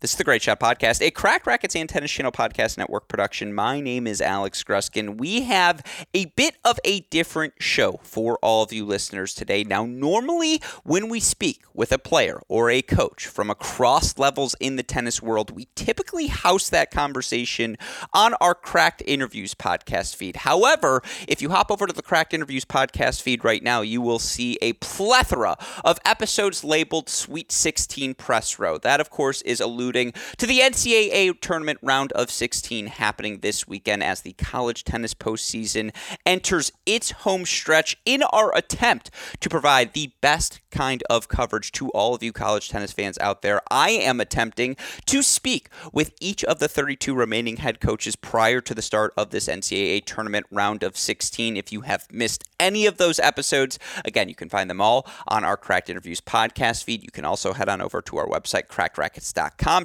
This 0.00 0.12
is 0.12 0.16
the 0.16 0.22
Great 0.22 0.42
Shot 0.42 0.60
Podcast, 0.60 1.04
a 1.04 1.10
Cracked 1.10 1.44
Racquets 1.44 1.74
and 1.74 1.88
Tennis 1.88 2.12
Channel 2.12 2.30
Podcast 2.30 2.78
Network 2.78 3.08
production. 3.08 3.52
My 3.52 3.80
name 3.80 4.06
is 4.06 4.20
Alex 4.20 4.62
Gruskin. 4.62 5.18
We 5.18 5.42
have 5.42 5.82
a 6.14 6.26
bit 6.36 6.54
of 6.64 6.78
a 6.84 7.00
different 7.10 7.54
show 7.58 7.98
for 8.04 8.38
all 8.40 8.62
of 8.62 8.72
you 8.72 8.86
listeners 8.86 9.34
today. 9.34 9.64
Now, 9.64 9.86
normally 9.86 10.62
when 10.84 11.08
we 11.08 11.18
speak 11.18 11.64
with 11.74 11.90
a 11.90 11.98
player 11.98 12.40
or 12.46 12.70
a 12.70 12.80
coach 12.80 13.26
from 13.26 13.50
across 13.50 14.16
levels 14.18 14.54
in 14.60 14.76
the 14.76 14.84
tennis 14.84 15.20
world, 15.20 15.50
we 15.50 15.66
typically 15.74 16.28
house 16.28 16.68
that 16.68 16.92
conversation 16.92 17.76
on 18.12 18.34
our 18.34 18.54
Cracked 18.54 19.02
Interviews 19.04 19.54
podcast 19.54 20.14
feed. 20.14 20.36
However, 20.36 21.02
if 21.26 21.42
you 21.42 21.50
hop 21.50 21.72
over 21.72 21.88
to 21.88 21.92
the 21.92 22.02
Cracked 22.02 22.32
Interviews 22.32 22.64
podcast 22.64 23.20
feed 23.20 23.42
right 23.42 23.64
now, 23.64 23.80
you 23.80 24.00
will 24.00 24.20
see 24.20 24.58
a 24.62 24.74
plethora 24.74 25.56
of 25.84 25.98
episodes 26.04 26.62
labeled 26.62 27.08
Sweet 27.08 27.50
16 27.50 28.14
Press 28.14 28.60
Row. 28.60 28.78
That, 28.78 29.00
of 29.00 29.10
course, 29.10 29.42
is 29.42 29.60
alluding 29.60 29.87
to 29.92 30.46
the 30.46 30.60
NCAA 30.60 31.40
tournament 31.40 31.78
round 31.82 32.12
of 32.12 32.30
16 32.30 32.86
happening 32.86 33.38
this 33.38 33.66
weekend 33.66 34.02
as 34.02 34.20
the 34.20 34.32
college 34.34 34.84
tennis 34.84 35.14
postseason 35.14 35.94
enters 36.24 36.72
its 36.86 37.10
home 37.10 37.44
stretch 37.44 37.96
in 38.04 38.22
our 38.24 38.56
attempt 38.56 39.10
to 39.40 39.48
provide 39.48 39.92
the 39.92 40.12
best 40.20 40.60
kind 40.70 41.02
of 41.08 41.28
coverage 41.28 41.72
to 41.72 41.88
all 41.90 42.14
of 42.14 42.22
you 42.22 42.32
college 42.32 42.68
tennis 42.68 42.92
fans 42.92 43.18
out 43.20 43.42
there. 43.42 43.60
I 43.70 43.90
am 43.90 44.20
attempting 44.20 44.76
to 45.06 45.22
speak 45.22 45.68
with 45.92 46.12
each 46.20 46.44
of 46.44 46.58
the 46.58 46.68
32 46.68 47.14
remaining 47.14 47.58
head 47.58 47.80
coaches 47.80 48.16
prior 48.16 48.60
to 48.60 48.74
the 48.74 48.82
start 48.82 49.12
of 49.16 49.30
this 49.30 49.48
NCAA 49.48 50.04
tournament 50.04 50.46
round 50.50 50.82
of 50.82 50.96
16. 50.96 51.56
If 51.56 51.72
you 51.72 51.82
have 51.82 52.06
missed 52.12 52.44
any 52.60 52.86
of 52.86 52.98
those 52.98 53.18
episodes, 53.18 53.78
again, 54.04 54.28
you 54.28 54.34
can 54.34 54.48
find 54.48 54.68
them 54.68 54.80
all 54.80 55.06
on 55.26 55.44
our 55.44 55.56
Cracked 55.56 55.90
Interviews 55.90 56.20
podcast 56.20 56.84
feed. 56.84 57.02
You 57.02 57.10
can 57.10 57.24
also 57.24 57.52
head 57.52 57.68
on 57.68 57.80
over 57.80 58.02
to 58.02 58.16
our 58.18 58.26
website, 58.26 58.68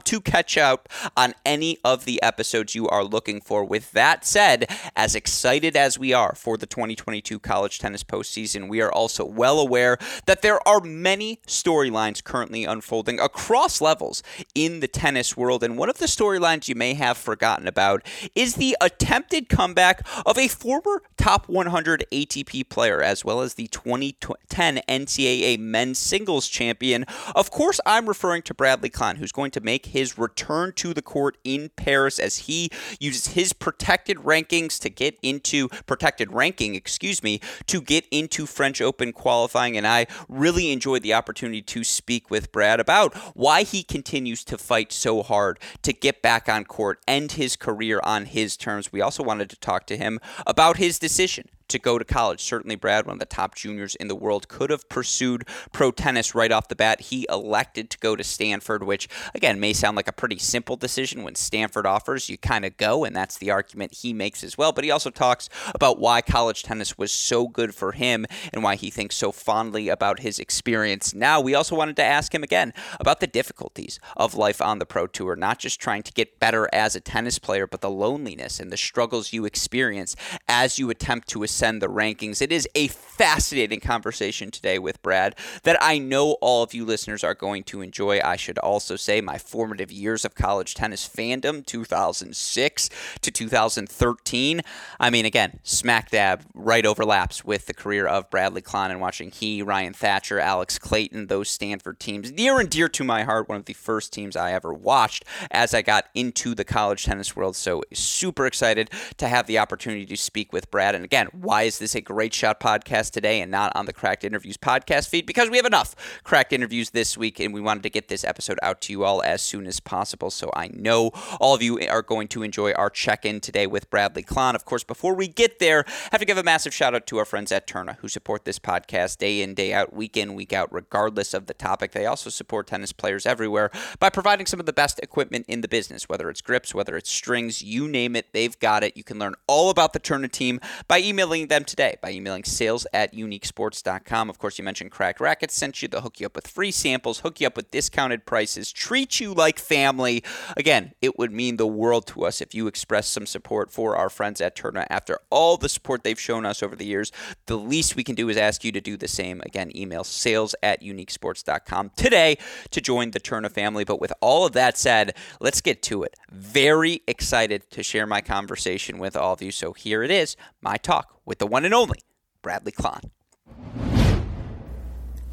to 0.02 0.22
catch 0.22 0.58
up 0.58 0.90
on 1.16 1.34
any 1.46 1.78
of 1.84 2.06
the 2.06 2.22
episodes 2.22 2.76
you 2.76 2.88
are 2.88 3.04
looking 3.04 3.42
for. 3.42 3.64
With 3.64 3.92
that 3.92 4.26
said, 4.26 4.70
as 4.96 5.16
excited 5.16 5.76
as 5.76 6.00
we 6.00 6.14
are 6.14 6.36
for 6.36 6.58
the 6.58 6.66
2022 6.66 7.40
college 7.40 7.80
tennis 7.80 8.04
postseason, 8.04 8.68
we 8.68 8.82
are 8.82 8.92
also 8.92 9.26
well 9.26 9.60
aware 9.60 9.98
that 10.26 10.42
there 10.42 10.66
are 10.68 10.80
many 10.80 11.40
storylines 11.48 12.24
currently 12.24 12.66
unfolding 12.66 13.20
across 13.20 13.82
levels 13.82 14.24
in 14.56 14.80
the 14.80 14.88
tennis 14.88 15.38
world. 15.38 15.64
And 15.64 15.78
one 15.78 15.90
of 15.90 15.98
the 15.98 16.06
storylines 16.06 16.68
you 16.68 16.76
may 16.76 16.94
have 16.94 17.18
forgotten 17.18 17.68
about 17.68 18.06
is 18.36 18.56
the 18.56 18.76
attempted 18.82 19.50
comeback 19.50 20.06
of 20.26 20.38
a 20.38 20.48
former 20.48 21.04
top 21.18 21.48
100 21.48 22.06
ATP 22.12 22.70
player, 22.70 23.02
as 23.02 23.24
well 23.24 23.42
as 23.42 23.56
the 23.56 23.68
2010 23.68 24.82
NCAA 24.88 25.60
men's 25.60 26.00
singles 26.00 26.48
champion. 26.48 27.06
Of 27.36 27.52
course, 27.52 27.80
I'm 27.86 28.08
referring 28.08 28.42
to 28.44 28.54
Bradley 28.54 28.90
Klahn, 28.90 29.18
who's 29.18 29.32
going 29.32 29.52
to 29.52 29.62
make 29.62 29.83
make 29.84 29.94
his 29.94 30.18
return 30.18 30.72
to 30.74 30.94
the 30.94 31.02
court 31.02 31.38
in 31.44 31.70
Paris 31.76 32.20
as 32.20 32.40
he 32.40 32.70
uses 33.00 33.34
his 33.34 33.54
protected 33.54 34.18
rankings 34.18 34.80
to 34.80 34.90
get 34.90 35.18
into 35.22 35.68
protected 35.86 36.32
ranking, 36.32 36.76
excuse 36.76 37.24
me, 37.24 37.40
to 37.68 37.82
get 37.82 38.06
into 38.12 38.46
French 38.46 38.82
Open 38.82 39.12
qualifying. 39.12 39.78
And 39.78 39.88
I 39.88 40.08
really 40.28 40.72
enjoyed 40.72 41.04
the 41.04 41.14
opportunity 41.14 41.62
to 41.62 41.84
speak 41.84 42.30
with 42.30 42.52
Brad 42.52 42.80
about 42.80 43.14
why 43.36 43.64
he 43.64 43.84
continues 43.84 44.44
to 44.46 44.58
fight 44.58 44.92
so 44.92 45.24
hard 45.24 45.60
to 45.82 45.94
get 45.94 46.22
back 46.22 46.48
on 46.50 46.66
court, 46.66 47.00
end 47.08 47.34
his 47.34 47.56
career 47.56 48.00
on 48.04 48.26
his 48.26 48.58
terms. 48.58 48.92
We 48.92 49.02
also 49.02 49.24
wanted 49.24 49.50
to 49.50 49.60
talk 49.60 49.86
to 49.88 49.98
him 49.98 50.20
about 50.46 50.78
his 50.78 51.00
decision 51.00 51.50
to 51.70 51.80
go 51.80 51.98
to 51.98 52.06
college. 52.06 52.42
Certainly, 52.44 52.76
Brad, 52.76 53.06
one 53.06 53.16
of 53.16 53.20
the 53.20 53.26
top 53.26 53.56
juniors 53.56 53.96
in 53.96 54.08
the 54.08 54.16
world, 54.16 54.48
could 54.48 54.70
have 54.70 54.88
pursued 54.90 55.48
pro 55.72 55.92
tennis 55.92 56.36
right 56.36 56.52
off 56.52 56.68
the 56.68 56.76
bat. 56.76 57.02
He 57.02 57.26
elected 57.30 57.90
to 57.92 57.98
go 58.00 58.16
to 58.16 58.24
Stanford, 58.24 58.84
which, 58.84 59.08
again, 59.34 59.60
may 59.60 59.74
sound 59.74 59.96
like 59.96 60.08
a 60.08 60.14
pretty 60.14 60.38
simple 60.38 60.76
decision. 60.76 61.24
When 61.24 61.36
Stanford 61.36 61.86
offers, 61.86 62.30
you 62.30 62.38
kind 62.38 62.66
of 62.66 62.78
go, 62.78 63.04
and 63.04 63.16
that's 63.16 63.38
the 63.38 63.52
argument 63.52 63.96
he 63.96 64.14
makes 64.14 64.44
as 64.44 64.58
well. 64.58 64.72
But 64.72 64.84
he 64.84 64.92
also 64.92 65.10
talks 65.10 65.50
about 65.74 66.00
why 66.00 66.22
college 66.22 66.64
tennis 66.64 66.98
was 66.98 67.12
so 67.12 67.48
good 67.48 67.74
for 67.74 67.94
him 67.94 68.26
and 68.52 68.64
why 68.64 68.76
he 68.76 68.90
thinks 68.90 69.16
so 69.16 69.32
fondly 69.32 69.90
about 69.90 70.20
his 70.20 70.40
experience. 70.40 71.14
Now, 71.14 71.40
we 71.40 71.56
also 71.56 71.76
wanted 71.76 71.96
to 71.98 72.04
ask 72.04 72.34
him 72.34 72.44
again 72.44 72.74
about 73.00 73.20
the 73.20 73.28
difficulties 73.28 74.00
of 74.16 74.36
life 74.36 74.62
on 74.62 74.80
the 74.80 74.86
pro 74.86 75.08
tour, 75.08 75.36
not 75.36 75.60
just 75.60 75.80
trying 75.80 76.04
to 76.04 76.14
get 76.14 76.40
better 76.40 76.70
as 76.74 76.96
a 76.96 77.00
tennis 77.00 77.40
player, 77.40 77.68
but 77.68 77.82
the 77.82 77.90
loneliness 77.90 78.60
and 78.60 78.72
the 78.72 78.78
struggles 78.78 79.34
you 79.34 79.46
experience 79.46 80.16
as 80.48 80.80
you 80.80 80.90
attempt 80.90 81.28
to 81.30 81.44
ascend 81.54 81.84
the 81.84 81.88
rankings. 81.88 82.42
It 82.42 82.52
is 82.52 82.68
a 82.74 82.88
fascinating 82.88 83.80
conversation 83.80 84.50
today 84.50 84.80
with 84.80 85.00
Brad 85.04 85.36
that 85.62 85.78
I 85.80 86.00
know 86.00 86.32
all 86.42 86.64
of 86.64 86.74
you 86.74 86.84
listeners 86.84 87.24
are 87.24 87.36
going 87.36 87.64
to 87.66 87.82
enjoy. 87.82 88.20
I 88.20 88.38
should 88.38 88.58
also 88.58 88.96
say 88.96 89.22
my 89.22 89.38
formative 89.38 89.92
years 89.92 90.26
of 90.26 90.34
college 90.34 90.74
tennis 90.74 91.08
fandom, 91.08 91.64
2006 91.64 92.90
to 93.22 93.32
2013. 93.32 94.62
I 95.00 95.10
mean, 95.12 95.26
again, 95.26 95.60
smack 95.62 96.10
dab 96.10 96.44
right 96.56 96.88
overlaps 96.88 97.46
with 97.46 97.68
the 97.68 97.74
career 97.76 98.08
of 98.08 98.32
Bradley 98.32 98.64
Klahn 98.64 98.90
and 98.90 99.00
watching 99.00 99.30
he, 99.30 99.62
Ryan 99.62 99.94
Thatcher, 99.94 100.40
Alex 100.40 100.80
Clayton, 100.80 101.28
those 101.28 101.50
Stanford 101.50 102.00
teams, 102.00 102.32
near 102.32 102.60
and 102.60 102.70
dear 102.70 102.90
to 102.90 103.04
my 103.04 103.24
heart, 103.24 103.48
one 103.48 103.60
of 103.60 103.66
the 103.66 103.74
first 103.74 104.12
teams 104.12 104.36
I 104.36 104.54
ever 104.54 104.74
watched 104.74 105.24
as 105.52 105.76
I 105.76 105.84
got 105.84 106.06
into 106.16 106.56
the 106.56 106.66
college 106.66 107.04
tennis 107.04 107.36
world. 107.36 107.56
So 107.56 107.84
super 107.94 108.48
excited 108.48 108.90
to 109.18 109.28
have 109.28 109.46
the 109.46 109.60
opportunity 109.60 110.08
to 110.08 110.18
speak 110.18 110.52
with 110.52 110.72
Brad. 110.72 110.96
And 110.96 111.06
again, 111.06 111.28
why 111.44 111.64
is 111.64 111.78
this 111.78 111.94
a 111.94 112.00
great 112.00 112.34
shot 112.34 112.62
podcast 112.62 113.12
today 113.12 113.42
and 113.42 113.52
not 113.52 113.74
on 113.76 113.86
the 113.86 113.92
Cracked 113.92 114.24
Interviews 114.24 114.56
podcast 114.56 115.10
feed? 115.10 115.26
Because 115.26 115.50
we 115.50 115.58
have 115.58 115.66
enough 115.66 115.94
Cracked 116.24 116.54
Interviews 116.54 116.92
this 116.92 117.18
week, 117.18 117.38
and 117.42 117.54
we 117.54 117.60
wanted 117.60 117.84
to 117.84 117.90
get 117.90 118.08
this 118.08 118.24
episode 118.24 118.58
out 118.64 118.80
to 118.82 118.94
you 118.94 119.04
all 119.04 119.22
as 119.24 119.42
soon 119.42 119.68
as 119.68 119.82
possible. 119.82 120.32
So 120.32 120.50
I 120.56 120.70
know 120.70 121.12
all 121.42 121.54
of 121.54 121.62
you 121.62 121.80
are 121.90 122.02
going 122.02 122.30
to 122.30 122.44
enjoy 122.44 122.72
our 122.72 122.90
check 122.90 123.26
in 123.26 123.42
today 123.42 123.68
with 123.68 123.90
Bradley 123.90 124.24
Klahn. 124.24 124.56
Of 124.56 124.64
course, 124.64 124.86
before 124.86 125.16
we 125.16 125.28
get 125.28 125.60
there, 125.60 125.84
I 125.86 126.10
have 126.14 126.22
to 126.22 126.26
give 126.26 126.38
a 126.38 126.44
massive 126.44 126.74
shout 126.74 126.96
out 126.96 127.06
to 127.08 127.18
our 127.18 127.26
friends 127.26 127.52
at 127.52 127.68
Tourna 127.68 127.98
who 127.98 128.08
support 128.08 128.46
this 128.46 128.58
podcast 128.58 129.18
day 129.18 129.42
in, 129.42 129.54
day 129.54 129.74
out, 129.74 129.94
week 129.94 130.16
in, 130.16 130.36
week 130.36 130.54
out, 130.54 130.72
regardless 130.72 131.34
of 131.34 131.48
the 131.48 131.54
topic. 131.54 131.92
They 131.92 132.06
also 132.06 132.30
support 132.30 132.68
tennis 132.68 132.94
players 132.94 133.26
everywhere 133.26 133.70
by 134.00 134.10
providing 134.10 134.46
some 134.46 134.62
of 134.62 134.66
the 134.66 134.72
best 134.72 134.98
equipment 135.04 135.46
in 135.50 135.60
the 135.60 135.68
business, 135.68 136.08
whether 136.08 136.30
it's 136.30 136.42
grips, 136.42 136.74
whether 136.74 136.96
it's 136.96 137.12
strings, 137.12 137.62
you 137.62 137.90
name 137.90 138.16
it, 138.16 138.32
they've 138.32 138.58
got 138.60 138.82
it. 138.86 138.96
You 138.96 139.04
can 139.04 139.20
learn 139.20 139.36
all 139.46 139.70
about 139.70 139.92
the 139.92 140.00
Tourna 140.00 140.32
team 140.32 140.62
by 140.88 141.00
emailing 141.00 141.33
them 141.42 141.66
today 141.66 141.98
by 142.02 142.12
emailing 142.12 142.44
sales 142.44 142.86
at 142.94 143.14
uniquesports.com. 143.14 144.30
Of 144.30 144.38
course, 144.38 144.58
you 144.58 144.64
mentioned 144.64 144.92
Cracked 144.92 145.20
Racquets 145.20 145.52
sent 145.52 145.82
you. 145.82 145.88
They'll 145.88 146.02
hook 146.02 146.20
you 146.20 146.28
up 146.28 146.36
with 146.36 146.48
free 146.48 146.72
samples, 146.72 147.20
hook 147.20 147.42
you 147.42 147.48
up 147.48 147.58
with 147.58 147.72
discounted 147.72 148.26
prices, 148.26 148.72
treat 148.72 149.20
you 149.20 149.34
like 149.34 149.60
family. 149.60 150.24
Again, 150.56 150.94
it 151.02 151.18
would 151.18 151.32
mean 151.32 151.58
the 151.58 151.68
world 151.68 152.06
to 152.08 152.26
us 152.26 152.40
if 152.40 152.54
you 152.54 152.68
express 152.68 153.08
some 153.08 153.26
support 153.26 153.72
for 153.72 153.96
our 153.96 154.10
friends 154.10 154.40
at 154.42 154.56
Tourna 154.56 154.86
after 154.90 155.20
all 155.30 155.58
the 155.58 155.70
support 155.70 156.04
they've 156.04 156.20
shown 156.20 156.46
us 156.46 156.62
over 156.62 156.76
the 156.76 156.86
years. 156.86 157.12
The 157.48 157.58
least 157.58 157.96
we 157.96 158.04
can 158.04 158.16
do 158.16 158.30
is 158.30 158.38
ask 158.38 158.64
you 158.64 158.72
to 158.72 158.82
do 158.82 158.96
the 158.96 159.08
same. 159.08 159.42
Again, 159.42 159.76
email 159.76 160.04
sales 160.04 160.54
at 160.62 160.82
uniquesports.com 160.82 161.92
today 161.96 162.38
to 162.70 162.80
join 162.80 163.12
the 163.12 163.20
Tourna 163.20 163.52
family. 163.52 163.84
But 163.84 164.00
with 164.00 164.14
all 164.22 164.46
of 164.46 164.54
that 164.54 164.78
said, 164.78 165.16
let's 165.40 165.62
get 165.62 165.82
to 165.84 166.04
it. 166.04 166.16
Very 166.32 167.02
excited 167.08 167.70
to 167.72 167.82
share 167.82 168.06
my 168.06 168.22
conversation 168.22 169.00
with 169.00 169.16
all 169.16 169.34
of 169.34 169.42
you. 169.42 169.52
So 169.52 169.74
here 169.74 170.04
it 170.04 170.12
is, 170.12 170.36
my 170.62 170.78
talk 170.78 171.14
with 171.26 171.40
the 171.40 171.48
one 171.48 171.66
and 171.66 171.74
only 171.74 172.00
Bradley 172.42 172.72
Klahn. 172.72 173.10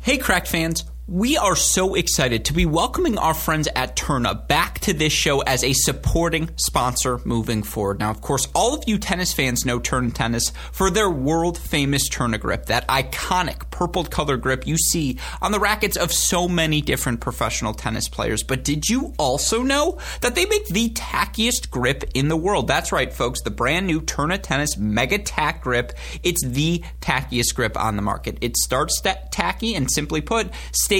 Hey, 0.01 0.19
Cracked 0.19 0.49
fans. 0.49 0.85
We 1.13 1.37
are 1.37 1.57
so 1.57 1.97
excited 1.97 2.45
to 2.45 2.53
be 2.53 2.67
welcoming 2.67 3.19
our 3.19 3.35
friends 3.35 3.67
at 3.75 3.97
Tourna 3.97 4.47
back 4.47 4.79
to 4.83 4.93
this 4.93 5.13
show 5.13 5.41
as 5.41 5.65
a 5.65 5.73
supporting 5.73 6.51
sponsor 6.55 7.19
moving 7.25 7.65
forward. 7.65 7.99
Now, 7.99 8.13
of 8.13 8.21
course, 8.21 8.47
all 8.55 8.77
of 8.77 8.85
you 8.87 8.97
tennis 8.97 9.33
fans 9.33 9.67
know 9.67 9.81
Tourna 9.81 10.15
Tennis 10.15 10.51
for 10.71 10.89
their 10.89 11.11
world 11.11 11.59
famous 11.59 12.09
Tourna 12.09 12.39
grip, 12.39 12.67
that 12.67 12.87
iconic 12.87 13.73
purple 13.73 14.05
color 14.05 14.37
grip 14.37 14.69
you 14.69 14.77
see 14.77 15.19
on 15.43 15.51
the 15.51 15.59
rackets 15.59 15.97
of 15.97 16.13
so 16.13 16.47
many 16.47 16.81
different 16.81 17.21
professional 17.21 17.75
tennis 17.75 18.09
players. 18.09 18.45
But 18.45 18.63
did 18.63 18.89
you 18.89 19.13
also 19.19 19.65
know 19.65 19.99
that 20.21 20.37
they 20.37 20.47
make 20.47 20.69
the 20.69 20.91
tackiest 20.91 21.71
grip 21.73 22.05
in 22.15 22.29
the 22.29 22.37
world? 22.37 22.69
That's 22.69 22.93
right, 22.93 23.13
folks, 23.13 23.43
the 23.43 23.51
brand 23.51 23.89
new 23.89 24.01
Tourna 24.01 24.41
Tennis 24.41 24.77
Mega 24.77 25.19
Tack 25.19 25.61
grip. 25.63 25.93
It's 26.23 26.47
the 26.47 26.85
tackiest 27.01 27.57
grip 27.57 27.77
on 27.77 27.97
the 27.97 28.03
market. 28.03 28.39
It 28.41 28.57
starts 28.57 29.03
tacky 29.33 29.75
and 29.75 29.91
simply 29.91 30.21
put, 30.21 30.51
stays 30.71 31.00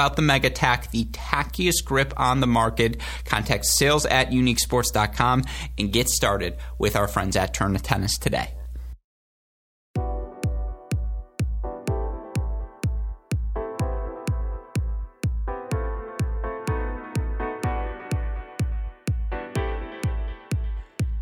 the 0.09 0.21
Mega 0.21 0.49
Tack, 0.49 0.91
the 0.91 1.05
tackiest 1.05 1.85
grip 1.85 2.13
on 2.17 2.39
the 2.39 2.47
market. 2.47 2.99
Contact 3.25 3.65
sales 3.65 4.05
at 4.05 4.31
uniquesports.com 4.31 5.43
and 5.77 5.91
get 5.93 6.09
started 6.09 6.57
with 6.77 6.95
our 6.95 7.07
friends 7.07 7.35
at 7.35 7.53
Tourna 7.53 7.79
Tennis 7.81 8.17
today. 8.17 8.53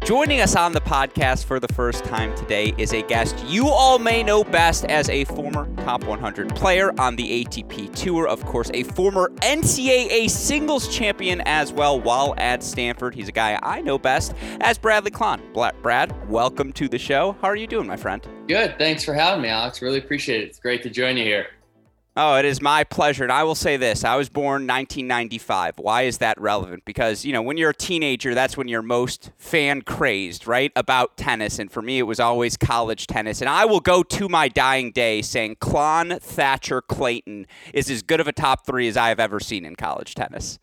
Joining 0.10 0.42
us 0.42 0.56
on 0.56 0.72
the 0.72 0.82
podcast 0.82 1.46
for 1.46 1.60
the 1.60 1.68
first 1.68 2.04
time 2.04 2.36
today 2.36 2.74
is 2.80 2.94
a 2.94 3.04
guest 3.04 3.38
you 3.46 3.68
all 3.68 4.00
may 4.00 4.24
know 4.24 4.44
best 4.44 4.86
as 4.86 5.08
a 5.08 5.24
former 5.26 5.72
top 5.84 6.04
100 6.04 6.56
player 6.56 7.00
on 7.00 7.16
the 7.16 7.46
ATP 7.46 7.94
Tour. 7.94 8.28
Of 8.28 8.44
course, 8.44 8.72
a 8.74 8.82
former 8.82 9.30
NCAA 9.44 10.28
singles 10.32 10.88
champion 10.88 11.42
as 11.42 11.72
well 11.72 12.02
while 12.02 12.34
at 12.40 12.64
Stanford. 12.64 13.14
He's 13.14 13.28
a 13.28 13.32
guy 13.32 13.60
I 13.62 13.82
know 13.82 14.00
best 14.00 14.34
as 14.62 14.80
Bradley 14.80 15.12
Klahn. 15.12 15.42
Brad, 15.84 16.28
welcome 16.28 16.74
to 16.74 16.88
the 16.88 16.98
show. 16.98 17.34
How 17.40 17.48
are 17.48 17.56
you 17.56 17.68
doing, 17.68 17.86
my 17.86 17.96
friend? 17.96 18.28
Good. 18.48 18.80
Thanks 18.80 19.04
for 19.04 19.14
having 19.14 19.44
me, 19.44 19.50
Alex. 19.50 19.80
Really 19.80 20.00
appreciate 20.00 20.42
it. 20.42 20.48
It's 20.48 20.60
great 20.60 20.82
to 20.82 20.90
join 20.90 21.18
you 21.18 21.24
here. 21.24 21.50
Oh, 22.22 22.36
it 22.36 22.44
is 22.44 22.62
my 22.62 22.84
pleasure. 22.84 23.24
And 23.24 23.32
I 23.32 23.44
will 23.44 23.56
say 23.56 23.78
this 23.78 24.04
I 24.04 24.18
was 24.18 24.28
born 24.28 24.68
1995. 24.68 25.78
Why 25.78 26.02
is 26.02 26.18
that 26.18 26.40
relevant? 26.40 26.84
Because, 26.84 27.24
you 27.24 27.32
know, 27.32 27.42
when 27.42 27.56
you're 27.56 27.70
a 27.70 27.74
teenager, 27.74 28.36
that's 28.36 28.58
when 28.58 28.68
you're 28.68 28.82
most 28.82 29.32
fan 29.38 29.84
crazed, 29.84 30.46
right? 30.46 30.70
About 30.76 31.16
tennis. 31.16 31.60
And 31.60 31.72
for 31.72 31.82
me, 31.82 31.98
it 31.98 32.04
was 32.04 32.20
always 32.20 32.58
college 32.58 33.08
tennis. 33.08 33.40
And 33.40 33.50
I 33.50 33.64
will 33.64 33.80
go 33.80 34.04
to 34.04 34.28
my 34.28 34.50
dying 34.50 34.92
day 34.92 35.22
saying 35.22 35.56
Klahn, 35.62 36.22
Thatcher, 36.22 36.82
Clayton 36.82 37.48
is 37.74 37.90
as 37.90 38.02
good 38.02 38.20
of 38.20 38.28
a 38.28 38.34
top 38.34 38.66
three 38.66 38.90
as 38.90 38.98
I 38.98 39.08
have 39.08 39.22
ever 39.22 39.40
seen 39.40 39.64
in 39.64 39.78
college 39.78 40.14
tennis. 40.14 40.60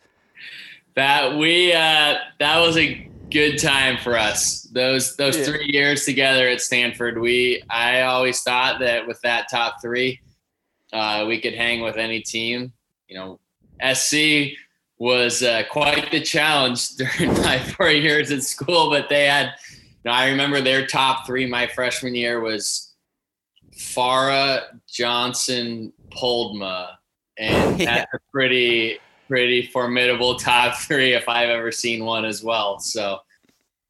That 0.94 1.38
we, 1.38 1.72
uh, 1.72 2.16
that 2.38 2.58
was 2.58 2.76
a 2.76 3.08
good 3.30 3.56
time 3.56 3.96
for 3.96 4.18
us. 4.18 4.64
Those, 4.72 5.16
those 5.16 5.38
yeah. 5.38 5.44
three 5.44 5.70
years 5.72 6.04
together 6.04 6.48
at 6.48 6.60
Stanford, 6.60 7.18
we, 7.18 7.62
I 7.70 8.02
always 8.02 8.42
thought 8.42 8.78
that 8.80 9.06
with 9.06 9.22
that 9.22 9.48
top 9.50 9.80
three, 9.80 10.20
uh, 10.92 11.24
we 11.26 11.40
could 11.40 11.54
hang 11.54 11.82
with 11.82 11.96
any 11.96 12.20
team. 12.20 12.72
You 13.08 13.16
know, 13.16 13.40
SC 13.94 14.56
was 14.98 15.42
uh, 15.42 15.62
quite 15.70 16.10
the 16.10 16.20
challenge 16.20 16.90
during 16.96 17.32
my 17.42 17.58
four 17.58 17.90
years 17.90 18.30
at 18.30 18.42
school, 18.42 18.90
but 18.90 19.08
they 19.08 19.26
had. 19.26 19.54
You 20.04 20.12
know, 20.12 20.16
I 20.18 20.28
remember 20.28 20.60
their 20.60 20.86
top 20.86 21.26
three 21.26 21.46
my 21.46 21.66
freshman 21.66 22.14
year 22.14 22.38
was 22.40 22.94
Farah, 23.76 24.62
Johnson, 24.88 25.92
Poldma, 26.10 26.90
and 27.38 27.80
yeah. 27.80 27.86
that's 27.86 28.14
a 28.14 28.18
pretty 28.30 28.98
pretty 29.28 29.66
formidable 29.66 30.36
top 30.36 30.76
three 30.78 31.12
if 31.12 31.28
I've 31.28 31.48
ever 31.48 31.72
seen 31.72 32.04
one 32.04 32.24
as 32.24 32.42
well. 32.42 32.78
So, 32.78 33.18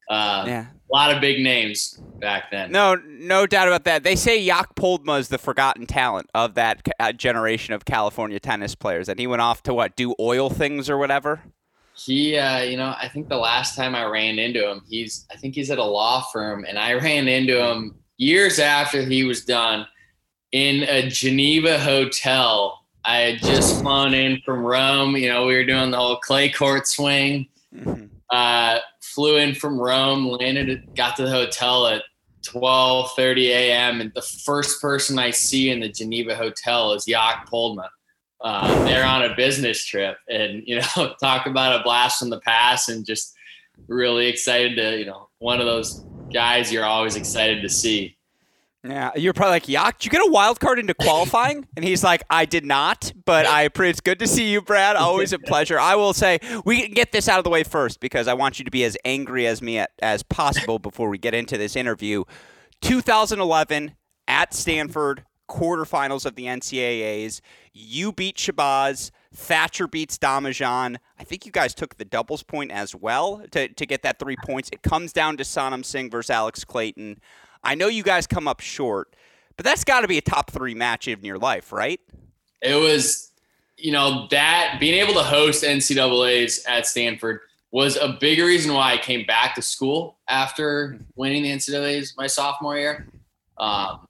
uh, 0.09 0.43
yeah, 0.47 0.65
a 0.89 0.95
lot 0.95 1.13
of 1.13 1.19
big 1.19 1.43
names 1.43 1.99
back 2.19 2.49
then. 2.49 2.71
No, 2.71 2.95
no 3.05 3.45
doubt 3.45 3.67
about 3.67 3.83
that. 3.83 4.03
They 4.03 4.15
say 4.15 4.43
Jaak 4.45 4.75
Poldma 4.75 5.19
is 5.19 5.27
the 5.27 5.37
forgotten 5.37 5.85
talent 5.85 6.29
of 6.33 6.53
that 6.55 6.87
uh, 6.99 7.11
generation 7.11 7.73
of 7.73 7.85
California 7.85 8.39
tennis 8.39 8.73
players, 8.75 9.09
and 9.09 9.19
he 9.19 9.27
went 9.27 9.41
off 9.41 9.63
to 9.63 9.73
what 9.73 9.95
do 9.95 10.15
oil 10.19 10.49
things 10.49 10.89
or 10.89 10.97
whatever. 10.97 11.41
He, 11.93 12.37
uh, 12.37 12.59
you 12.59 12.77
know, 12.77 12.95
I 13.01 13.09
think 13.09 13.27
the 13.27 13.37
last 13.37 13.75
time 13.75 13.95
I 13.95 14.05
ran 14.05 14.37
into 14.39 14.69
him, 14.69 14.83
he's, 14.87 15.25
I 15.31 15.35
think 15.35 15.55
he's 15.55 15.71
at 15.71 15.79
a 15.79 15.83
law 15.83 16.21
firm, 16.31 16.63
and 16.63 16.77
I 16.77 16.93
ran 17.01 17.27
into 17.27 17.61
him 17.61 17.95
years 18.17 18.59
after 18.59 19.01
he 19.01 19.23
was 19.23 19.43
done 19.43 19.87
in 20.51 20.83
a 20.83 21.09
Geneva 21.09 21.79
hotel. 21.79 22.85
I 23.03 23.17
had 23.17 23.39
just 23.39 23.81
flown 23.81 24.13
in 24.13 24.41
from 24.45 24.65
Rome. 24.65 25.15
You 25.15 25.29
know, 25.29 25.45
we 25.45 25.55
were 25.55 25.63
doing 25.63 25.91
the 25.91 25.97
whole 25.97 26.17
clay 26.17 26.49
court 26.49 26.87
swing. 26.87 27.47
Mm-hmm. 27.73 28.05
Uh, 28.29 28.79
flew 29.17 29.37
in 29.37 29.55
from 29.55 29.79
Rome, 29.79 30.27
landed, 30.27 30.95
got 30.95 31.15
to 31.15 31.23
the 31.23 31.31
hotel 31.31 31.87
at 31.87 32.03
12:30 32.45 33.47
a.m. 33.47 33.99
and 33.99 34.11
the 34.13 34.21
first 34.21 34.79
person 34.79 35.17
I 35.17 35.31
see 35.31 35.71
in 35.71 35.79
the 35.79 35.89
Geneva 35.89 36.35
hotel 36.35 36.93
is 36.93 37.05
Jaak 37.05 37.49
Poldma. 37.49 37.89
Uh, 38.41 38.85
they're 38.85 39.03
on 39.03 39.23
a 39.23 39.35
business 39.35 39.83
trip, 39.83 40.17
and 40.29 40.61
you 40.67 40.79
know, 40.79 41.15
talk 41.19 41.47
about 41.47 41.81
a 41.81 41.83
blast 41.83 42.19
from 42.19 42.29
the 42.29 42.39
past, 42.41 42.89
and 42.89 43.07
just 43.07 43.33
really 43.87 44.27
excited 44.27 44.75
to, 44.75 44.99
you 44.99 45.05
know, 45.07 45.29
one 45.39 45.59
of 45.59 45.65
those 45.65 46.05
guys 46.31 46.71
you're 46.71 46.85
always 46.85 47.15
excited 47.15 47.63
to 47.63 47.69
see. 47.69 48.16
Yeah, 48.87 49.11
you're 49.15 49.33
probably 49.33 49.51
like, 49.51 49.67
Yak, 49.67 49.99
did 49.99 50.05
you 50.05 50.11
get 50.11 50.27
a 50.27 50.31
wild 50.31 50.59
card 50.59 50.79
into 50.79 50.93
qualifying? 50.93 51.67
and 51.75 51.83
he's 51.83 52.03
like, 52.03 52.23
I 52.29 52.45
did 52.45 52.65
not, 52.65 53.11
but 53.25 53.45
I 53.45 53.69
it's 53.75 53.99
good 54.01 54.19
to 54.19 54.27
see 54.27 54.49
you, 54.49 54.61
Brad. 54.61 54.95
Always 54.95 55.33
a 55.33 55.39
pleasure. 55.39 55.79
I 55.79 55.95
will 55.95 56.13
say 56.13 56.39
we 56.65 56.83
can 56.83 56.91
get 56.91 57.11
this 57.11 57.27
out 57.27 57.37
of 57.37 57.43
the 57.43 57.49
way 57.49 57.63
first 57.63 57.99
because 57.99 58.27
I 58.27 58.33
want 58.33 58.59
you 58.59 58.65
to 58.65 58.71
be 58.71 58.83
as 58.83 58.97
angry 59.03 59.45
as 59.45 59.61
me 59.61 59.83
as 59.99 60.23
possible 60.23 60.79
before 60.79 61.09
we 61.09 61.17
get 61.17 61.33
into 61.33 61.57
this 61.57 61.75
interview. 61.75 62.23
2011 62.81 63.95
at 64.27 64.53
Stanford, 64.53 65.25
quarterfinals 65.49 66.25
of 66.25 66.35
the 66.35 66.45
NCAAs. 66.45 67.41
You 67.73 68.11
beat 68.11 68.37
Shabazz. 68.37 69.11
Thatcher 69.33 69.87
beats 69.87 70.17
Domijan. 70.17 70.97
I 71.19 71.23
think 71.23 71.45
you 71.45 71.51
guys 71.51 71.73
took 71.73 71.97
the 71.97 72.05
doubles 72.05 72.43
point 72.43 72.71
as 72.71 72.95
well 72.95 73.43
to, 73.51 73.67
to 73.67 73.85
get 73.85 74.01
that 74.03 74.19
three 74.19 74.37
points. 74.45 74.69
It 74.71 74.81
comes 74.81 75.13
down 75.13 75.37
to 75.37 75.43
Sanam 75.43 75.85
Singh 75.85 76.09
versus 76.09 76.29
Alex 76.29 76.63
Clayton. 76.63 77.19
I 77.67 77.75
know 77.75 77.89
you 77.89 78.01
guys 78.01 78.25
come 78.25 78.47
up 78.47 78.61
short, 78.61 79.13
but 79.57 79.65
that's 79.65 79.83
got 79.83 80.01
to 80.01 80.07
be 80.07 80.17
a 80.17 80.21
top 80.21 80.51
three 80.51 80.73
match 80.73 81.09
in 81.09 81.23
your 81.25 81.37
life, 81.37 81.73
right? 81.73 81.99
It 82.61 82.75
was, 82.75 83.33
you 83.75 83.91
know, 83.91 84.25
that 84.31 84.77
being 84.79 84.93
able 84.93 85.13
to 85.15 85.23
host 85.23 85.65
NCAA's 85.65 86.63
at 86.65 86.87
Stanford 86.87 87.41
was 87.71 87.97
a 87.97 88.17
big 88.21 88.39
reason 88.39 88.73
why 88.73 88.93
I 88.93 88.97
came 88.97 89.25
back 89.25 89.53
to 89.55 89.61
school 89.61 90.17
after 90.29 90.97
winning 91.17 91.43
the 91.43 91.51
NCAA's 91.51 92.15
my 92.15 92.25
sophomore 92.25 92.77
year. 92.77 93.09
Um, 93.57 94.07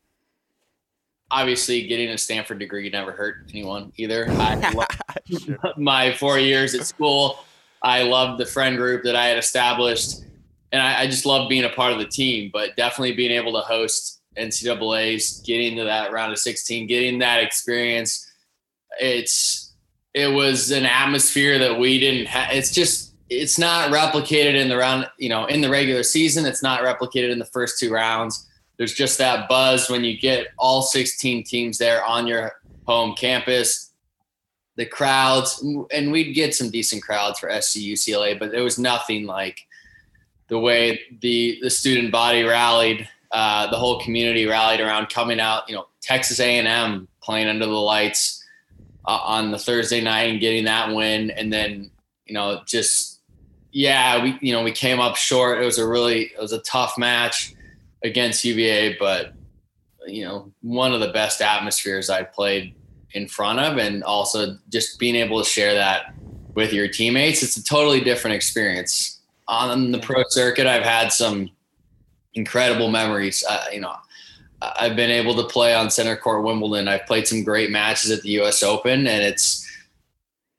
obviously, 1.32 1.88
getting 1.88 2.10
a 2.10 2.18
Stanford 2.20 2.60
degree 2.60 2.88
never 2.92 3.12
hurt 3.12 3.38
anyone 3.50 3.92
either. 3.98 4.28
my 5.78 6.14
four 6.14 6.38
years 6.38 6.76
at 6.76 6.86
school. 6.86 7.40
I 7.82 8.04
loved 8.04 8.40
the 8.40 8.46
friend 8.46 8.78
group 8.78 9.04
that 9.04 9.16
I 9.16 9.26
had 9.26 9.40
established 9.40 10.27
and 10.72 10.82
I, 10.82 11.02
I 11.02 11.08
just 11.08 11.26
love 11.26 11.50
being 11.50 11.64
a 11.64 11.70
part 11.70 11.94
of 11.94 12.00
the 12.00 12.08
team. 12.08 12.50
But 12.52 12.76
definitely 12.76 13.14
being 13.14 13.32
able 13.32 13.54
to 13.54 13.62
host 13.62 14.22
NCAA's, 14.38 15.42
getting 15.42 15.76
to 15.78 15.84
that 15.84 16.12
round 16.12 16.32
of 16.32 16.40
16, 16.40 16.88
getting 16.88 17.20
that 17.20 17.42
experience, 17.42 18.32
it's 19.00 19.74
it 20.14 20.28
was 20.28 20.72
an 20.72 20.86
atmosphere 20.86 21.60
that 21.60 21.80
we 21.80 22.00
didn't 22.00 22.28
have. 22.28 22.52
It's 22.52 22.72
just 22.72 23.14
it's 23.30 23.60
not 23.60 23.92
replicated 23.92 24.56
in 24.56 24.70
the 24.70 24.78
round, 24.78 25.08
you 25.18 25.30
know, 25.30 25.46
in 25.46 25.62
the 25.62 25.70
regular 25.70 26.04
season. 26.04 26.46
It's 26.46 26.64
not 26.64 26.82
replicated 26.82 27.30
in 27.30 27.40
the 27.40 27.46
first 27.46 27.80
two 27.80 27.92
rounds. 27.92 28.48
There's 28.78 28.94
just 28.94 29.18
that 29.18 29.50
buzz 29.50 29.90
when 29.90 30.04
you 30.04 30.18
get 30.18 30.48
all 30.58 30.82
16 30.82 31.44
teams 31.44 31.78
there 31.78 32.04
on 32.06 32.28
your 32.28 32.54
home 32.86 33.16
campus. 33.16 33.92
The 34.76 34.86
crowds, 34.86 35.64
and 35.92 36.12
we'd 36.12 36.34
get 36.34 36.54
some 36.54 36.70
decent 36.70 37.02
crowds 37.02 37.40
for 37.40 37.50
SC 37.50 37.80
UCLA, 37.80 38.38
but 38.38 38.52
there 38.52 38.64
was 38.64 38.78
nothing 38.78 39.26
like 39.26 39.60
the 40.48 40.60
way 40.60 41.00
the 41.22 41.60
the 41.62 41.70
student 41.70 42.12
body 42.12 42.44
rallied, 42.44 43.08
uh, 43.32 43.70
the 43.70 43.78
whole 43.78 44.00
community 44.02 44.46
rallied 44.46 44.80
around 44.80 45.10
coming 45.10 45.40
out. 45.40 45.68
You 45.70 45.76
know, 45.76 45.88
Texas 46.02 46.40
A&M 46.40 47.08
playing 47.22 47.48
under 47.48 47.66
the 47.66 47.72
lights 47.72 48.44
uh, 49.06 49.20
on 49.24 49.52
the 49.52 49.60
Thursday 49.60 50.02
night 50.02 50.30
and 50.30 50.40
getting 50.40 50.66
that 50.66 50.94
win, 50.94 51.32
and 51.32 51.52
then 51.52 51.92
you 52.26 52.34
know 52.34 52.62
just 52.66 53.18
yeah, 53.72 54.24
we 54.24 54.38
you 54.42 54.54
know 54.54 54.64
we 54.64 54.72
came 54.72 55.00
up 55.00 55.16
short. 55.16 55.62
It 55.62 55.66
was 55.66 55.78
a 55.78 55.88
really 55.88 56.24
it 56.24 56.40
was 56.40 56.54
a 56.54 56.62
tough 56.62 56.98
match 56.98 57.54
against 58.04 58.44
UVA, 58.46 58.98
but 58.98 59.34
you 60.08 60.24
know 60.24 60.52
one 60.62 60.94
of 60.94 61.00
the 61.00 61.10
best 61.10 61.42
atmospheres 61.42 62.10
I 62.10 62.24
played 62.24 62.74
in 63.12 63.28
front 63.28 63.60
of, 63.60 63.78
and 63.78 64.04
also 64.04 64.58
just 64.70 65.00
being 65.00 65.16
able 65.16 65.44
to 65.44 65.50
share 65.50 65.74
that 65.74 66.14
with 66.54 66.74
your 66.74 66.88
teammates. 66.88 67.44
It's 67.44 67.58
a 67.58 67.64
totally 67.64 68.02
different 68.02 68.36
experience. 68.36 69.17
On 69.48 69.92
the 69.92 70.00
pro 70.00 70.24
circuit, 70.30 70.68
I've 70.68 70.84
had 70.84 71.12
some 71.12 71.50
incredible 72.34 72.90
memories. 72.90 73.44
Uh, 73.50 73.66
you 73.72 73.80
know, 73.80 73.96
I've 74.62 74.96
been 74.96 75.12
able 75.12 75.36
to 75.36 75.44
play 75.44 75.74
on 75.74 75.90
center 75.90 76.16
court 76.16 76.44
Wimbledon. 76.44 76.88
I've 76.88 77.06
played 77.06 77.28
some 77.28 77.44
great 77.44 77.72
matches 77.72 78.12
at 78.12 78.22
the 78.22 78.30
U.S. 78.32 78.64
Open, 78.64 79.08
and 79.08 79.24
it's 79.24 79.66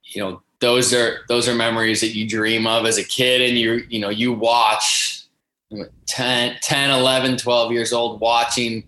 you 0.05 0.23
know 0.23 0.43
those 0.61 0.93
are 0.95 1.21
those 1.29 1.49
are 1.49 1.55
memories 1.55 2.01
that 2.01 2.15
you 2.15 2.29
dream 2.29 2.67
of 2.67 2.87
as 2.87 2.99
a 2.99 3.05
kid, 3.05 3.43
and 3.43 3.59
you 3.59 3.85
you 3.89 4.01
know 4.01 4.11
you 4.11 4.33
watch 4.33 5.25
10, 6.07 6.57
10 6.63 6.91
11, 6.91 7.37
12 7.37 7.73
years 7.73 7.93
old 7.93 8.21
watching. 8.21 8.85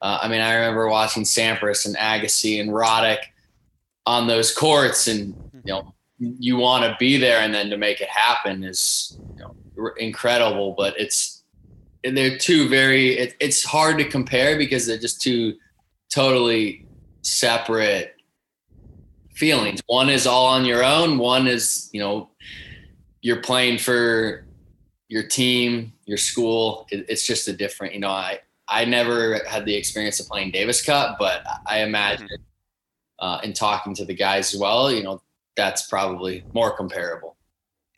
Uh, 0.00 0.18
I 0.22 0.28
mean, 0.28 0.40
I 0.40 0.54
remember 0.54 0.88
watching 0.88 1.24
Sampras 1.24 1.86
and 1.86 1.96
Agassi 1.96 2.60
and 2.60 2.70
Roddick 2.70 3.18
on 4.04 4.26
those 4.26 4.54
courts, 4.54 5.08
and 5.08 5.34
you 5.64 5.72
know 5.72 5.94
you 6.18 6.56
want 6.56 6.84
to 6.84 6.96
be 6.98 7.16
there, 7.16 7.40
and 7.40 7.52
then 7.52 7.70
to 7.70 7.76
make 7.76 8.00
it 8.00 8.08
happen 8.08 8.64
is 8.64 9.18
you 9.36 9.42
know, 9.42 9.90
incredible. 9.98 10.74
But 10.76 10.98
it's 10.98 11.36
they're 12.14 12.38
two 12.38 12.68
very 12.68 13.18
it, 13.18 13.34
it's 13.40 13.64
hard 13.64 13.98
to 13.98 14.04
compare 14.04 14.56
because 14.56 14.86
they're 14.86 14.98
just 14.98 15.20
two 15.20 15.54
totally 16.08 16.86
separate 17.22 18.14
feelings 19.34 19.80
one 19.86 20.08
is 20.08 20.26
all 20.26 20.46
on 20.46 20.64
your 20.64 20.84
own 20.84 21.18
one 21.18 21.46
is 21.46 21.90
you 21.92 22.00
know 22.00 22.30
you're 23.22 23.42
playing 23.42 23.76
for 23.78 24.46
your 25.08 25.22
team 25.22 25.92
your 26.04 26.16
school 26.16 26.86
it, 26.90 27.04
it's 27.08 27.26
just 27.26 27.48
a 27.48 27.52
different 27.52 27.92
you 27.92 28.00
know 28.00 28.10
i 28.10 28.38
i 28.68 28.84
never 28.84 29.40
had 29.46 29.64
the 29.64 29.74
experience 29.74 30.20
of 30.20 30.26
playing 30.26 30.50
davis 30.50 30.84
cup 30.84 31.16
but 31.18 31.44
i 31.66 31.80
imagine 31.80 32.26
mm-hmm. 32.28 33.26
uh, 33.26 33.40
in 33.40 33.52
talking 33.52 33.94
to 33.94 34.04
the 34.04 34.14
guys 34.14 34.54
as 34.54 34.60
well 34.60 34.92
you 34.92 35.02
know 35.02 35.20
that's 35.56 35.88
probably 35.88 36.44
more 36.52 36.76
comparable 36.76 37.36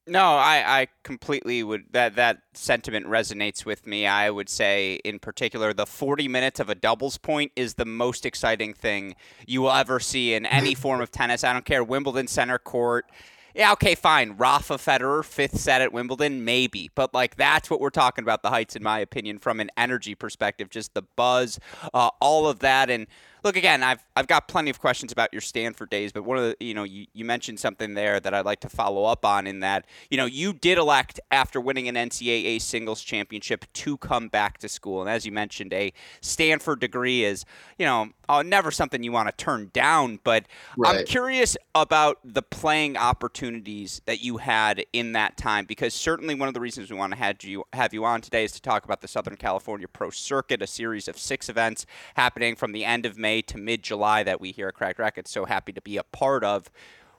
no, 0.08 0.36
I, 0.36 0.80
I 0.80 0.88
completely 1.02 1.62
would 1.62 1.84
that 1.92 2.16
that 2.16 2.38
sentiment 2.54 3.06
resonates 3.06 3.64
with 3.64 3.86
me. 3.86 4.06
I 4.06 4.30
would 4.30 4.48
say 4.48 5.00
in 5.04 5.18
particular 5.18 5.72
the 5.72 5.86
40 5.86 6.28
minutes 6.28 6.60
of 6.60 6.68
a 6.70 6.74
doubles 6.74 7.18
point 7.18 7.52
is 7.54 7.74
the 7.74 7.84
most 7.84 8.24
exciting 8.24 8.72
thing 8.72 9.14
you 9.46 9.62
will 9.62 9.72
ever 9.72 10.00
see 10.00 10.34
in 10.34 10.46
any 10.46 10.74
form 10.74 11.00
of 11.00 11.10
tennis. 11.10 11.44
I 11.44 11.52
don't 11.52 11.64
care 11.64 11.84
Wimbledon 11.84 12.26
center 12.26 12.58
court. 12.58 13.06
Yeah, 13.54 13.72
okay, 13.72 13.94
fine. 13.96 14.36
Rafa 14.36 14.74
Federer, 14.74 15.24
fifth 15.24 15.58
set 15.58 15.80
at 15.80 15.92
Wimbledon, 15.92 16.44
maybe. 16.44 16.90
But, 16.94 17.12
like, 17.12 17.34
that's 17.34 17.68
what 17.68 17.80
we're 17.80 17.90
talking 17.90 18.22
about, 18.22 18.42
the 18.42 18.50
heights, 18.50 18.76
in 18.76 18.84
my 18.84 19.00
opinion, 19.00 19.38
from 19.38 19.58
an 19.58 19.70
energy 19.76 20.14
perspective. 20.14 20.70
Just 20.70 20.94
the 20.94 21.02
buzz, 21.02 21.58
uh, 21.92 22.10
all 22.20 22.46
of 22.46 22.60
that. 22.60 22.88
And 22.88 23.08
look 23.48 23.56
again 23.56 23.82
i've 23.82 24.04
i've 24.14 24.26
got 24.26 24.46
plenty 24.46 24.68
of 24.68 24.78
questions 24.78 25.10
about 25.10 25.32
your 25.32 25.40
stanford 25.40 25.88
days 25.88 26.12
but 26.12 26.22
one 26.22 26.36
of 26.36 26.44
the 26.44 26.56
you 26.60 26.74
know 26.74 26.84
you, 26.84 27.06
you 27.14 27.24
mentioned 27.24 27.58
something 27.58 27.94
there 27.94 28.20
that 28.20 28.34
i'd 28.34 28.44
like 28.44 28.60
to 28.60 28.68
follow 28.68 29.04
up 29.06 29.24
on 29.24 29.46
in 29.46 29.60
that 29.60 29.86
you 30.10 30.18
know 30.18 30.26
you 30.26 30.52
did 30.52 30.76
elect 30.76 31.18
after 31.30 31.58
winning 31.58 31.88
an 31.88 31.94
ncaa 31.94 32.60
singles 32.60 33.00
championship 33.00 33.64
to 33.72 33.96
come 33.96 34.28
back 34.28 34.58
to 34.58 34.68
school 34.68 35.00
and 35.00 35.08
as 35.08 35.24
you 35.24 35.32
mentioned 35.32 35.72
a 35.72 35.90
stanford 36.20 36.78
degree 36.78 37.24
is 37.24 37.46
you 37.78 37.86
know 37.86 38.10
uh, 38.28 38.42
never 38.42 38.70
something 38.70 39.02
you 39.02 39.10
want 39.10 39.26
to 39.26 39.42
turn 39.42 39.70
down 39.72 40.20
but 40.24 40.44
right. 40.76 40.98
i'm 40.98 41.06
curious 41.06 41.56
about 41.74 42.18
the 42.22 42.42
playing 42.42 42.98
opportunities 42.98 44.02
that 44.04 44.22
you 44.22 44.36
had 44.36 44.84
in 44.92 45.12
that 45.12 45.38
time 45.38 45.64
because 45.64 45.94
certainly 45.94 46.34
one 46.34 46.48
of 46.48 46.54
the 46.54 46.60
reasons 46.60 46.90
we 46.90 46.98
want 46.98 47.14
to 47.14 47.18
have 47.18 47.42
you 47.42 47.64
have 47.72 47.94
you 47.94 48.04
on 48.04 48.20
today 48.20 48.44
is 48.44 48.52
to 48.52 48.60
talk 48.60 48.84
about 48.84 49.00
the 49.00 49.08
southern 49.08 49.36
california 49.36 49.88
pro 49.88 50.10
circuit 50.10 50.60
a 50.60 50.66
series 50.66 51.08
of 51.08 51.16
six 51.16 51.48
events 51.48 51.86
happening 52.14 52.54
from 52.54 52.72
the 52.72 52.84
end 52.84 53.06
of 53.06 53.16
may 53.16 53.37
May 53.38 53.42
to 53.42 53.58
mid 53.58 53.82
July 53.82 54.24
that 54.24 54.40
we 54.40 54.50
here 54.50 54.68
at 54.68 54.74
Cracked 54.74 54.98
Racquets 54.98 55.30
so 55.30 55.44
happy 55.44 55.72
to 55.72 55.80
be 55.80 55.96
a 55.96 56.02
part 56.02 56.42
of. 56.42 56.70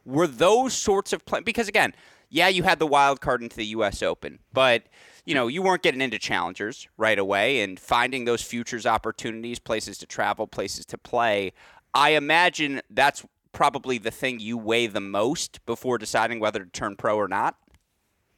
Were 0.05 0.27
those 0.27 0.73
sorts 0.73 1.13
of 1.13 1.25
plans 1.25 1.45
because 1.45 1.67
again, 1.69 1.93
yeah, 2.29 2.49
you 2.49 2.63
had 2.63 2.79
the 2.79 2.87
wild 2.87 3.21
card 3.21 3.41
into 3.41 3.55
the 3.55 3.65
U.S. 3.67 4.03
Open, 4.03 4.39
but 4.51 4.83
you 5.25 5.33
know 5.33 5.47
you 5.47 5.61
weren't 5.61 5.81
getting 5.81 6.01
into 6.01 6.19
challengers 6.19 6.87
right 6.97 7.17
away 7.17 7.61
and 7.61 7.79
finding 7.79 8.25
those 8.25 8.41
futures 8.41 8.85
opportunities, 8.85 9.59
places 9.59 9.97
to 9.99 10.05
travel, 10.05 10.45
places 10.45 10.85
to 10.87 10.97
play. 10.97 11.53
I 11.93 12.11
imagine 12.11 12.81
that's 12.89 13.25
probably 13.51 13.97
the 13.97 14.11
thing 14.11 14.39
you 14.39 14.57
weigh 14.57 14.87
the 14.87 15.01
most 15.01 15.65
before 15.65 15.97
deciding 15.97 16.39
whether 16.39 16.65
to 16.65 16.69
turn 16.69 16.97
pro 16.97 17.15
or 17.15 17.27
not. 17.27 17.55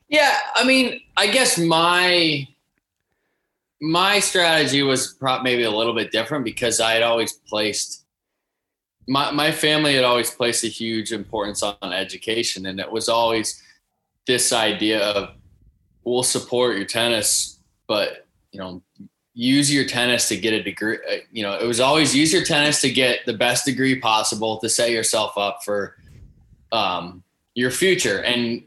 Yeah, 0.07 0.37
I 0.55 0.65
mean, 0.65 1.01
I 1.17 1.27
guess 1.27 1.57
my 1.57 2.47
my 3.81 4.19
strategy 4.19 4.83
was 4.83 5.17
maybe 5.43 5.63
a 5.63 5.71
little 5.71 5.95
bit 5.95 6.11
different 6.11 6.45
because 6.45 6.79
I 6.79 6.93
had 6.93 7.03
always 7.03 7.33
placed 7.33 8.05
my 9.07 9.31
my 9.31 9.51
family 9.51 9.95
had 9.95 10.03
always 10.03 10.29
placed 10.29 10.63
a 10.63 10.67
huge 10.67 11.11
importance 11.11 11.63
on 11.63 11.91
education, 11.91 12.67
and 12.67 12.79
it 12.79 12.91
was 12.91 13.09
always 13.09 13.61
this 14.27 14.53
idea 14.53 15.01
of 15.01 15.35
we'll 16.03 16.23
support 16.23 16.77
your 16.77 16.85
tennis, 16.85 17.59
but 17.87 18.27
you 18.51 18.59
know 18.59 18.81
use 19.33 19.73
your 19.73 19.85
tennis 19.85 20.27
to 20.27 20.37
get 20.37 20.53
a 20.53 20.61
degree. 20.61 20.97
Uh, 21.09 21.15
you 21.31 21.41
know, 21.41 21.57
it 21.57 21.65
was 21.65 21.79
always 21.79 22.15
use 22.15 22.31
your 22.33 22.43
tennis 22.43 22.81
to 22.81 22.91
get 22.91 23.19
the 23.25 23.33
best 23.33 23.65
degree 23.65 23.99
possible 23.99 24.57
to 24.59 24.69
set 24.69 24.91
yourself 24.91 25.37
up 25.37 25.63
for 25.63 25.95
um, 26.71 27.23
your 27.55 27.71
future. 27.71 28.21
And 28.23 28.63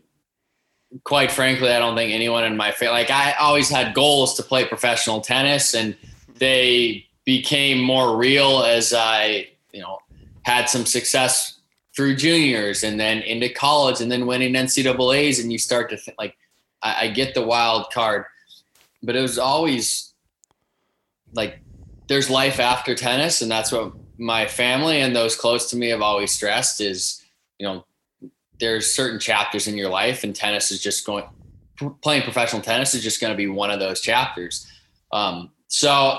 quite 1.03 1.33
frankly, 1.33 1.71
I 1.71 1.79
don't 1.79 1.97
think 1.97 2.13
anyone 2.13 2.45
in 2.45 2.57
my 2.57 2.71
family, 2.71 3.01
like 3.01 3.11
I 3.11 3.33
always 3.33 3.69
had 3.69 3.95
goals 3.95 4.35
to 4.35 4.43
play 4.43 4.65
professional 4.65 5.21
tennis 5.21 5.75
and 5.75 5.97
they 6.37 7.07
became 7.25 7.81
more 7.81 8.17
real 8.17 8.63
as 8.63 8.93
I, 8.93 9.49
you 9.73 9.81
know, 9.81 9.99
had 10.43 10.69
some 10.69 10.87
success 10.87 11.59
through 11.97 12.17
juniors 12.17 12.85
and 12.85 12.99
then 13.01 13.23
into 13.23 13.49
college 13.49 14.01
and 14.01 14.11
then 14.11 14.27
winning 14.27 14.55
NCAAs. 14.55 15.41
And 15.41 15.53
you 15.53 15.59
start 15.59 15.91
to 15.91 15.97
think 15.97 16.19
like, 16.19 16.37
I, 16.83 17.07
I 17.07 17.09
get 17.09 17.35
the 17.35 17.43
wild 17.43 17.91
card, 17.91 18.27
but 19.03 19.17
it 19.17 19.21
was 19.21 19.39
always 19.39 20.13
like, 21.33 21.61
there's 22.07 22.29
life 22.29 22.61
after 22.61 22.95
tennis. 22.95 23.43
And 23.43 23.51
that's 23.51 23.73
what 23.73 23.93
my 24.19 24.47
family 24.47 25.01
and 25.01 25.17
those 25.17 25.35
close 25.35 25.71
to 25.71 25.77
me 25.77 25.89
have 25.89 26.03
always 26.03 26.31
stressed 26.31 26.81
is, 26.81 27.25
you 27.59 27.67
know, 27.67 27.85
there's 28.61 28.95
certain 28.95 29.19
chapters 29.19 29.67
in 29.67 29.77
your 29.77 29.91
life 29.91 30.25
and 30.25 30.35
tennis 30.35 30.71
is 30.71 30.83
just 30.83 31.05
going 31.05 31.25
playing 32.03 32.23
professional 32.23 32.63
tennis 32.63 32.95
is 32.95 33.03
just 33.03 33.21
going 33.21 33.33
to 33.33 33.37
be 33.37 33.49
one 33.49 33.71
of 33.71 33.81
those 33.81 34.01
chapters. 34.01 34.71
Um, 35.11 35.51
so 35.75 36.19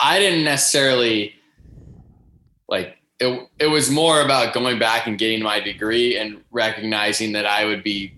i 0.00 0.18
didn't 0.18 0.44
necessarily 0.44 1.34
like 2.68 2.96
it, 3.20 3.48
it 3.58 3.66
was 3.66 3.90
more 3.90 4.20
about 4.22 4.54
going 4.54 4.78
back 4.78 5.06
and 5.06 5.18
getting 5.18 5.42
my 5.42 5.60
degree 5.60 6.16
and 6.16 6.42
recognizing 6.50 7.32
that 7.32 7.46
i 7.46 7.64
would 7.64 7.82
be 7.82 8.12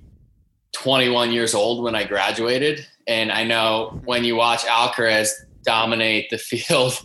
21 0.73 1.33
years 1.33 1.55
old 1.55 1.85
when 1.85 1.95
i 1.95 2.05
graduated. 2.05 2.87
And 3.07 3.31
i 3.31 3.45
know 3.45 4.01
when 4.05 4.25
you 4.25 4.37
watch 4.37 4.65
alcaraz 4.65 5.29
dominate 5.63 6.31
the 6.31 6.39
field 6.51 6.99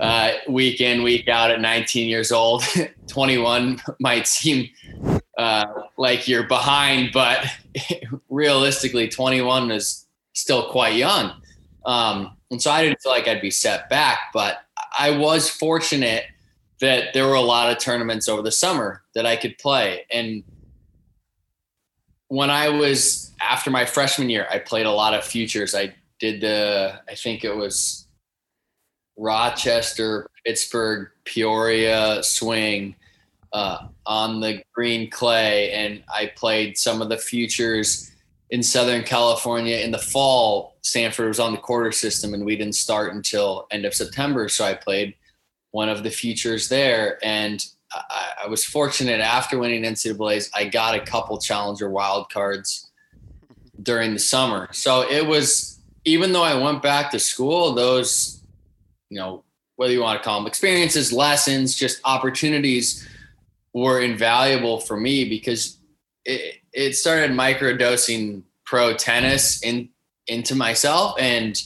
uh, 0.00 0.32
week 0.48 0.80
in 0.80 1.02
week 1.02 1.28
out 1.28 1.50
at 1.50 1.60
19 1.60 2.08
years 2.08 2.32
old 2.32 2.64
21 3.06 3.80
might 4.00 4.26
seem 4.26 4.68
uh, 5.38 5.64
like 5.96 6.28
you're 6.28 6.46
behind, 6.46 7.10
but 7.12 7.46
realistically, 8.28 9.08
21 9.08 9.70
is 9.70 10.06
still 10.34 10.70
quite 10.70 10.96
young. 10.96 11.32
Um, 11.84 12.36
and 12.50 12.60
so 12.60 12.70
I 12.70 12.82
didn't 12.82 13.00
feel 13.00 13.12
like 13.12 13.28
I'd 13.28 13.40
be 13.40 13.50
set 13.50 13.88
back, 13.88 14.18
but 14.32 14.58
I 14.98 15.10
was 15.16 15.48
fortunate 15.48 16.24
that 16.80 17.14
there 17.14 17.26
were 17.26 17.34
a 17.34 17.40
lot 17.40 17.70
of 17.70 17.78
tournaments 17.78 18.28
over 18.28 18.42
the 18.42 18.52
summer 18.52 19.02
that 19.14 19.24
I 19.24 19.36
could 19.36 19.56
play. 19.58 20.04
And 20.10 20.42
when 22.28 22.50
I 22.50 22.68
was 22.68 23.32
after 23.40 23.70
my 23.70 23.84
freshman 23.84 24.30
year, 24.30 24.46
I 24.50 24.58
played 24.58 24.86
a 24.86 24.90
lot 24.90 25.14
of 25.14 25.24
futures. 25.24 25.74
I 25.74 25.94
did 26.18 26.40
the, 26.40 27.00
I 27.08 27.14
think 27.14 27.44
it 27.44 27.54
was 27.54 28.06
Rochester, 29.16 30.28
Pittsburgh, 30.44 31.08
Peoria 31.24 32.22
swing 32.22 32.96
uh, 33.52 33.86
on 34.06 34.40
the 34.40 34.62
green 34.72 35.10
clay, 35.10 35.72
and 35.72 36.02
I 36.08 36.32
played 36.34 36.78
some 36.78 37.02
of 37.02 37.08
the 37.08 37.18
futures 37.18 38.10
in 38.50 38.62
Southern 38.62 39.02
California 39.02 39.78
in 39.78 39.90
the 39.90 39.98
fall. 39.98 40.76
Stanford 40.82 41.28
was 41.28 41.40
on 41.40 41.52
the 41.52 41.58
quarter 41.58 41.92
system, 41.92 42.34
and 42.34 42.44
we 42.44 42.56
didn't 42.56 42.74
start 42.74 43.14
until 43.14 43.66
end 43.70 43.84
of 43.84 43.94
September. 43.94 44.48
So 44.48 44.64
I 44.64 44.74
played 44.74 45.14
one 45.70 45.88
of 45.88 46.02
the 46.02 46.10
futures 46.10 46.68
there, 46.68 47.18
and 47.22 47.64
I, 47.92 48.44
I 48.44 48.48
was 48.48 48.64
fortunate 48.64 49.20
after 49.20 49.58
winning 49.58 49.82
NCAA's, 49.82 50.50
I 50.54 50.66
got 50.66 50.94
a 50.94 51.00
couple 51.00 51.38
challenger 51.38 51.90
wild 51.90 52.30
cards 52.30 52.90
during 53.82 54.12
the 54.12 54.18
summer. 54.18 54.68
So 54.72 55.08
it 55.10 55.26
was 55.26 55.78
even 56.04 56.32
though 56.32 56.42
I 56.42 56.54
went 56.54 56.82
back 56.82 57.10
to 57.12 57.18
school, 57.18 57.74
those 57.74 58.40
you 59.10 59.18
know 59.18 59.44
whether 59.76 59.92
you 59.92 60.00
want 60.00 60.18
to 60.18 60.24
call 60.24 60.38
them 60.38 60.46
experiences, 60.46 61.12
lessons, 61.12 61.74
just 61.74 62.00
opportunities 62.04 63.08
were 63.74 64.00
invaluable 64.00 64.80
for 64.80 64.96
me 64.96 65.28
because 65.28 65.78
it, 66.24 66.56
it 66.72 66.92
started 66.94 67.30
microdosing 67.30 68.42
pro 68.64 68.94
tennis 68.94 69.62
in 69.62 69.88
into 70.28 70.54
myself 70.54 71.16
and 71.18 71.62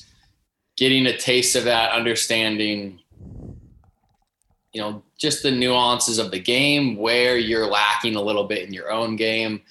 getting 0.76 1.06
a 1.06 1.16
taste 1.16 1.56
of 1.56 1.64
that 1.64 1.92
understanding 1.92 2.98
you 4.72 4.80
know 4.80 5.02
just 5.18 5.42
the 5.42 5.50
nuances 5.50 6.18
of 6.18 6.30
the 6.30 6.38
game, 6.38 6.96
where 6.96 7.38
you're 7.38 7.66
lacking 7.66 8.16
a 8.16 8.20
little 8.20 8.44
bit 8.44 8.66
in 8.66 8.75
your 8.75 8.90
own 8.90 9.16
game, 9.16 9.62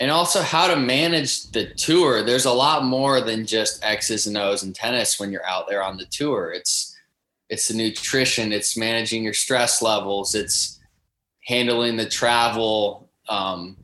and 0.00 0.10
also 0.10 0.42
how 0.42 0.66
to 0.66 0.76
manage 0.76 1.50
the 1.52 1.66
tour. 1.74 2.24
There's 2.24 2.46
a 2.46 2.52
lot 2.52 2.84
more 2.84 3.20
than 3.20 3.46
just 3.46 3.84
X's 3.84 4.26
and 4.26 4.36
O's 4.36 4.64
in 4.64 4.72
tennis 4.72 5.20
when 5.20 5.30
you're 5.30 5.46
out 5.46 5.68
there 5.68 5.82
on 5.82 5.96
the 5.96 6.06
tour. 6.06 6.52
It's 6.52 6.96
it's 7.48 7.68
the 7.68 7.74
nutrition, 7.74 8.52
it's 8.52 8.76
managing 8.76 9.22
your 9.22 9.34
stress 9.34 9.80
levels, 9.80 10.34
it's 10.34 10.73
handling 11.44 11.96
the 11.96 12.08
travel, 12.08 13.08
um, 13.28 13.76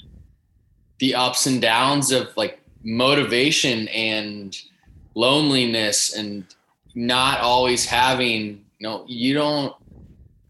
the 0.99 1.14
ups 1.14 1.47
and 1.47 1.61
downs 1.61 2.12
of 2.12 2.37
like 2.37 2.61
motivation 2.83 3.88
and 3.88 4.57
loneliness 5.14 6.14
and 6.14 6.45
not 6.95 7.40
always 7.40 7.85
having 7.85 8.64
you 8.79 8.88
know 8.88 9.05
you 9.07 9.35
don't 9.35 9.75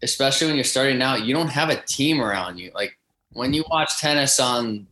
especially 0.03 0.47
when 0.47 0.55
you're 0.55 0.63
starting 0.63 1.01
out 1.01 1.23
you 1.23 1.33
don't 1.33 1.49
have 1.49 1.69
a 1.69 1.81
team 1.83 2.21
around 2.21 2.57
you 2.57 2.71
like 2.73 2.97
when 3.33 3.53
you 3.53 3.63
watch 3.69 3.99
tennis 3.99 4.39
on 4.39 4.85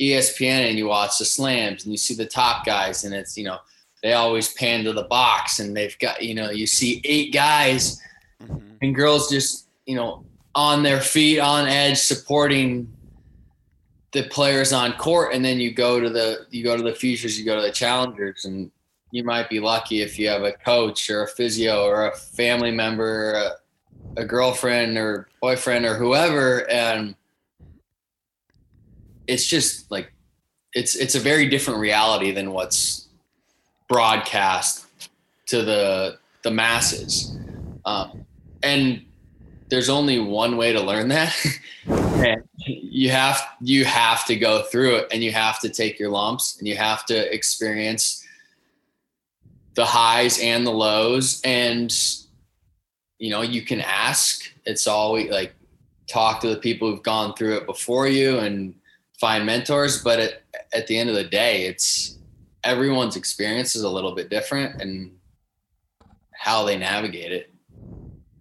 espn 0.00 0.68
and 0.68 0.78
you 0.78 0.86
watch 0.86 1.18
the 1.18 1.24
slams 1.24 1.84
and 1.84 1.92
you 1.92 1.98
see 1.98 2.14
the 2.14 2.26
top 2.26 2.64
guys 2.64 3.04
and 3.04 3.14
it's 3.14 3.36
you 3.36 3.44
know 3.44 3.58
they 4.02 4.12
always 4.12 4.52
pan 4.54 4.84
to 4.84 4.92
the 4.92 5.04
box 5.04 5.58
and 5.58 5.76
they've 5.76 5.98
got 5.98 6.22
you 6.22 6.34
know 6.34 6.50
you 6.50 6.66
see 6.66 7.00
eight 7.04 7.32
guys 7.32 8.00
mm-hmm. 8.42 8.58
and 8.82 8.94
girls 8.94 9.28
just 9.28 9.66
you 9.86 9.96
know 9.96 10.24
on 10.54 10.82
their 10.82 11.00
feet 11.00 11.38
on 11.38 11.66
edge 11.66 11.98
supporting 11.98 12.92
the 14.12 14.22
players 14.24 14.72
on 14.72 14.92
court. 14.94 15.34
And 15.34 15.44
then 15.44 15.58
you 15.58 15.72
go 15.72 16.00
to 16.00 16.08
the 16.08 16.46
you 16.50 16.64
go 16.64 16.76
to 16.76 16.82
the 16.82 16.94
futures 16.94 17.38
you 17.38 17.44
go 17.44 17.56
to 17.56 17.62
the 17.62 17.72
challengers 17.72 18.44
and 18.44 18.70
you 19.10 19.24
might 19.24 19.48
be 19.48 19.60
lucky 19.60 20.02
if 20.02 20.18
you 20.18 20.28
have 20.28 20.42
a 20.42 20.52
coach 20.52 21.08
or 21.10 21.22
a 21.22 21.28
physio 21.28 21.84
or 21.84 22.08
a 22.08 22.16
family 22.16 22.70
member 22.70 23.32
a, 23.34 24.20
a 24.20 24.24
girlfriend 24.24 24.98
or 24.98 25.28
boyfriend 25.40 25.84
or 25.84 25.94
whoever. 25.94 26.70
And 26.70 27.14
it's 29.26 29.46
just 29.46 29.90
like 29.90 30.12
it's 30.74 30.96
it's 30.96 31.14
a 31.14 31.20
very 31.20 31.48
different 31.48 31.80
reality 31.80 32.32
than 32.32 32.52
what's 32.52 33.08
broadcast 33.88 34.86
to 35.46 35.62
the 35.62 36.18
the 36.42 36.50
masses. 36.50 37.36
Um, 37.84 38.24
and 38.62 39.04
there's 39.68 39.88
only 39.88 40.18
one 40.18 40.56
way 40.56 40.72
to 40.72 40.80
learn 40.80 41.08
that. 41.08 41.34
You 42.66 43.10
have 43.10 43.40
you 43.60 43.84
have 43.84 44.24
to 44.26 44.34
go 44.34 44.62
through 44.62 44.96
it 44.96 45.08
and 45.12 45.22
you 45.22 45.30
have 45.30 45.60
to 45.60 45.68
take 45.68 46.00
your 46.00 46.10
lumps 46.10 46.58
and 46.58 46.66
you 46.66 46.76
have 46.76 47.06
to 47.06 47.32
experience 47.32 48.26
the 49.74 49.84
highs 49.84 50.40
and 50.40 50.66
the 50.66 50.72
lows. 50.72 51.40
And 51.44 51.94
you 53.18 53.30
know 53.30 53.42
you 53.42 53.62
can 53.62 53.80
ask. 53.80 54.52
It's 54.66 54.88
always 54.88 55.30
like 55.30 55.54
talk 56.08 56.40
to 56.40 56.48
the 56.48 56.56
people 56.56 56.90
who've 56.90 57.02
gone 57.02 57.34
through 57.34 57.58
it 57.58 57.66
before 57.66 58.08
you 58.08 58.38
and 58.38 58.74
find 59.20 59.46
mentors. 59.46 60.02
But 60.02 60.18
at, 60.18 60.42
at 60.74 60.86
the 60.88 60.98
end 60.98 61.08
of 61.08 61.14
the 61.14 61.24
day 61.24 61.66
it's 61.66 62.18
everyone's 62.64 63.14
experience 63.16 63.76
is 63.76 63.82
a 63.82 63.88
little 63.88 64.14
bit 64.14 64.28
different 64.28 64.82
and 64.82 65.12
how 66.32 66.64
they 66.64 66.76
navigate 66.76 67.32
it. 67.32 67.54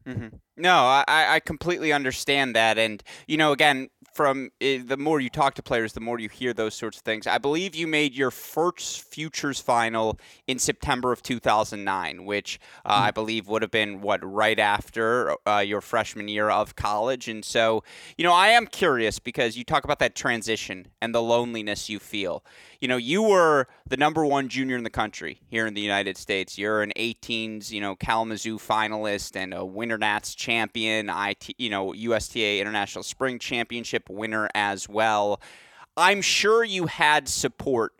Mm-hmm. 0.07 0.35
No, 0.57 0.73
I, 0.73 1.03
I 1.07 1.39
completely 1.39 1.93
understand 1.93 2.55
that. 2.55 2.79
And, 2.79 3.03
you 3.27 3.37
know, 3.37 3.51
again, 3.51 3.89
from 4.17 4.49
eh, 4.59 4.81
the 4.83 4.97
more 4.97 5.19
you 5.19 5.29
talk 5.29 5.53
to 5.53 5.61
players, 5.61 5.93
the 5.93 5.99
more 5.99 6.19
you 6.19 6.27
hear 6.27 6.51
those 6.51 6.73
sorts 6.73 6.97
of 6.97 7.03
things. 7.03 7.27
I 7.27 7.37
believe 7.37 7.75
you 7.75 7.85
made 7.85 8.15
your 8.15 8.31
first 8.31 9.03
futures 9.03 9.59
final 9.59 10.19
in 10.47 10.57
September 10.57 11.11
of 11.11 11.21
2009, 11.21 12.25
which 12.25 12.59
uh, 12.83 12.91
mm-hmm. 12.91 13.03
I 13.03 13.11
believe 13.11 13.47
would 13.47 13.61
have 13.61 13.69
been 13.69 14.01
what 14.01 14.25
right 14.25 14.57
after 14.57 15.35
uh, 15.47 15.59
your 15.59 15.81
freshman 15.81 16.27
year 16.27 16.49
of 16.49 16.75
college. 16.75 17.27
And 17.27 17.45
so, 17.45 17.83
you 18.17 18.23
know, 18.23 18.33
I 18.33 18.47
am 18.47 18.65
curious 18.65 19.19
because 19.19 19.55
you 19.55 19.63
talk 19.63 19.83
about 19.83 19.99
that 19.99 20.15
transition 20.15 20.87
and 20.99 21.13
the 21.13 21.21
loneliness 21.21 21.87
you 21.87 21.99
feel 21.99 22.43
you 22.79 22.87
know, 22.87 22.97
you 22.97 23.21
were 23.23 23.67
the 23.87 23.97
number 23.97 24.25
one 24.25 24.49
junior 24.49 24.77
in 24.77 24.83
the 24.83 24.89
country 24.89 25.41
here 25.47 25.65
in 25.65 25.73
the 25.73 25.81
United 25.81 26.17
States. 26.17 26.57
You're 26.57 26.81
an 26.81 26.93
18s, 26.95 27.71
you 27.71 27.81
know, 27.81 27.95
Kalamazoo 27.95 28.57
finalist 28.57 29.35
and 29.35 29.53
a 29.53 29.65
Winter 29.65 29.97
Nats 29.97 30.35
champion, 30.35 31.09
IT, 31.09 31.55
you 31.57 31.69
know, 31.69 31.93
USTA 31.93 32.59
International 32.59 33.03
Spring 33.03 33.39
Championship 33.39 34.09
winner 34.09 34.49
as 34.53 34.87
well. 34.87 35.41
I'm 35.95 36.21
sure 36.21 36.63
you 36.63 36.85
had 36.85 37.27
support 37.27 37.93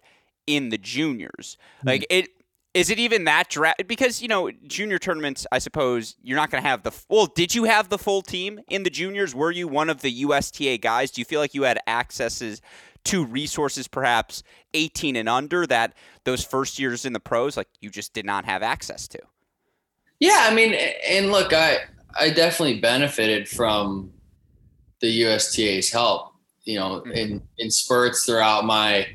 in 0.46 0.70
the 0.70 0.78
juniors. 0.78 1.58
Mm-hmm. 1.80 1.88
Like 1.88 2.06
it 2.10 2.30
is 2.78 2.92
it 2.92 3.00
even 3.00 3.24
that 3.24 3.50
draft? 3.50 3.88
Because 3.88 4.22
you 4.22 4.28
know, 4.28 4.52
junior 4.68 5.00
tournaments. 5.00 5.48
I 5.52 5.58
suppose 5.58 6.16
you're 6.22 6.38
not 6.38 6.52
going 6.52 6.62
to 6.62 6.70
have 6.70 6.84
the. 6.84 6.92
Well, 7.10 7.26
did 7.26 7.56
you 7.56 7.64
have 7.64 7.90
the 7.90 7.98
full 7.98 8.22
team 8.22 8.60
in 8.70 8.84
the 8.84 8.92
juniors? 8.92 9.34
Were 9.34 9.50
you 9.50 9.68
one 9.68 9.90
of 9.90 10.02
the 10.02 10.12
USTA 10.12 10.78
guys? 10.78 11.10
Do 11.10 11.20
you 11.22 11.26
feel 11.26 11.40
like 11.40 11.56
you 11.56 11.64
had 11.64 11.80
accesses 11.88 12.62
to 13.08 13.26
resources 13.26 13.88
perhaps 13.88 14.44
18 14.74 15.16
and 15.16 15.30
under 15.30 15.66
that 15.68 15.94
those 16.24 16.44
first 16.44 16.80
years 16.80 17.06
in 17.06 17.14
the 17.14 17.20
pros 17.20 17.58
like 17.58 17.68
you 17.82 17.90
just 17.90 18.14
did 18.14 18.26
not 18.26 18.46
have 18.46 18.64
access 18.64 19.08
to. 19.08 19.20
Yeah 20.20 20.48
i 20.50 20.54
mean 20.54 20.74
and 21.08 21.32
look 21.32 21.54
i 21.54 21.80
i 22.20 22.30
definitely 22.30 22.80
benefited 22.80 23.48
from 23.48 24.12
the 25.00 25.08
usta's 25.08 25.92
help 25.92 26.34
you 26.64 26.80
know 26.80 27.02
mm-hmm. 27.02 27.12
in 27.12 27.42
in 27.60 27.70
spurts 27.70 28.26
throughout 28.26 28.66
my 28.66 29.08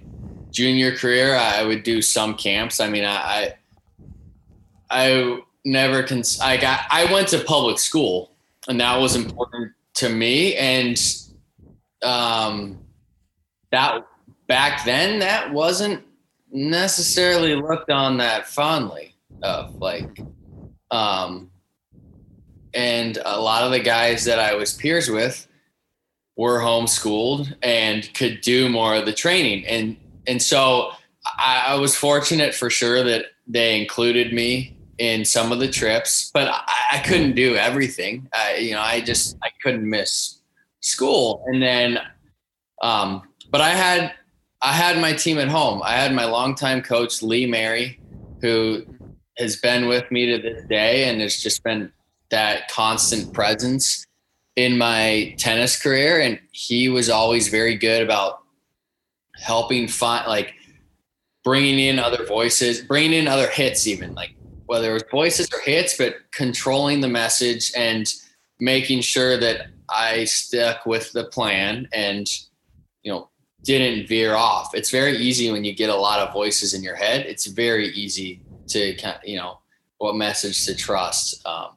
junior 0.50 0.94
career 0.96 1.34
i 1.34 1.64
would 1.64 1.82
do 1.82 2.02
some 2.02 2.34
camps. 2.34 2.80
I 2.80 2.88
mean 2.88 3.04
i 3.04 3.54
i, 4.90 5.04
I 5.04 5.38
never 5.64 6.02
cons- 6.02 6.40
i 6.40 6.56
got 6.56 6.80
i 6.90 7.10
went 7.12 7.28
to 7.28 7.42
public 7.44 7.78
school 7.78 8.32
and 8.68 8.80
that 8.80 8.96
was 9.00 9.16
important 9.16 9.72
to 9.94 10.08
me. 10.08 10.54
And 10.56 10.98
um 12.02 12.78
that 13.72 14.06
back 14.46 14.84
then 14.84 15.18
that 15.18 15.52
wasn't 15.52 16.04
necessarily 16.52 17.56
looked 17.56 17.90
on 17.90 18.18
that 18.18 18.46
fondly 18.46 19.14
of 19.42 19.74
like 19.76 20.20
um 20.90 21.50
and 22.74 23.18
a 23.24 23.40
lot 23.40 23.64
of 23.64 23.70
the 23.70 23.80
guys 23.80 24.24
that 24.24 24.38
I 24.38 24.54
was 24.54 24.72
peers 24.72 25.10
with 25.10 25.46
were 26.36 26.60
homeschooled 26.60 27.54
and 27.62 28.12
could 28.14 28.40
do 28.40 28.68
more 28.68 28.94
of 28.94 29.06
the 29.06 29.12
training. 29.12 29.66
And 29.66 29.96
and 30.26 30.40
so 30.40 30.92
I, 31.24 31.64
I 31.68 31.74
was 31.74 31.96
fortunate 31.96 32.54
for 32.54 32.70
sure 32.70 33.02
that 33.02 33.26
they 33.46 33.80
included 33.80 34.32
me 34.32 34.76
in 34.98 35.24
some 35.24 35.50
of 35.52 35.58
the 35.58 35.68
trips 35.68 36.30
but 36.32 36.48
I, 36.48 36.62
I 36.92 36.98
couldn't 36.98 37.34
do 37.34 37.56
everything. 37.56 38.28
I, 38.32 38.56
you 38.56 38.72
know 38.72 38.80
I 38.80 39.00
just 39.00 39.36
I 39.42 39.48
couldn't 39.62 39.88
miss 39.88 40.40
school. 40.80 41.44
And 41.46 41.62
then 41.62 41.98
um 42.82 43.22
but 43.52 43.60
I 43.60 43.70
had 43.70 44.12
I 44.62 44.72
had 44.72 45.00
my 45.00 45.12
team 45.12 45.38
at 45.38 45.48
home. 45.48 45.82
I 45.84 45.92
had 45.92 46.14
my 46.14 46.24
longtime 46.24 46.82
coach 46.82 47.22
Lee 47.22 47.46
Mary, 47.46 48.00
who 48.40 48.84
has 49.38 49.56
been 49.56 49.86
with 49.86 50.10
me 50.10 50.26
to 50.26 50.38
this 50.42 50.64
day 50.64 51.04
and 51.04 51.20
has 51.20 51.40
just 51.40 51.62
been 51.62 51.92
that 52.30 52.68
constant 52.68 53.32
presence 53.32 54.06
in 54.56 54.78
my 54.78 55.34
tennis 55.36 55.80
career. 55.80 56.20
And 56.20 56.40
he 56.52 56.88
was 56.88 57.10
always 57.10 57.48
very 57.48 57.76
good 57.76 58.02
about 58.02 58.40
helping 59.34 59.88
find 59.88 60.26
like 60.28 60.54
bringing 61.44 61.78
in 61.78 61.98
other 61.98 62.24
voices, 62.24 62.82
bringing 62.82 63.12
in 63.12 63.28
other 63.28 63.48
hits, 63.48 63.86
even 63.86 64.14
like 64.14 64.34
whether 64.66 64.90
it 64.90 64.94
was 64.94 65.04
voices 65.10 65.48
or 65.52 65.60
hits, 65.60 65.98
but 65.98 66.14
controlling 66.30 67.00
the 67.00 67.08
message 67.08 67.72
and 67.76 68.14
making 68.60 69.00
sure 69.00 69.36
that 69.36 69.66
I 69.88 70.24
stuck 70.24 70.86
with 70.86 71.12
the 71.12 71.24
plan 71.24 71.88
and 71.92 72.26
you 73.02 73.12
know 73.12 73.28
didn't 73.62 74.08
veer 74.08 74.34
off. 74.34 74.74
It's 74.74 74.90
very 74.90 75.16
easy 75.16 75.50
when 75.50 75.64
you 75.64 75.74
get 75.74 75.88
a 75.88 75.94
lot 75.94 76.20
of 76.20 76.32
voices 76.32 76.74
in 76.74 76.82
your 76.82 76.96
head. 76.96 77.26
It's 77.26 77.46
very 77.46 77.88
easy 77.88 78.40
to 78.68 78.96
you 79.24 79.36
know 79.36 79.60
what 79.98 80.16
message 80.16 80.64
to 80.66 80.74
trust. 80.74 81.46
Um, 81.46 81.70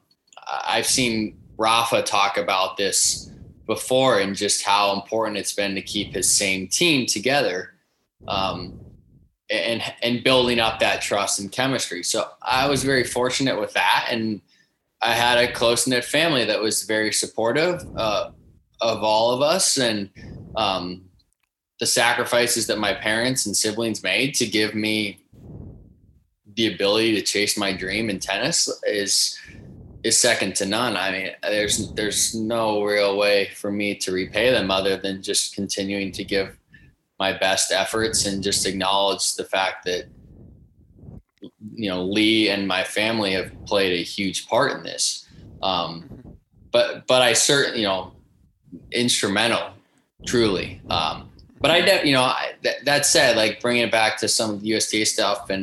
I've 0.46 0.86
seen 0.86 1.38
Rafa 1.56 2.02
talk 2.02 2.36
about 2.36 2.76
this 2.76 3.30
before 3.66 4.20
and 4.20 4.36
just 4.36 4.62
how 4.62 4.94
important 4.94 5.36
it's 5.36 5.54
been 5.54 5.74
to 5.74 5.82
keep 5.82 6.14
his 6.14 6.32
same 6.32 6.68
team 6.68 7.06
together 7.06 7.74
um, 8.28 8.80
and 9.50 9.82
and 10.02 10.24
building 10.24 10.58
up 10.58 10.80
that 10.80 11.02
trust 11.02 11.38
and 11.38 11.52
chemistry. 11.52 12.02
So 12.02 12.28
I 12.42 12.68
was 12.68 12.82
very 12.82 13.04
fortunate 13.04 13.60
with 13.60 13.74
that, 13.74 14.08
and 14.10 14.40
I 15.00 15.12
had 15.12 15.38
a 15.38 15.52
close 15.52 15.86
knit 15.86 16.04
family 16.04 16.44
that 16.46 16.60
was 16.60 16.82
very 16.82 17.12
supportive 17.12 17.80
uh, 17.96 18.30
of 18.80 19.04
all 19.04 19.30
of 19.32 19.40
us 19.40 19.78
and. 19.78 20.10
Um, 20.56 21.02
the 21.78 21.86
sacrifices 21.86 22.66
that 22.66 22.78
my 22.78 22.94
parents 22.94 23.46
and 23.46 23.56
siblings 23.56 24.02
made 24.02 24.34
to 24.34 24.46
give 24.46 24.74
me 24.74 25.18
the 26.54 26.72
ability 26.72 27.14
to 27.14 27.22
chase 27.22 27.58
my 27.58 27.72
dream 27.72 28.08
in 28.08 28.18
tennis 28.18 28.68
is 28.84 29.38
is 30.02 30.16
second 30.16 30.54
to 30.54 30.64
none. 30.64 30.96
I 30.96 31.10
mean, 31.10 31.30
there's 31.42 31.92
there's 31.94 32.34
no 32.34 32.82
real 32.82 33.16
way 33.18 33.50
for 33.54 33.70
me 33.70 33.94
to 33.96 34.12
repay 34.12 34.50
them 34.50 34.70
other 34.70 34.96
than 34.96 35.22
just 35.22 35.54
continuing 35.54 36.12
to 36.12 36.24
give 36.24 36.56
my 37.18 37.32
best 37.32 37.72
efforts 37.72 38.24
and 38.26 38.42
just 38.42 38.66
acknowledge 38.66 39.34
the 39.34 39.44
fact 39.44 39.84
that 39.84 40.06
you 41.74 41.90
know 41.90 42.04
Lee 42.04 42.48
and 42.48 42.66
my 42.66 42.84
family 42.84 43.32
have 43.32 43.52
played 43.66 43.98
a 43.98 44.02
huge 44.02 44.46
part 44.48 44.72
in 44.72 44.82
this. 44.82 45.28
Um, 45.62 46.36
but 46.70 47.06
but 47.06 47.20
I 47.20 47.34
certainly 47.34 47.80
you 47.80 47.86
know 47.86 48.12
instrumental, 48.92 49.72
truly. 50.24 50.80
Um, 50.88 51.28
but 51.66 51.74
I, 51.74 51.80
de- 51.80 52.06
you 52.06 52.12
know, 52.12 52.22
I, 52.22 52.52
that, 52.62 52.84
that 52.84 53.06
said, 53.06 53.36
like 53.36 53.60
bringing 53.60 53.82
it 53.82 53.90
back 53.90 54.18
to 54.18 54.28
some 54.28 54.50
of 54.50 54.60
the 54.60 54.68
USTA 54.68 55.04
stuff, 55.04 55.50
and 55.50 55.62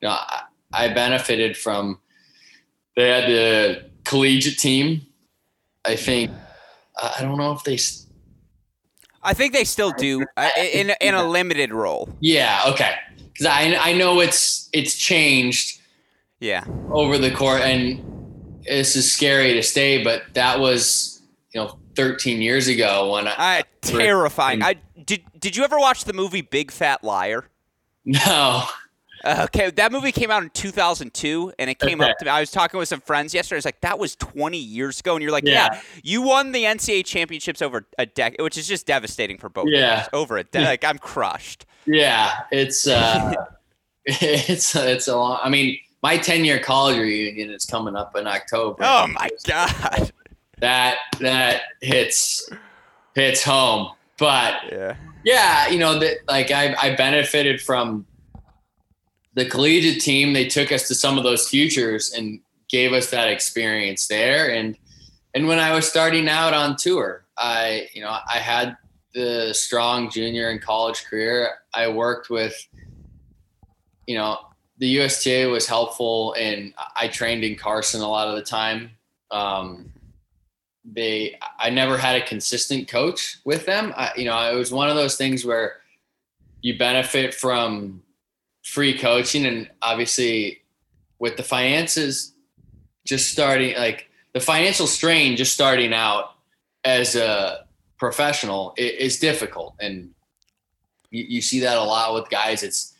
you 0.00 0.08
know, 0.08 0.12
I, 0.12 0.44
I 0.72 0.88
benefited 0.88 1.54
from. 1.54 1.98
They 2.96 3.10
had 3.10 3.28
the 3.28 3.90
collegiate 4.04 4.58
team. 4.58 5.04
I 5.84 5.96
think 5.96 6.30
I 6.96 7.20
don't 7.20 7.36
know 7.36 7.52
if 7.52 7.62
they. 7.62 7.78
I 9.22 9.34
think 9.34 9.52
they 9.52 9.64
still 9.64 9.92
do 9.92 10.24
uh, 10.38 10.48
in 10.56 10.94
in 11.02 11.14
a 11.14 11.28
limited 11.28 11.74
role. 11.74 12.08
Yeah. 12.20 12.62
Okay. 12.68 12.94
Because 13.18 13.44
I 13.44 13.76
I 13.78 13.92
know 13.92 14.20
it's 14.20 14.70
it's 14.72 14.96
changed. 14.96 15.78
Yeah. 16.40 16.64
Over 16.90 17.18
the 17.18 17.30
court, 17.30 17.60
and 17.60 18.62
this 18.64 18.96
is 18.96 19.12
scary 19.12 19.52
to 19.52 19.62
say, 19.62 20.02
but 20.02 20.22
that 20.32 20.58
was 20.58 21.20
you 21.52 21.60
know 21.60 21.78
13 21.96 22.40
years 22.40 22.66
ago 22.66 23.12
when 23.12 23.28
I. 23.28 23.60
Uh, 23.60 23.62
terrifying. 23.82 24.62
I 24.62 24.76
did. 25.06 25.22
Did 25.38 25.56
you 25.56 25.64
ever 25.64 25.78
watch 25.78 26.04
the 26.04 26.12
movie 26.12 26.42
Big 26.42 26.70
Fat 26.70 27.02
Liar? 27.04 27.46
No. 28.04 28.64
Okay, 29.24 29.70
that 29.70 29.90
movie 29.90 30.12
came 30.12 30.30
out 30.30 30.42
in 30.42 30.50
2002, 30.50 31.54
and 31.58 31.70
it 31.70 31.78
came 31.78 32.00
okay. 32.00 32.10
up 32.10 32.18
to 32.18 32.26
me. 32.26 32.30
I 32.30 32.40
was 32.40 32.50
talking 32.50 32.76
with 32.78 32.88
some 32.88 33.00
friends 33.00 33.32
yesterday. 33.32 33.56
I 33.56 33.58
was 33.58 33.64
like, 33.64 33.80
"That 33.80 33.98
was 33.98 34.16
20 34.16 34.58
years 34.58 35.00
ago," 35.00 35.14
and 35.14 35.22
you're 35.22 35.32
like, 35.32 35.46
"Yeah, 35.46 35.68
yeah 35.72 35.80
you 36.02 36.20
won 36.20 36.52
the 36.52 36.64
NCAA 36.64 37.06
championships 37.06 37.62
over 37.62 37.86
a 37.98 38.04
decade, 38.04 38.42
which 38.42 38.58
is 38.58 38.68
just 38.68 38.86
devastating 38.86 39.38
for 39.38 39.48
both. 39.48 39.68
Yeah, 39.68 39.96
games. 39.96 40.08
over 40.12 40.36
a 40.36 40.44
decade. 40.44 40.68
like 40.68 40.84
I'm 40.84 40.98
crushed. 40.98 41.64
Yeah, 41.86 42.42
it's 42.52 42.86
uh, 42.86 43.32
it's 44.04 44.76
it's 44.76 45.08
a 45.08 45.16
long. 45.16 45.38
I 45.42 45.48
mean, 45.48 45.78
my 46.02 46.18
10 46.18 46.44
year 46.44 46.58
college 46.58 46.98
reunion 46.98 47.50
is 47.50 47.64
coming 47.64 47.96
up 47.96 48.14
in 48.16 48.26
October. 48.26 48.82
Oh 48.82 49.06
my 49.06 49.30
god, 49.46 50.12
that 50.58 50.98
that 51.20 51.62
hits 51.80 52.50
hits 53.14 53.42
home. 53.42 53.92
But 54.18 54.54
yeah, 54.70 54.96
yeah, 55.24 55.68
you 55.68 55.78
know 55.78 55.98
that 55.98 56.18
like 56.28 56.50
I 56.50 56.74
I 56.74 56.94
benefited 56.94 57.60
from 57.60 58.06
the 59.34 59.44
collegiate 59.44 60.00
team, 60.00 60.32
they 60.32 60.46
took 60.46 60.70
us 60.70 60.86
to 60.88 60.94
some 60.94 61.18
of 61.18 61.24
those 61.24 61.48
futures 61.48 62.12
and 62.12 62.40
gave 62.68 62.92
us 62.92 63.10
that 63.10 63.28
experience 63.28 64.06
there. 64.06 64.52
And 64.52 64.76
and 65.34 65.48
when 65.48 65.58
I 65.58 65.74
was 65.74 65.88
starting 65.88 66.28
out 66.28 66.54
on 66.54 66.76
tour, 66.76 67.24
I 67.36 67.88
you 67.92 68.00
know 68.00 68.16
I 68.32 68.38
had 68.38 68.76
the 69.14 69.52
strong 69.54 70.10
junior 70.10 70.50
and 70.50 70.60
college 70.60 71.04
career. 71.04 71.54
I 71.72 71.88
worked 71.88 72.30
with, 72.30 72.54
you 74.06 74.16
know, 74.16 74.38
the 74.78 74.98
USTA 74.98 75.48
was 75.48 75.66
helpful, 75.66 76.34
and 76.34 76.74
I 76.96 77.08
trained 77.08 77.44
in 77.44 77.54
Carson 77.54 78.00
a 78.00 78.08
lot 78.08 78.28
of 78.28 78.34
the 78.34 78.42
time. 78.42 78.90
Um, 79.30 79.92
they, 80.84 81.38
I 81.58 81.70
never 81.70 81.96
had 81.96 82.20
a 82.20 82.26
consistent 82.26 82.88
coach 82.88 83.38
with 83.44 83.66
them. 83.66 83.92
I, 83.96 84.12
you 84.16 84.24
know, 84.26 84.52
it 84.52 84.56
was 84.56 84.72
one 84.72 84.88
of 84.88 84.96
those 84.96 85.16
things 85.16 85.44
where 85.44 85.80
you 86.60 86.78
benefit 86.78 87.34
from 87.34 88.02
free 88.64 88.96
coaching 88.96 89.44
and 89.44 89.70
obviously 89.82 90.62
with 91.18 91.36
the 91.36 91.42
finances 91.42 92.32
just 93.06 93.30
starting 93.30 93.76
like 93.76 94.08
the 94.32 94.40
financial 94.40 94.86
strain 94.86 95.36
just 95.36 95.52
starting 95.52 95.92
out 95.92 96.36
as 96.84 97.14
a 97.14 97.66
professional 97.98 98.74
is 98.78 99.18
difficult 99.18 99.74
and 99.80 100.10
you, 101.10 101.24
you, 101.28 101.42
see 101.42 101.60
that 101.60 101.76
a 101.76 101.82
lot 101.82 102.14
with 102.14 102.28
guys 102.30 102.62
it's 102.62 102.93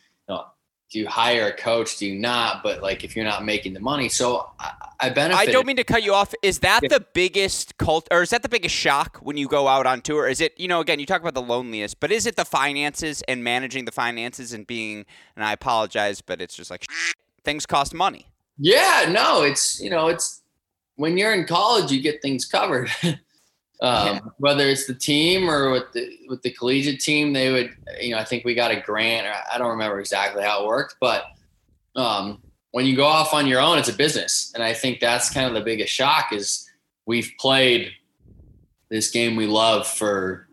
do 0.95 1.01
you 1.01 1.07
hire 1.09 1.47
a 1.47 1.51
coach? 1.51 1.97
Do 1.97 2.07
you 2.07 2.17
not? 2.17 2.63
But 2.63 2.81
like 2.81 3.03
if 3.03 3.17
you're 3.17 3.25
not 3.25 3.43
making 3.43 3.73
the 3.73 3.81
money. 3.81 4.07
So 4.07 4.49
i, 4.61 4.71
I 5.01 5.09
benefit 5.09 5.37
i 5.37 5.45
don't 5.45 5.67
mean 5.67 5.75
to 5.75 5.83
cut 5.83 6.03
you 6.03 6.13
off. 6.13 6.33
Is 6.41 6.59
that 6.59 6.83
the 6.83 7.05
biggest 7.13 7.77
cult 7.77 8.07
or 8.11 8.21
is 8.21 8.29
that 8.29 8.43
the 8.43 8.49
biggest 8.49 8.73
shock 8.73 9.17
when 9.17 9.35
you 9.35 9.49
go 9.49 9.67
out 9.67 9.85
on 9.85 9.99
tour? 9.99 10.25
Is 10.25 10.39
it 10.39 10.57
you 10.57 10.69
know 10.69 10.79
again 10.79 11.01
you 11.01 11.05
talk 11.05 11.19
about 11.19 11.33
the 11.33 11.41
loneliest 11.41 11.99
but 11.99 12.13
is 12.13 12.25
it 12.25 12.37
the 12.37 12.45
finances 12.45 13.21
and 13.27 13.43
managing 13.43 13.83
the 13.83 13.91
finances 13.91 14.53
and 14.53 14.65
being 14.65 15.05
and 15.35 15.43
i 15.43 15.51
apologize 15.51 16.21
but 16.21 16.39
it's 16.39 16.55
just 16.55 16.71
like 16.71 16.85
things 17.43 17.65
cost 17.65 17.93
money. 17.93 18.27
Yeah 18.57 19.09
no 19.09 19.43
it's 19.43 19.81
you 19.81 19.89
know 19.89 20.07
it's 20.07 20.43
when 20.95 21.17
you're 21.17 21.33
in 21.33 21.45
college 21.45 21.91
you 21.91 22.01
get 22.01 22.21
things 22.21 22.45
covered 22.45 22.89
um, 23.81 24.07
yeah. 24.07 24.19
whether 24.37 24.67
it's 24.67 24.87
the 24.87 24.93
team 24.93 25.49
or 25.49 25.71
with 25.71 25.91
the 25.93 26.19
with 26.27 26.41
the 26.41 26.51
collegiate 26.51 27.01
team, 27.01 27.33
they 27.33 27.51
would, 27.51 27.75
you 27.99 28.11
know, 28.11 28.17
I 28.17 28.23
think 28.23 28.45
we 28.45 28.55
got 28.55 28.71
a 28.71 28.79
grant. 28.79 29.27
Or 29.27 29.33
I 29.53 29.57
don't 29.57 29.71
remember 29.71 29.99
exactly 29.99 30.43
how 30.43 30.63
it 30.63 30.67
worked, 30.67 30.95
but 30.99 31.25
um, 31.95 32.41
when 32.71 32.85
you 32.85 32.95
go 32.95 33.05
off 33.05 33.33
on 33.33 33.47
your 33.47 33.59
own, 33.59 33.77
it's 33.77 33.89
a 33.89 33.93
business, 33.93 34.51
and 34.53 34.63
I 34.63 34.73
think 34.73 34.99
that's 34.99 35.29
kind 35.29 35.47
of 35.47 35.53
the 35.53 35.61
biggest 35.61 35.93
shock 35.93 36.31
is 36.31 36.69
we've 37.05 37.31
played 37.39 37.91
this 38.89 39.11
game 39.11 39.35
we 39.35 39.47
love 39.47 39.87
for, 39.87 40.47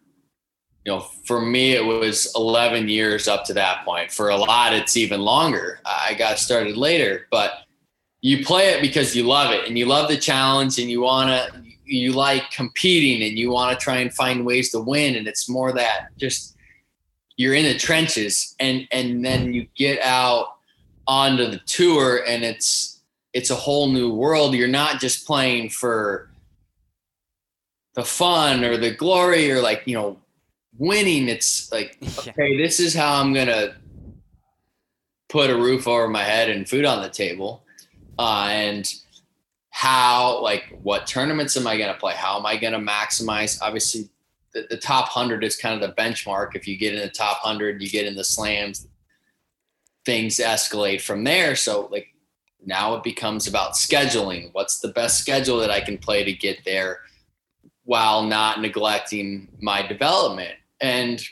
you 0.85 0.93
know, 0.93 1.01
for 1.25 1.41
me 1.41 1.73
it 1.73 1.85
was 1.85 2.33
11 2.35 2.89
years 2.89 3.29
up 3.29 3.45
to 3.45 3.55
that 3.55 3.85
point. 3.85 4.11
For 4.11 4.31
a 4.31 4.37
lot, 4.37 4.73
it's 4.73 4.97
even 4.97 5.21
longer. 5.21 5.81
I 5.85 6.15
got 6.15 6.39
started 6.39 6.77
later, 6.77 7.27
but 7.31 7.53
you 8.21 8.45
play 8.45 8.69
it 8.69 8.81
because 8.81 9.15
you 9.15 9.25
love 9.25 9.53
it 9.53 9.67
and 9.67 9.79
you 9.79 9.87
love 9.87 10.09
the 10.09 10.17
challenge 10.17 10.79
and 10.79 10.91
you 10.91 11.03
want 11.03 11.29
to 11.29 11.63
you 11.93 12.13
like 12.13 12.51
competing 12.51 13.27
and 13.27 13.39
you 13.39 13.51
want 13.51 13.79
to 13.79 13.83
try 13.83 13.97
and 13.97 14.13
find 14.15 14.45
ways 14.47 14.71
to 14.71 14.81
win 14.81 15.17
and 15.17 15.27
it's 15.27 15.49
more 15.49 15.73
that 15.73 16.09
just 16.17 16.57
you're 17.37 17.55
in 17.55 17.65
the 17.65 17.79
trenches 17.79 18.55
and 18.61 18.87
and 18.93 19.25
then 19.25 19.53
you 19.53 19.67
get 19.77 20.01
out 20.01 20.57
onto 21.07 21.47
the 21.47 21.59
tour 21.67 22.23
and 22.27 22.45
it's 22.45 23.01
it's 23.33 23.51
a 23.51 23.55
whole 23.55 23.89
new 23.89 24.13
world. 24.13 24.55
You're 24.55 24.69
not 24.69 25.01
just 25.01 25.27
playing 25.27 25.71
for 25.71 26.31
the 27.95 28.05
fun 28.05 28.63
or 28.63 28.77
the 28.77 28.91
glory 28.91 29.51
or 29.51 29.61
like 29.61 29.83
you 29.87 29.95
know 29.95 30.19
winning. 30.79 31.29
It's 31.29 31.71
like 31.73 31.99
okay 32.19 32.57
this 32.57 32.81
is 32.81 32.95
how 32.95 33.21
i'm 33.21 33.33
gonna 33.33 33.75
put 35.29 35.51
a 35.51 35.57
roof 35.57 35.89
over 35.89 36.09
my 36.09 36.23
head 36.23 36.51
and 36.51 36.69
food 36.69 36.85
on 36.85 37.03
the 37.03 37.09
table. 37.09 37.65
Uh, 38.19 38.49
and 38.51 38.95
how 39.73 40.39
like 40.43 40.79
what 40.83 41.07
tournaments 41.07 41.57
am 41.57 41.67
I 41.67 41.79
going 41.79 41.93
to 41.93 41.99
play? 41.99 42.13
How 42.15 42.39
am 42.39 42.45
I 42.45 42.59
going 42.59 42.75
to 42.75 42.79
maximize? 42.79 43.59
Obviously, 43.63 44.11
the, 44.53 44.67
the, 44.69 44.77
top 44.77 45.09
hundred 45.09 45.43
is 45.43 45.57
kind 45.57 45.75
of 45.75 45.81
the 45.81 46.01
benchmark. 46.01 46.55
If 46.55 46.69
you 46.69 46.77
get 46.77 46.95
in 46.95 47.01
the 47.01 47.09
top 47.09 47.39
hundred, 47.39 47.81
you 47.81 47.89
get 47.89 48.07
in 48.07 48.15
the 48.15 48.23
slams. 48.23 48.87
Things 50.05 50.37
escalate 50.37 51.01
from 51.01 51.25
there. 51.25 51.57
So 51.57 51.89
like 51.91 52.09
now 52.65 52.95
it 52.97 53.03
becomes 53.03 53.47
about 53.47 53.73
scheduling. 53.73 54.51
What's 54.53 54.81
the 54.81 54.89
best 54.89 55.19
schedule 55.19 55.59
that 55.61 55.71
I 55.71 55.81
can 55.81 55.97
play 55.97 56.23
to 56.23 56.35
get 56.35 56.65
there 56.67 57.01
while 57.85 58.25
not 58.25 58.61
neglecting 58.61 59.49
my 59.59 59.87
development? 59.87 60.55
And 60.83 61.25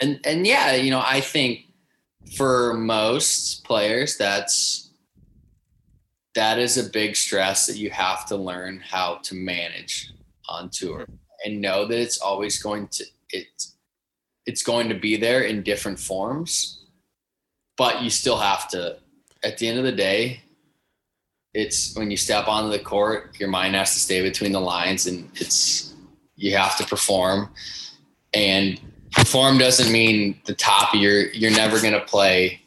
and 0.00 0.18
and 0.24 0.46
yeah, 0.46 0.76
you 0.76 0.90
know, 0.90 1.02
I 1.04 1.20
think 1.20 1.66
for 2.38 2.72
most 2.72 3.64
players 3.64 4.16
that's 4.16 4.83
that 6.34 6.58
is 6.58 6.76
a 6.76 6.90
big 6.90 7.16
stress 7.16 7.66
that 7.66 7.76
you 7.76 7.90
have 7.90 8.26
to 8.26 8.36
learn 8.36 8.80
how 8.80 9.18
to 9.22 9.34
manage 9.34 10.12
on 10.48 10.68
tour 10.70 11.00
mm-hmm. 11.00 11.14
and 11.44 11.60
know 11.60 11.86
that 11.86 11.98
it's 11.98 12.18
always 12.18 12.62
going 12.62 12.88
to 12.88 13.04
it's 13.30 13.76
it's 14.46 14.62
going 14.62 14.88
to 14.88 14.94
be 14.94 15.16
there 15.16 15.42
in 15.42 15.62
different 15.62 15.98
forms 15.98 16.84
but 17.76 18.02
you 18.02 18.10
still 18.10 18.38
have 18.38 18.68
to 18.68 18.96
at 19.42 19.58
the 19.58 19.68
end 19.68 19.78
of 19.78 19.84
the 19.84 19.92
day 19.92 20.40
it's 21.54 21.96
when 21.96 22.10
you 22.10 22.16
step 22.16 22.48
onto 22.48 22.70
the 22.70 22.82
court 22.82 23.36
your 23.38 23.48
mind 23.48 23.74
has 23.74 23.94
to 23.94 24.00
stay 24.00 24.22
between 24.22 24.52
the 24.52 24.60
lines 24.60 25.06
and 25.06 25.30
it's 25.36 25.94
you 26.36 26.56
have 26.56 26.76
to 26.78 26.84
perform. 26.84 27.50
And 28.32 28.80
perform 29.12 29.58
doesn't 29.58 29.92
mean 29.92 30.40
the 30.44 30.54
top 30.54 30.94
of 30.94 31.00
your 31.00 31.30
you're 31.32 31.52
never 31.52 31.80
going 31.80 31.94
to 31.94 32.00
play 32.00 32.60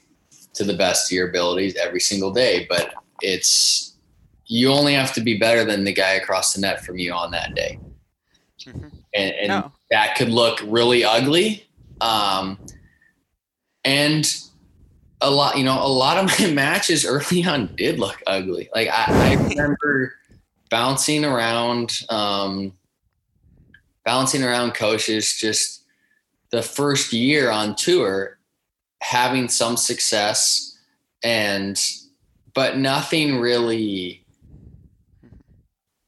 to 0.54 0.64
the 0.64 0.74
best 0.74 1.12
of 1.12 1.16
your 1.16 1.30
abilities 1.30 1.76
every 1.76 2.00
single 2.00 2.32
day 2.32 2.66
but 2.70 2.94
it's 3.22 3.94
you 4.46 4.70
only 4.70 4.94
have 4.94 5.14
to 5.14 5.22
be 5.22 5.38
better 5.38 5.66
than 5.66 5.84
the 5.84 5.94
guy 5.94 6.12
across 6.12 6.54
the 6.54 6.62
net 6.62 6.84
from 6.84 6.98
you 6.98 7.14
on 7.14 7.32
that 7.32 7.54
day. 7.54 7.80
Mm-hmm. 8.66 8.88
And, 9.14 9.36
and 9.36 9.48
no. 9.48 9.72
that 9.92 10.16
could 10.16 10.30
look 10.30 10.62
really 10.66 11.04
ugly. 11.04 11.68
Um, 12.00 12.58
and 13.84 14.34
a 15.22 15.30
lot, 15.30 15.58
you 15.58 15.64
know, 15.64 15.82
a 15.82 15.88
lot 15.88 16.18
of 16.18 16.40
my 16.40 16.52
matches 16.54 17.06
early 17.06 17.44
on 17.44 17.76
did 17.76 18.00
look 18.00 18.22
ugly. 18.26 18.70
Like 18.74 18.88
I, 18.90 19.06
I 19.08 19.34
remember 19.34 20.14
bouncing 20.70 21.26
around, 21.26 22.02
um, 22.10 22.74
bouncing 24.06 24.44
around 24.44 24.74
coaches 24.74 25.36
just 25.36 25.84
the 26.52 26.62
first 26.62 27.12
year 27.12 27.52
on 27.52 27.76
tour, 27.76 28.38
having 29.02 29.50
some 29.50 29.76
success 29.76 30.78
and 31.24 31.82
but 32.58 32.76
nothing 32.76 33.40
really 33.40 34.26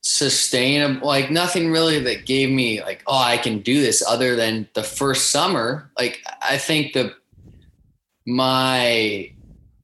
sustainable 0.01 1.05
like 1.05 1.29
nothing 1.29 1.71
really 1.71 1.99
that 1.99 2.25
gave 2.25 2.49
me 2.49 2.81
like 2.81 3.03
oh 3.05 3.19
i 3.19 3.37
can 3.37 3.59
do 3.59 3.79
this 3.79 4.03
other 4.07 4.35
than 4.35 4.67
the 4.73 4.81
first 4.81 5.29
summer 5.29 5.91
like 5.95 6.25
i 6.41 6.57
think 6.57 6.93
the 6.93 7.13
my 8.25 9.31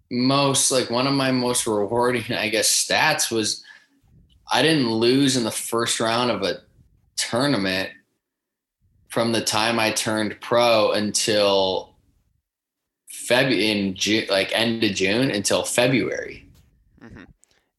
most 0.10 0.72
like 0.72 0.90
one 0.90 1.06
of 1.06 1.14
my 1.14 1.32
most 1.32 1.68
rewarding 1.68 2.36
i 2.36 2.50
guess 2.50 2.68
stats 2.68 3.32
was 3.32 3.64
I 4.52 4.62
didn't 4.62 4.92
lose 4.92 5.36
in 5.36 5.44
the 5.44 5.52
first 5.52 6.00
round 6.00 6.30
of 6.30 6.44
a 6.44 6.62
tournament 7.18 7.90
from 9.10 9.32
the 9.32 9.42
time 9.42 9.80
I 9.80 9.92
turned 9.92 10.40
pro 10.40 10.92
until 10.92 11.96
February 13.08 13.72
in 13.72 13.96
June, 13.96 14.28
like 14.30 14.52
end 14.54 14.84
of 14.84 14.92
June 14.92 15.32
until 15.32 15.64
February. 15.64 16.45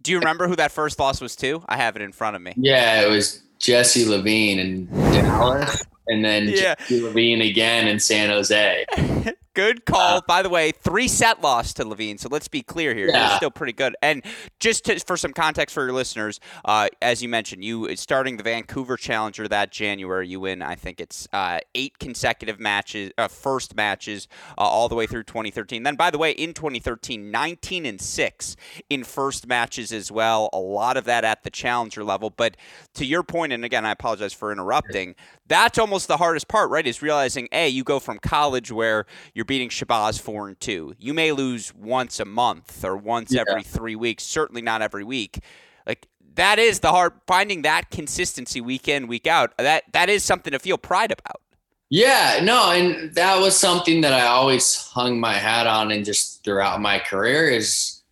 Do 0.06 0.12
you 0.12 0.20
remember 0.20 0.46
who 0.46 0.54
that 0.54 0.70
first 0.70 1.00
loss 1.00 1.20
was 1.20 1.34
to? 1.34 1.64
I 1.68 1.76
have 1.78 1.96
it 1.96 2.02
in 2.02 2.12
front 2.12 2.36
of 2.36 2.42
me. 2.42 2.52
Yeah, 2.56 3.02
it 3.02 3.10
was 3.10 3.42
Jesse 3.58 4.04
Levine 4.04 4.60
in 4.60 4.86
Dallas, 5.10 5.82
and 6.06 6.24
then 6.24 6.48
yeah. 6.48 6.74
Levine 6.90 7.42
again 7.42 7.88
in 7.88 7.98
San 8.00 8.30
Jose. 8.30 8.84
Good 9.56 9.86
call. 9.86 10.18
Uh, 10.18 10.20
By 10.28 10.42
the 10.42 10.50
way, 10.50 10.70
three 10.70 11.08
set 11.08 11.40
loss 11.40 11.72
to 11.74 11.88
Levine. 11.88 12.18
So 12.18 12.28
let's 12.30 12.46
be 12.46 12.60
clear 12.60 12.94
here. 12.94 13.08
Yeah. 13.08 13.28
You're 13.28 13.36
still 13.38 13.50
pretty 13.50 13.72
good. 13.72 13.96
And 14.02 14.22
just 14.60 14.84
to, 14.84 15.00
for 15.00 15.16
some 15.16 15.32
context 15.32 15.72
for 15.72 15.82
your 15.82 15.94
listeners, 15.94 16.40
uh, 16.66 16.88
as 17.00 17.22
you 17.22 17.30
mentioned, 17.30 17.64
you 17.64 17.96
starting 17.96 18.36
the 18.36 18.42
Vancouver 18.42 18.98
Challenger 18.98 19.48
that 19.48 19.72
January, 19.72 20.28
you 20.28 20.40
win. 20.40 20.60
I 20.60 20.74
think 20.74 21.00
it's 21.00 21.26
uh, 21.32 21.60
eight 21.74 21.98
consecutive 21.98 22.60
matches, 22.60 23.12
uh, 23.16 23.28
first 23.28 23.74
matches, 23.74 24.28
uh, 24.58 24.60
all 24.60 24.90
the 24.90 24.94
way 24.94 25.06
through 25.06 25.22
2013. 25.22 25.84
Then, 25.84 25.96
by 25.96 26.10
the 26.10 26.18
way, 26.18 26.32
in 26.32 26.52
2013, 26.52 27.30
19 27.30 27.86
and 27.86 27.98
six 27.98 28.56
in 28.90 29.04
first 29.04 29.46
matches 29.46 29.90
as 29.90 30.12
well. 30.12 30.50
A 30.52 30.58
lot 30.58 30.98
of 30.98 31.04
that 31.04 31.24
at 31.24 31.44
the 31.44 31.50
Challenger 31.50 32.04
level. 32.04 32.28
But 32.28 32.58
to 32.92 33.06
your 33.06 33.22
point, 33.22 33.54
and 33.54 33.64
again, 33.64 33.86
I 33.86 33.92
apologize 33.92 34.34
for 34.34 34.52
interrupting. 34.52 35.14
That's 35.46 35.78
almost 35.78 35.95
the 36.04 36.18
hardest 36.18 36.48
part, 36.48 36.68
right? 36.68 36.86
Is 36.86 37.00
realizing, 37.00 37.48
a 37.52 37.66
you 37.68 37.82
go 37.82 37.98
from 37.98 38.18
college 38.18 38.70
where 38.70 39.06
you're 39.34 39.46
beating 39.46 39.70
Shabazz 39.70 40.20
four 40.20 40.48
and 40.48 40.60
two. 40.60 40.94
You 40.98 41.14
may 41.14 41.32
lose 41.32 41.74
once 41.74 42.20
a 42.20 42.26
month 42.26 42.84
or 42.84 42.94
once 42.94 43.32
yeah. 43.32 43.44
every 43.48 43.62
three 43.62 43.96
weeks. 43.96 44.24
Certainly 44.24 44.60
not 44.60 44.82
every 44.82 45.04
week. 45.04 45.38
Like 45.86 46.06
that 46.34 46.58
is 46.58 46.80
the 46.80 46.90
hard 46.90 47.14
finding 47.26 47.62
that 47.62 47.90
consistency 47.90 48.60
week 48.60 48.88
in 48.88 49.06
week 49.06 49.26
out. 49.26 49.56
That 49.56 49.84
that 49.92 50.10
is 50.10 50.22
something 50.22 50.52
to 50.52 50.58
feel 50.58 50.76
pride 50.76 51.12
about. 51.12 51.40
Yeah, 51.88 52.40
no, 52.42 52.72
and 52.72 53.14
that 53.14 53.40
was 53.40 53.56
something 53.56 54.00
that 54.00 54.12
I 54.12 54.26
always 54.26 54.74
hung 54.74 55.20
my 55.20 55.34
hat 55.34 55.68
on, 55.68 55.92
and 55.92 56.04
just 56.04 56.42
throughout 56.42 56.80
my 56.80 56.98
career 56.98 57.48
is 57.48 58.02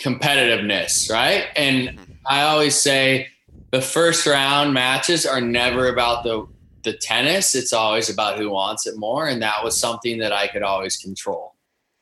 competitiveness, 0.00 1.10
right? 1.10 1.46
And 1.54 1.90
mm-hmm. 1.90 2.12
I 2.26 2.42
always 2.42 2.74
say 2.74 3.28
the 3.70 3.80
first 3.80 4.26
round 4.26 4.74
matches 4.74 5.24
are 5.24 5.40
never 5.40 5.88
about 5.88 6.24
the 6.24 6.46
the 6.86 6.94
tennis, 6.94 7.54
it's 7.54 7.72
always 7.72 8.08
about 8.08 8.38
who 8.38 8.48
wants 8.48 8.86
it 8.86 8.96
more. 8.96 9.26
And 9.26 9.42
that 9.42 9.62
was 9.62 9.76
something 9.76 10.18
that 10.18 10.32
I 10.32 10.46
could 10.46 10.62
always 10.62 10.96
control. 10.96 11.54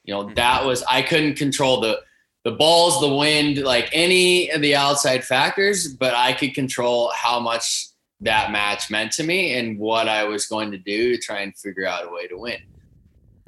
You 0.04 0.14
know, 0.14 0.24
mm-hmm. 0.24 0.34
that 0.34 0.64
was, 0.64 0.84
I 0.84 1.02
couldn't 1.02 1.34
control 1.34 1.80
the, 1.80 2.00
the 2.44 2.52
balls, 2.52 3.00
the 3.00 3.12
wind, 3.12 3.58
like 3.58 3.88
any 3.92 4.50
of 4.50 4.60
the 4.60 4.76
outside 4.76 5.24
factors, 5.24 5.88
but 5.88 6.14
I 6.14 6.34
could 6.34 6.54
control 6.54 7.10
how 7.16 7.40
much 7.40 7.86
that 8.20 8.52
match 8.52 8.90
meant 8.90 9.12
to 9.12 9.24
me 9.24 9.58
and 9.58 9.78
what 9.78 10.06
I 10.06 10.24
was 10.24 10.46
going 10.46 10.70
to 10.72 10.78
do 10.78 11.16
to 11.16 11.18
try 11.18 11.40
and 11.40 11.56
figure 11.56 11.86
out 11.86 12.06
a 12.06 12.10
way 12.10 12.26
to 12.28 12.36
win. 12.36 12.60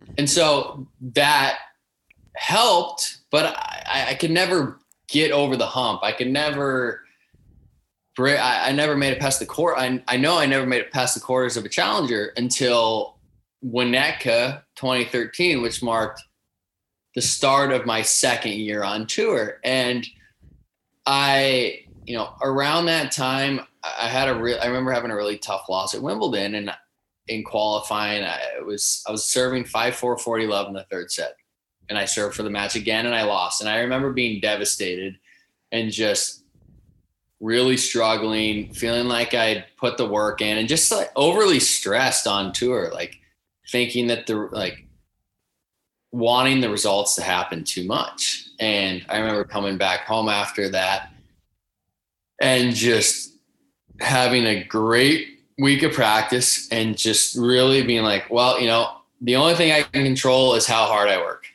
Mm-hmm. 0.02 0.12
And 0.18 0.30
so 0.30 0.88
that 1.12 1.58
helped, 2.34 3.18
but 3.30 3.54
I, 3.54 4.06
I 4.08 4.14
could 4.14 4.30
never 4.30 4.78
get 5.08 5.30
over 5.32 5.56
the 5.56 5.66
hump. 5.66 6.00
I 6.02 6.12
could 6.12 6.30
never 6.30 7.05
I, 8.18 8.68
I 8.68 8.72
never 8.72 8.96
made 8.96 9.12
it 9.12 9.20
past 9.20 9.40
the 9.40 9.46
court. 9.46 9.76
I, 9.78 10.02
I 10.08 10.16
know 10.16 10.38
I 10.38 10.46
never 10.46 10.66
made 10.66 10.80
it 10.80 10.90
past 10.90 11.14
the 11.14 11.20
quarters 11.20 11.56
of 11.56 11.64
a 11.64 11.68
challenger 11.68 12.32
until 12.36 13.18
Winnetka 13.64 14.62
2013, 14.76 15.62
which 15.62 15.82
marked 15.82 16.22
the 17.14 17.22
start 17.22 17.72
of 17.72 17.86
my 17.86 18.02
second 18.02 18.52
year 18.52 18.82
on 18.82 19.06
tour. 19.06 19.58
And 19.64 20.06
I, 21.06 21.84
you 22.04 22.16
know, 22.16 22.34
around 22.42 22.86
that 22.86 23.12
time, 23.12 23.60
I 23.82 24.08
had 24.08 24.28
a 24.28 24.34
real, 24.34 24.58
I 24.60 24.66
remember 24.66 24.92
having 24.92 25.10
a 25.10 25.16
really 25.16 25.38
tough 25.38 25.68
loss 25.68 25.94
at 25.94 26.02
Wimbledon 26.02 26.54
and 26.54 26.70
in 27.28 27.42
qualifying, 27.42 28.24
I 28.24 28.60
was, 28.64 29.02
I 29.06 29.10
was 29.10 29.24
serving 29.24 29.64
5 29.64 29.96
4 29.96 30.18
40 30.18 30.46
love 30.46 30.68
in 30.68 30.74
the 30.74 30.86
third 30.90 31.10
set. 31.10 31.36
And 31.88 31.98
I 31.98 32.04
served 32.04 32.34
for 32.34 32.42
the 32.42 32.50
match 32.50 32.76
again 32.76 33.06
and 33.06 33.14
I 33.14 33.22
lost. 33.22 33.60
And 33.60 33.70
I 33.70 33.78
remember 33.78 34.12
being 34.12 34.40
devastated 34.40 35.16
and 35.72 35.90
just 35.90 36.44
really 37.40 37.76
struggling, 37.76 38.72
feeling 38.72 39.08
like 39.08 39.34
I'd 39.34 39.64
put 39.76 39.98
the 39.98 40.08
work 40.08 40.40
in 40.40 40.58
and 40.58 40.68
just 40.68 40.90
like 40.90 41.10
overly 41.16 41.60
stressed 41.60 42.26
on 42.26 42.52
tour, 42.52 42.90
like 42.92 43.18
thinking 43.70 44.06
that 44.06 44.26
the 44.26 44.48
like 44.52 44.86
wanting 46.12 46.60
the 46.60 46.70
results 46.70 47.14
to 47.16 47.22
happen 47.22 47.62
too 47.64 47.84
much. 47.84 48.48
And 48.58 49.04
I 49.08 49.18
remember 49.18 49.44
coming 49.44 49.76
back 49.76 50.06
home 50.06 50.28
after 50.28 50.70
that 50.70 51.12
and 52.40 52.74
just 52.74 53.34
having 54.00 54.46
a 54.46 54.64
great 54.64 55.40
week 55.58 55.82
of 55.82 55.92
practice 55.92 56.68
and 56.70 56.96
just 56.96 57.36
really 57.36 57.82
being 57.82 58.02
like, 58.02 58.30
well, 58.30 58.60
you 58.60 58.66
know, 58.66 58.90
the 59.20 59.36
only 59.36 59.54
thing 59.54 59.72
I 59.72 59.82
can 59.82 60.04
control 60.04 60.54
is 60.54 60.66
how 60.66 60.86
hard 60.86 61.08
I 61.08 61.18
work. 61.18 61.46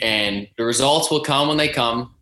And 0.00 0.48
the 0.56 0.64
results 0.64 1.10
will 1.10 1.22
come 1.22 1.48
when 1.48 1.56
they 1.56 1.68
come 1.68 2.14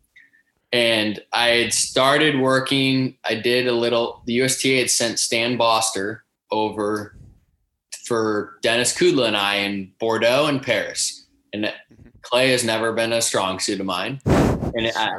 and 0.72 1.20
I 1.32 1.48
had 1.48 1.72
started 1.72 2.38
working. 2.38 3.16
I 3.24 3.34
did 3.34 3.66
a 3.66 3.72
little. 3.72 4.22
The 4.26 4.40
USTA 4.40 4.78
had 4.78 4.90
sent 4.90 5.18
Stan 5.18 5.56
Boster 5.56 6.24
over 6.50 7.16
for 8.04 8.58
Denis 8.62 8.96
Kudla 8.96 9.28
and 9.28 9.36
I 9.36 9.56
in 9.56 9.92
Bordeaux 9.98 10.46
and 10.46 10.62
Paris, 10.62 11.26
and 11.52 11.72
clay 12.22 12.50
has 12.50 12.64
never 12.64 12.92
been 12.92 13.12
a 13.12 13.22
strong 13.22 13.58
suit 13.58 13.80
of 13.80 13.86
mine. 13.86 14.20
And 14.26 14.86
it, 14.86 14.96
I, 14.96 15.10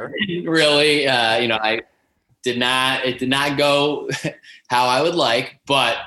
really, 0.44 1.06
uh, 1.06 1.38
you 1.38 1.48
know, 1.48 1.58
I 1.62 1.82
did 2.42 2.58
not. 2.58 3.04
It 3.04 3.18
did 3.18 3.28
not 3.28 3.58
go 3.58 4.08
how 4.68 4.86
I 4.86 5.02
would 5.02 5.14
like, 5.14 5.60
but 5.66 5.98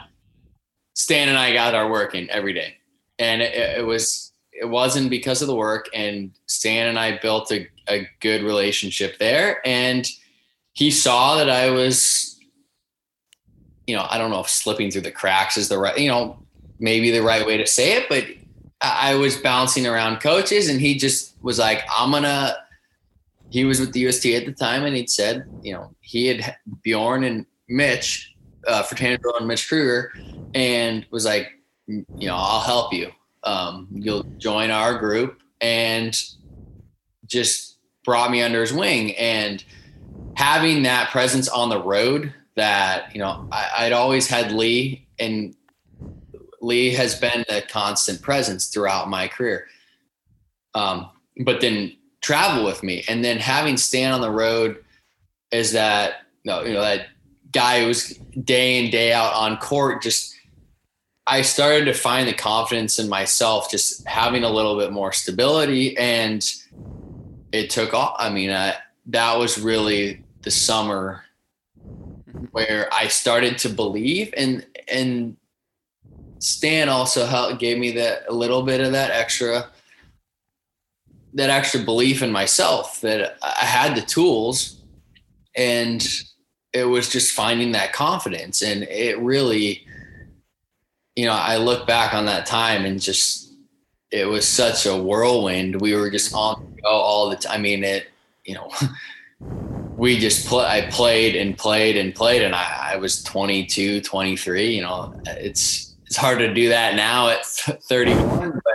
Stan 0.95 1.29
and 1.29 1.37
I 1.37 1.53
got 1.53 1.75
our 1.75 1.89
working 1.89 2.29
every 2.31 2.53
day, 2.53 2.77
and 3.19 3.41
it, 3.41 3.79
it 3.79 3.85
was. 3.85 4.31
It 4.57 4.69
wasn't 4.69 5.09
because 5.09 5.41
of 5.41 5.49
the 5.49 5.55
work, 5.55 5.89
and 5.93 6.31
Stan 6.45 6.87
and 6.87 6.97
I 6.97 7.17
built 7.17 7.51
a 7.51 7.67
a 7.87 8.07
good 8.19 8.43
relationship 8.43 9.17
there. 9.17 9.65
And 9.65 10.07
he 10.73 10.91
saw 10.91 11.37
that 11.37 11.49
I 11.49 11.69
was, 11.69 12.39
you 13.87 13.95
know, 13.95 14.05
I 14.09 14.17
don't 14.17 14.31
know 14.31 14.41
if 14.41 14.49
slipping 14.49 14.91
through 14.91 15.01
the 15.01 15.11
cracks 15.11 15.57
is 15.57 15.69
the 15.69 15.77
right, 15.77 15.97
you 15.97 16.09
know, 16.09 16.37
maybe 16.79 17.11
the 17.11 17.21
right 17.21 17.45
way 17.45 17.57
to 17.57 17.65
say 17.65 17.93
it, 17.93 18.09
but 18.09 18.25
I 18.81 19.15
was 19.15 19.37
bouncing 19.37 19.87
around 19.87 20.19
coaches 20.19 20.69
and 20.69 20.81
he 20.81 20.97
just 20.97 21.35
was 21.41 21.59
like, 21.59 21.83
I'm 21.97 22.11
gonna, 22.11 22.55
he 23.49 23.63
was 23.63 23.79
with 23.79 23.93
the 23.93 24.01
USTA 24.01 24.35
at 24.35 24.45
the 24.45 24.51
time 24.51 24.83
and 24.83 24.95
he'd 24.95 25.09
said, 25.09 25.45
you 25.61 25.73
know, 25.73 25.95
he 26.01 26.27
had 26.27 26.57
Bjorn 26.83 27.23
and 27.23 27.45
Mitch, 27.69 28.35
uh, 28.67 28.83
Fratangelo 28.83 29.37
and 29.37 29.47
Mitch 29.47 29.67
Krueger, 29.67 30.11
and 30.53 31.05
was 31.11 31.25
like, 31.25 31.51
you 31.87 32.05
know, 32.27 32.35
I'll 32.35 32.61
help 32.61 32.93
you. 32.93 33.11
Um, 33.43 33.87
you'll 33.91 34.23
join 34.37 34.71
our 34.71 34.97
group 34.97 35.39
and 35.61 36.19
just 37.25 37.74
brought 38.05 38.31
me 38.31 38.41
under 38.41 38.61
his 38.61 38.71
wing. 38.71 39.15
And 39.15 39.63
having 40.35 40.83
that 40.83 41.09
presence 41.09 41.49
on 41.49 41.69
the 41.69 41.81
road 41.81 42.33
that 42.55 43.13
you 43.13 43.19
know 43.19 43.47
I, 43.51 43.83
would 43.83 43.93
always 43.93 44.27
had 44.27 44.51
lee 44.51 45.07
and 45.19 45.55
lee 46.61 46.91
has 46.91 47.15
been 47.15 47.43
a 47.49 47.61
constant 47.61 48.21
presence 48.21 48.67
throughout 48.67 49.09
my 49.09 49.27
career. 49.27 49.67
Um, 50.73 51.09
but 51.43 51.61
then 51.61 51.95
travel 52.21 52.65
with 52.65 52.81
me 52.81 53.03
and 53.07 53.23
then 53.23 53.37
having 53.37 53.77
stan 53.77 54.11
on 54.11 54.21
the 54.21 54.31
road 54.31 54.83
is 55.51 55.73
that 55.73 56.21
you 56.43 56.51
know, 56.51 56.63
you 56.63 56.73
know 56.73 56.81
that 56.81 57.07
guy 57.51 57.83
who's 57.83 58.09
day 58.43 58.83
in 58.83 58.91
day 58.91 59.13
out 59.13 59.33
on 59.33 59.57
court 59.57 60.01
just 60.01 60.35
I 61.27 61.41
started 61.41 61.85
to 61.85 61.93
find 61.93 62.27
the 62.27 62.33
confidence 62.33 62.99
in 62.99 63.09
myself, 63.09 63.71
just 63.71 64.07
having 64.07 64.43
a 64.43 64.49
little 64.49 64.77
bit 64.77 64.91
more 64.91 65.11
stability. 65.11 65.97
And 65.97 66.45
it 67.55 67.69
took 67.69 67.93
off. 67.93 68.15
I 68.19 68.29
mean, 68.29 68.51
I, 68.51 68.75
that 69.07 69.37
was 69.37 69.57
really 69.57 70.23
the 70.41 70.51
summer 70.51 71.23
where 72.51 72.93
I 72.93 73.07
started 73.07 73.57
to 73.59 73.69
believe, 73.69 74.33
and 74.35 74.65
and 74.87 75.37
Stan 76.39 76.89
also 76.89 77.25
helped 77.25 77.59
gave 77.59 77.77
me 77.77 77.91
that 77.93 78.23
a 78.27 78.33
little 78.33 78.63
bit 78.63 78.81
of 78.81 78.91
that 78.91 79.11
extra 79.11 79.69
that 81.33 81.49
extra 81.49 81.81
belief 81.81 82.21
in 82.21 82.31
myself 82.31 83.01
that 83.01 83.37
I 83.41 83.65
had 83.65 83.95
the 83.95 84.01
tools, 84.01 84.81
and 85.55 86.05
it 86.73 86.85
was 86.85 87.09
just 87.09 87.33
finding 87.33 87.71
that 87.71 87.93
confidence, 87.93 88.61
and 88.61 88.83
it 88.83 89.17
really, 89.19 89.85
you 91.15 91.25
know, 91.25 91.33
I 91.33 91.55
look 91.57 91.87
back 91.87 92.13
on 92.13 92.25
that 92.25 92.45
time 92.45 92.85
and 92.85 93.01
just 93.01 93.53
it 94.11 94.25
was 94.25 94.47
such 94.47 94.85
a 94.85 94.95
whirlwind. 94.95 95.79
We 95.81 95.95
were 95.95 96.09
just 96.09 96.33
on 96.33 96.64
go 96.85 96.91
all 96.91 97.29
the 97.29 97.35
time. 97.35 97.59
I 97.59 97.61
mean, 97.61 97.83
it, 97.83 98.07
you 98.43 98.55
know, 98.55 98.71
we 99.97 100.17
just 100.17 100.47
play, 100.47 100.65
I 100.65 100.89
played 100.89 101.35
and 101.35 101.57
played 101.57 101.97
and 101.97 102.13
played 102.13 102.41
and 102.41 102.55
I, 102.55 102.93
I 102.93 102.95
was 102.97 103.23
22, 103.23 104.01
23, 104.01 104.75
you 104.75 104.81
know, 104.81 105.13
it's, 105.25 105.95
it's 106.05 106.17
hard 106.17 106.39
to 106.39 106.53
do 106.53 106.69
that 106.69 106.95
now 106.95 107.29
at 107.29 107.45
31, 107.45 108.51
but 108.51 108.73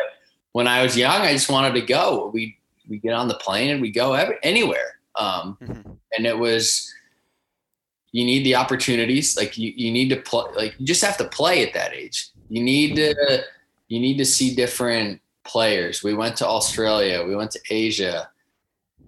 when 0.52 0.66
I 0.66 0.82
was 0.82 0.96
young, 0.96 1.22
I 1.22 1.32
just 1.32 1.50
wanted 1.50 1.74
to 1.74 1.82
go. 1.82 2.30
We, 2.34 2.58
we 2.88 2.98
get 2.98 3.12
on 3.12 3.28
the 3.28 3.34
plane 3.34 3.70
and 3.70 3.80
we 3.80 3.90
go 3.90 4.14
every, 4.14 4.36
anywhere. 4.42 4.98
Um, 5.14 5.56
mm-hmm. 5.62 5.92
and 6.16 6.26
it 6.26 6.38
was, 6.38 6.92
you 8.12 8.24
need 8.24 8.44
the 8.44 8.56
opportunities. 8.56 9.36
Like 9.36 9.56
you, 9.56 9.72
you 9.76 9.92
need 9.92 10.08
to 10.08 10.16
play. 10.16 10.44
Like 10.56 10.74
you 10.78 10.86
just 10.86 11.04
have 11.04 11.16
to 11.18 11.28
play 11.28 11.64
at 11.64 11.72
that 11.74 11.92
age. 11.92 12.30
You 12.48 12.62
need 12.62 12.96
to 12.96 13.44
you 13.88 14.00
need 14.00 14.18
to 14.18 14.24
see 14.24 14.54
different 14.54 15.20
players. 15.44 16.02
We 16.02 16.14
went 16.14 16.36
to 16.36 16.46
Australia. 16.46 17.24
We 17.24 17.36
went 17.36 17.50
to 17.52 17.60
Asia. 17.70 18.30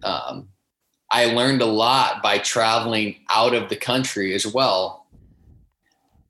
Um, 0.03 0.49
I 1.11 1.27
learned 1.27 1.63
a 1.63 1.67
lot 1.67 2.23
by 2.23 2.39
traveling 2.39 3.17
out 3.29 3.55
of 3.55 3.69
the 3.69 3.77
country 3.77 4.35
as 4.35 4.47
well. 4.47 5.07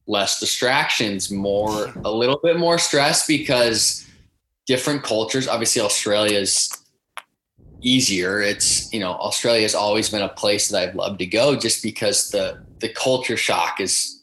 Less 0.07 0.41
distractions, 0.41 1.31
more 1.31 1.93
a 2.05 2.11
little 2.11 2.41
bit 2.43 2.59
more 2.59 2.79
stress 2.79 3.27
because 3.27 4.07
different 4.67 5.05
cultures. 5.05 5.47
Obviously, 5.47 5.81
Australia 5.81 6.39
is 6.39 6.69
easier. 7.81 8.41
It's 8.41 8.93
you 8.93 9.01
know 9.01 9.13
Australia 9.13 9.63
has 9.63 9.75
always 9.75 10.11
been 10.11 10.23
a 10.23 10.29
place 10.29 10.69
that 10.69 10.89
I've 10.89 10.95
loved 10.97 11.21
to 11.21 11.27
go 11.27 11.57
just 11.57 11.83
because 11.83 12.31
the 12.31 12.65
the 12.81 12.89
culture 12.89 13.37
shock 13.37 13.81
is 13.81 14.22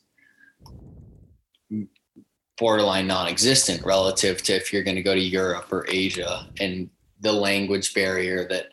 borderline 2.60 3.08
non-existent 3.08 3.84
relative 3.84 4.44
to 4.44 4.54
if 4.54 4.74
you're 4.74 4.84
going 4.84 4.96
to 4.96 5.02
go 5.02 5.16
to 5.16 5.22
Europe 5.22 5.72
or 5.72 5.86
Asia 5.90 6.48
and 6.60 6.90
the 7.22 7.32
language 7.32 7.94
barrier 7.94 8.48
that 8.48 8.68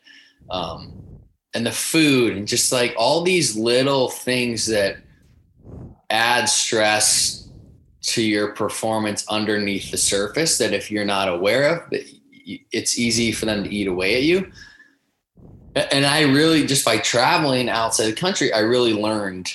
um, 0.50 0.92
and 1.54 1.64
the 1.64 1.72
food 1.72 2.36
and 2.36 2.46
just 2.46 2.72
like 2.72 2.94
all 2.98 3.22
these 3.22 3.56
little 3.56 4.08
things 4.08 4.66
that 4.66 4.98
add 6.10 6.46
stress 6.46 7.48
to 8.02 8.22
your 8.22 8.52
performance 8.52 9.26
underneath 9.28 9.90
the 9.90 9.96
surface 9.96 10.58
that 10.58 10.72
if 10.72 10.90
you're 10.90 11.04
not 11.04 11.28
aware 11.28 11.76
of 11.76 11.92
it's 12.46 12.98
easy 12.98 13.32
for 13.32 13.46
them 13.46 13.64
to 13.64 13.74
eat 13.74 13.88
away 13.88 14.16
at 14.16 14.22
you. 14.22 14.50
And 15.74 16.06
I 16.06 16.22
really 16.22 16.64
just 16.64 16.84
by 16.84 16.98
traveling 16.98 17.68
outside 17.68 18.06
the 18.06 18.12
country, 18.14 18.52
I 18.52 18.60
really 18.60 18.94
learned 18.94 19.52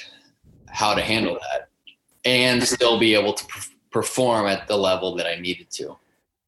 how 0.68 0.94
to 0.94 1.02
handle 1.02 1.36
that 1.36 1.70
and 2.26 2.62
still 2.64 3.00
be 3.00 3.16
able 3.16 3.34
to 3.34 3.46
perform 3.92 4.48
at 4.48 4.68
the 4.68 4.78
level 4.78 5.16
that 5.16 5.28
I 5.28 5.36
needed 5.36 5.70
to. 5.72 5.98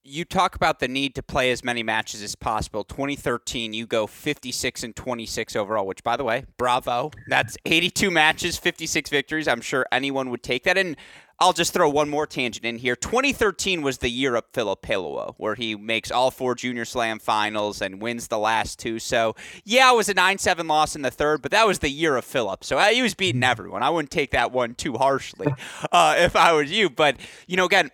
You 0.06 0.26
talk 0.26 0.56
about 0.56 0.80
the 0.80 0.90
need 0.90 1.16
to 1.16 1.24
play 1.24 1.50
as 1.52 1.64
many 1.64 1.82
matches 1.82 2.22
as 2.22 2.36
possible. 2.36 2.84
2013, 2.84 3.72
you 3.72 3.86
go 3.86 4.06
56 4.06 4.84
and 4.84 4.94
26 4.94 5.56
overall, 5.56 5.88
which, 5.88 6.04
by 6.04 6.18
the 6.18 6.26
way, 6.26 6.44
bravo. 6.58 7.12
That's 7.30 7.56
82 7.66 8.12
matches, 8.12 8.58
56 8.58 9.10
victories. 9.10 9.48
I'm 9.48 9.62
sure 9.62 9.86
anyone 9.94 10.30
would 10.30 10.44
take 10.44 10.64
that. 10.64 10.78
And 10.78 10.98
I'll 11.40 11.54
just 11.54 11.74
throw 11.74 11.90
one 11.90 12.10
more 12.10 12.28
tangent 12.28 12.66
in 12.66 12.78
here. 12.78 12.96
2013 12.96 13.82
was 13.82 13.98
the 13.98 14.10
year 14.10 14.36
of 14.36 14.46
Filip 14.54 14.82
Peliwo, 14.82 15.34
where 15.38 15.56
he 15.56 15.76
makes 15.76 16.12
all 16.12 16.32
four 16.32 16.56
Junior 16.56 16.86
Slam 16.86 17.20
finals 17.20 17.82
and 17.82 18.02
wins 18.02 18.28
the 18.28 18.38
last 18.38 18.80
two. 18.80 19.00
So, 19.00 19.36
yeah, 19.66 19.92
it 19.92 19.96
was 19.96 20.10
a 20.10 20.14
9 20.14 20.38
7 20.38 20.68
loss 20.68 20.96
in 20.96 21.02
the 21.02 21.12
third, 21.12 21.42
but 21.42 21.52
that 21.52 21.68
was 21.68 21.80
the 21.80 21.90
year 21.90 22.16
of 22.16 22.24
Philip. 22.24 22.64
So 22.64 22.78
uh, 22.78 22.86
he 22.88 23.02
was 23.02 23.14
beating 23.14 23.44
everyone. 23.44 23.84
I 23.84 23.90
wouldn't 23.90 24.12
take 24.12 24.32
that 24.32 24.52
one 24.52 24.76
too 24.76 24.94
harshly 24.94 25.48
uh, 25.92 26.16
if 26.18 26.36
I 26.36 26.54
was 26.54 26.72
you. 26.72 26.90
But, 26.90 27.18
you 27.48 27.58
know, 27.58 27.66
again, 27.66 27.90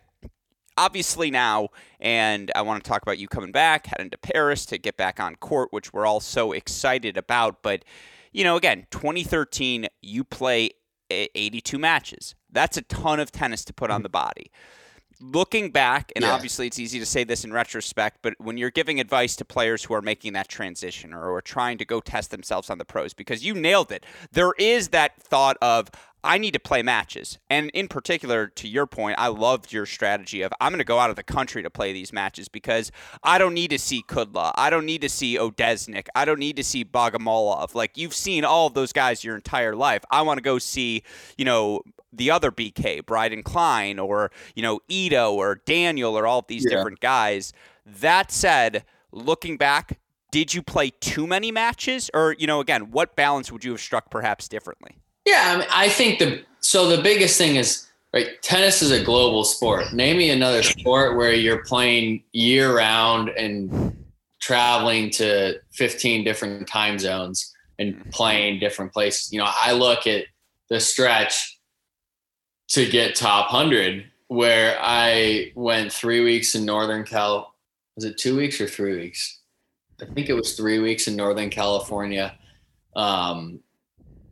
obviously 0.77 1.31
now, 1.31 1.69
and 1.99 2.51
I 2.55 2.61
want 2.61 2.83
to 2.83 2.89
talk 2.89 3.01
about 3.01 3.19
you 3.19 3.27
coming 3.27 3.51
back, 3.51 3.87
heading 3.87 4.09
to 4.11 4.17
Paris 4.17 4.65
to 4.67 4.77
get 4.77 4.97
back 4.97 5.19
on 5.19 5.35
court, 5.35 5.69
which 5.71 5.93
we're 5.93 6.05
all 6.05 6.19
so 6.19 6.51
excited 6.51 7.17
about. 7.17 7.63
But, 7.63 7.83
you 8.31 8.43
know, 8.43 8.57
again, 8.57 8.85
2013, 8.91 9.87
you 10.01 10.23
play 10.23 10.71
82 11.09 11.79
matches. 11.79 12.35
That's 12.51 12.77
a 12.77 12.81
ton 12.83 13.19
of 13.19 13.31
tennis 13.31 13.65
to 13.65 13.73
put 13.73 13.89
on 13.89 13.97
mm-hmm. 13.97 14.03
the 14.03 14.09
body. 14.09 14.51
Looking 15.21 15.71
back, 15.71 16.13
and 16.15 16.23
yeah. 16.23 16.31
obviously 16.31 16.67
it's 16.67 16.79
easy 16.79 16.97
to 16.99 17.05
say 17.05 17.25
this 17.25 17.43
in 17.43 17.51
retrospect, 17.51 18.19
but 18.21 18.35
when 18.39 18.57
you're 18.57 18.71
giving 18.71 19.01
advice 19.01 19.35
to 19.35 19.45
players 19.45 19.83
who 19.83 19.93
are 19.93 20.01
making 20.01 20.31
that 20.33 20.47
transition 20.47 21.13
or 21.13 21.33
are 21.33 21.41
trying 21.41 21.77
to 21.79 21.85
go 21.85 21.99
test 21.99 22.31
themselves 22.31 22.69
on 22.69 22.77
the 22.77 22.85
pros, 22.85 23.13
because 23.13 23.43
you 23.43 23.53
nailed 23.53 23.91
it, 23.91 24.05
there 24.31 24.53
is 24.57 24.89
that 24.89 25.21
thought 25.21 25.57
of, 25.61 25.89
I 26.23 26.37
need 26.37 26.51
to 26.51 26.59
play 26.59 26.83
matches. 26.83 27.37
And 27.49 27.69
in 27.71 27.87
particular, 27.87 28.47
to 28.47 28.67
your 28.67 28.85
point, 28.85 29.15
I 29.19 29.27
loved 29.27 29.71
your 29.71 29.85
strategy 29.85 30.41
of 30.41 30.51
I'm 30.59 30.71
going 30.71 30.79
to 30.79 30.85
go 30.85 30.99
out 30.99 31.09
of 31.09 31.15
the 31.15 31.23
country 31.23 31.63
to 31.63 31.69
play 31.69 31.93
these 31.93 32.11
matches 32.11 32.49
because 32.49 32.91
I 33.23 33.37
don't 33.37 33.53
need 33.53 33.69
to 33.69 33.79
see 33.79 34.03
Kudla. 34.03 34.51
I 34.55 34.69
don't 34.69 34.85
need 34.85 35.01
to 35.01 35.09
see 35.09 35.37
Odesnik. 35.37 36.07
I 36.15 36.25
don't 36.25 36.39
need 36.39 36.57
to 36.57 36.63
see 36.63 36.83
Bogomolov. 36.83 37.73
Like 37.73 37.97
you've 37.97 38.13
seen 38.13 38.43
all 38.43 38.67
of 38.67 38.73
those 38.73 38.91
guys 38.91 39.23
your 39.23 39.35
entire 39.35 39.75
life. 39.75 40.03
I 40.11 40.21
want 40.23 40.37
to 40.37 40.43
go 40.43 40.59
see, 40.59 41.03
you 41.37 41.45
know, 41.45 41.83
the 42.11 42.31
other 42.31 42.51
BK, 42.51 43.03
Brydan 43.03 43.43
Klein, 43.43 43.99
or, 43.99 44.31
you 44.55 44.63
know, 44.63 44.79
Ito 44.87 45.33
or 45.33 45.61
Daniel 45.65 46.17
or 46.17 46.25
all 46.25 46.39
of 46.39 46.47
these 46.47 46.65
yeah. 46.65 46.77
different 46.77 46.99
guys. 46.99 47.53
That 47.85 48.31
said, 48.31 48.83
looking 49.11 49.57
back, 49.57 49.99
did 50.31 50.53
you 50.53 50.61
play 50.61 50.91
too 50.99 51.27
many 51.27 51.51
matches? 51.51 52.09
Or, 52.13 52.35
you 52.37 52.47
know, 52.47 52.59
again, 52.59 52.91
what 52.91 53.15
balance 53.15 53.51
would 53.51 53.63
you 53.63 53.71
have 53.71 53.81
struck 53.81 54.11
perhaps 54.11 54.47
differently? 54.47 54.97
Yeah, 55.25 55.43
I, 55.45 55.57
mean, 55.57 55.67
I 55.71 55.89
think 55.89 56.19
the 56.19 56.43
so 56.59 56.89
the 56.89 57.01
biggest 57.01 57.37
thing 57.37 57.55
is 57.55 57.87
right. 58.13 58.41
Tennis 58.41 58.81
is 58.81 58.91
a 58.91 59.03
global 59.03 59.43
sport. 59.43 59.93
Name 59.93 60.17
me 60.17 60.29
another 60.29 60.63
sport 60.63 61.17
where 61.17 61.33
you're 61.33 61.63
playing 61.65 62.23
year 62.31 62.75
round 62.75 63.29
and 63.29 63.95
traveling 64.41 65.09
to 65.11 65.59
15 65.73 66.23
different 66.23 66.67
time 66.67 66.97
zones 66.97 67.53
and 67.77 67.95
mm-hmm. 67.95 68.09
playing 68.09 68.59
different 68.59 68.91
places. 68.91 69.31
You 69.31 69.39
know, 69.39 69.49
I 69.49 69.73
look 69.73 70.07
at 70.07 70.25
the 70.69 70.79
stretch 70.79 71.58
to 72.69 72.87
get 72.87 73.15
top 73.15 73.51
100 73.51 74.05
where 74.27 74.77
I 74.79 75.51
went 75.55 75.91
three 75.91 76.23
weeks 76.23 76.55
in 76.55 76.65
Northern 76.65 77.03
Cal. 77.03 77.55
Was 77.95 78.05
it 78.05 78.17
two 78.17 78.37
weeks 78.37 78.61
or 78.61 78.67
three 78.67 78.95
weeks? 78.95 79.39
I 80.01 80.05
think 80.05 80.29
it 80.29 80.33
was 80.33 80.55
three 80.55 80.79
weeks 80.79 81.07
in 81.07 81.15
Northern 81.15 81.49
California. 81.49 82.37
Um, 82.95 83.59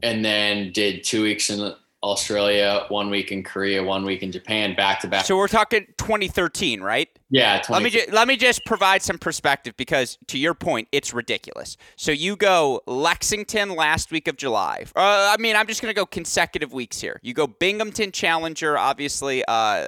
and 0.03 0.23
then 0.23 0.71
did 0.71 1.03
two 1.03 1.23
weeks 1.23 1.49
in 1.49 1.73
Australia, 2.03 2.85
one 2.89 3.09
week 3.09 3.31
in 3.31 3.43
Korea, 3.43 3.83
one 3.83 4.05
week 4.05 4.21
in 4.21 4.31
Japan, 4.31 4.75
back 4.75 5.01
to 5.01 5.07
back. 5.07 5.25
So 5.25 5.35
we're 5.35 5.47
talking 5.47 5.87
2013, 5.97 6.81
right? 6.81 7.09
Yeah. 7.29 7.61
Let 7.69 7.83
me 7.83 7.89
ju- 7.89 8.05
let 8.11 8.27
me 8.27 8.37
just 8.37 8.63
provide 8.65 9.01
some 9.01 9.17
perspective 9.17 9.75
because 9.75 10.17
to 10.27 10.37
your 10.37 10.53
point, 10.53 10.87
it's 10.91 11.13
ridiculous. 11.13 11.75
So 11.97 12.11
you 12.11 12.35
go 12.37 12.81
Lexington 12.87 13.75
last 13.75 14.11
week 14.11 14.27
of 14.27 14.37
July. 14.37 14.85
Uh, 14.95 15.33
I 15.33 15.37
mean, 15.37 15.55
I'm 15.55 15.67
just 15.67 15.81
going 15.81 15.93
to 15.93 15.99
go 15.99 16.05
consecutive 16.05 16.71
weeks 16.71 17.01
here. 17.01 17.19
You 17.23 17.33
go 17.33 17.45
Binghamton 17.47 18.11
Challenger, 18.13 18.77
obviously. 18.77 19.43
Uh, 19.45 19.87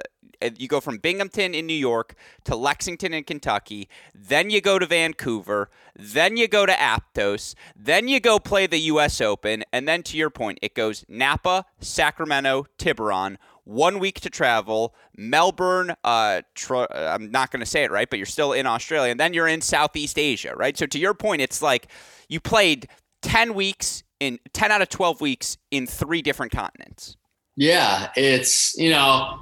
you 0.56 0.68
go 0.68 0.80
from 0.80 0.98
Binghamton 0.98 1.54
in 1.54 1.66
New 1.66 1.74
York 1.74 2.14
to 2.44 2.56
Lexington 2.56 3.12
in 3.12 3.24
Kentucky, 3.24 3.88
then 4.14 4.50
you 4.50 4.60
go 4.60 4.78
to 4.78 4.86
Vancouver, 4.86 5.70
then 5.94 6.36
you 6.36 6.48
go 6.48 6.64
to 6.66 6.72
Aptos, 6.72 7.54
then 7.76 8.08
you 8.08 8.20
go 8.20 8.38
play 8.38 8.66
the 8.66 8.78
US 8.78 9.20
Open, 9.20 9.64
and 9.72 9.86
then 9.86 10.02
to 10.04 10.16
your 10.16 10.30
point, 10.30 10.58
it 10.62 10.74
goes 10.74 11.04
Napa, 11.08 11.66
Sacramento, 11.80 12.66
Tiburon, 12.78 13.38
one 13.64 13.98
week 13.98 14.20
to 14.20 14.30
travel, 14.30 14.94
Melbourne, 15.16 15.94
uh, 16.04 16.42
tr- 16.54 16.92
I'm 16.92 17.30
not 17.30 17.50
going 17.50 17.60
to 17.60 17.66
say 17.66 17.84
it 17.84 17.90
right, 17.90 18.08
but 18.08 18.18
you're 18.18 18.26
still 18.26 18.52
in 18.52 18.66
Australia, 18.66 19.10
and 19.10 19.20
then 19.20 19.34
you're 19.34 19.48
in 19.48 19.60
Southeast 19.60 20.18
Asia, 20.18 20.54
right? 20.56 20.76
So 20.76 20.86
to 20.86 20.98
your 20.98 21.14
point, 21.14 21.42
it's 21.42 21.62
like 21.62 21.88
you 22.28 22.40
played 22.40 22.88
10 23.22 23.54
weeks 23.54 24.02
in 24.18 24.38
10 24.52 24.70
out 24.70 24.82
of 24.82 24.88
12 24.88 25.20
weeks 25.20 25.56
in 25.70 25.86
three 25.86 26.22
different 26.22 26.52
continents. 26.52 27.16
Yeah, 27.56 28.10
it's, 28.16 28.76
you 28.78 28.90
know, 28.90 29.40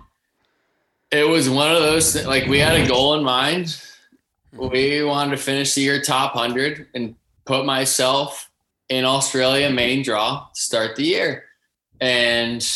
it 1.11 1.29
was 1.29 1.49
one 1.49 1.75
of 1.75 1.81
those 1.81 2.13
th- 2.13 2.27
like 2.27 2.47
we 2.47 2.59
had 2.59 2.81
a 2.81 2.87
goal 2.87 3.15
in 3.15 3.25
mind. 3.25 3.81
We 4.53 5.03
wanted 5.03 5.33
to 5.33 5.37
finish 5.37 5.75
the 5.75 5.83
year 5.83 6.01
top 6.03 6.33
hundred 6.33 6.89
and 6.95 7.15
put 7.45 7.65
myself 7.65 8.51
in 8.89 9.05
Australia 9.05 9.71
main 9.71 10.03
draw 10.03 10.49
start 10.55 10.97
the 10.97 11.05
year, 11.05 11.45
and 12.01 12.67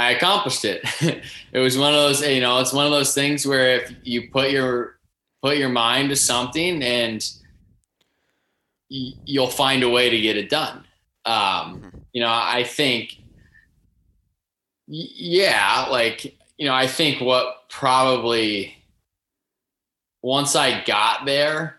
I 0.00 0.12
accomplished 0.12 0.64
it. 0.64 0.80
it 1.52 1.58
was 1.58 1.76
one 1.76 1.92
of 1.92 2.00
those, 2.00 2.26
you 2.26 2.40
know, 2.40 2.58
it's 2.58 2.72
one 2.72 2.86
of 2.86 2.90
those 2.90 3.12
things 3.14 3.46
where 3.46 3.80
if 3.80 3.94
you 4.02 4.30
put 4.30 4.50
your 4.50 4.98
put 5.42 5.58
your 5.58 5.68
mind 5.68 6.08
to 6.08 6.16
something 6.16 6.82
and 6.82 7.28
you'll 8.88 9.46
find 9.46 9.82
a 9.82 9.90
way 9.90 10.08
to 10.08 10.18
get 10.18 10.38
it 10.38 10.48
done. 10.48 10.84
Um, 11.26 11.34
mm-hmm. 11.34 11.98
you 12.14 12.22
know, 12.22 12.30
I 12.30 12.64
think, 12.64 13.18
yeah, 14.86 15.86
like 15.90 16.24
you 16.56 16.66
know, 16.66 16.74
I 16.74 16.86
think 16.86 17.20
what 17.20 17.68
probably 17.68 18.76
once 20.22 20.56
I 20.56 20.82
got 20.84 21.26
there, 21.26 21.76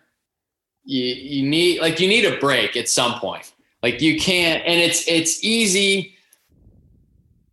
you 0.84 1.06
you 1.06 1.50
need 1.50 1.82
like 1.82 2.00
you 2.00 2.08
need 2.08 2.26
a 2.26 2.38
break 2.38 2.78
at 2.78 2.88
some 2.88 3.20
point. 3.20 3.52
Like 3.82 4.00
you 4.00 4.20
can't, 4.20 4.64
and 4.64 4.80
it's 4.80 5.08
it's 5.08 5.44
easy. 5.44 6.16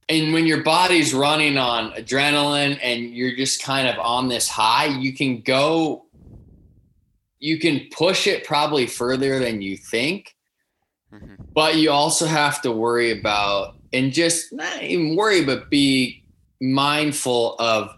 And 0.09 0.33
when 0.33 0.47
your 0.47 0.63
body's 0.63 1.13
running 1.13 1.59
on 1.59 1.93
adrenaline 1.93 2.79
and 2.83 3.11
you're 3.15 3.37
just 3.37 3.63
kind 3.63 3.87
of 3.87 3.99
on 3.99 4.29
this 4.29 4.49
high, 4.49 4.87
you 4.87 5.13
can 5.13 5.43
go, 5.43 6.07
you 7.39 7.59
can 7.59 7.89
push 7.91 8.27
it 8.27 8.45
probably 8.45 8.87
further 8.87 9.39
than 9.39 9.61
you 9.61 9.77
think. 9.77 10.35
Mm-hmm. 11.13 11.43
But 11.53 11.77
you 11.77 11.91
also 11.91 12.27
have 12.27 12.63
to 12.63 12.73
worry 12.73 13.19
about, 13.19 13.77
and 13.93 14.13
just 14.13 14.53
not 14.53 14.83
even 14.83 15.17
worry, 15.17 15.45
but 15.45 15.71
be 15.71 16.23
mindful 16.61 17.57
of 17.59 17.95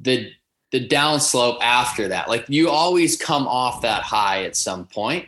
the 0.00 0.30
the 0.70 0.86
downslope 0.86 1.58
after 1.62 2.08
that. 2.08 2.28
Like 2.28 2.44
you 2.48 2.68
always 2.68 3.16
come 3.16 3.48
off 3.48 3.82
that 3.82 4.02
high 4.02 4.44
at 4.44 4.54
some 4.56 4.86
point. 4.86 5.26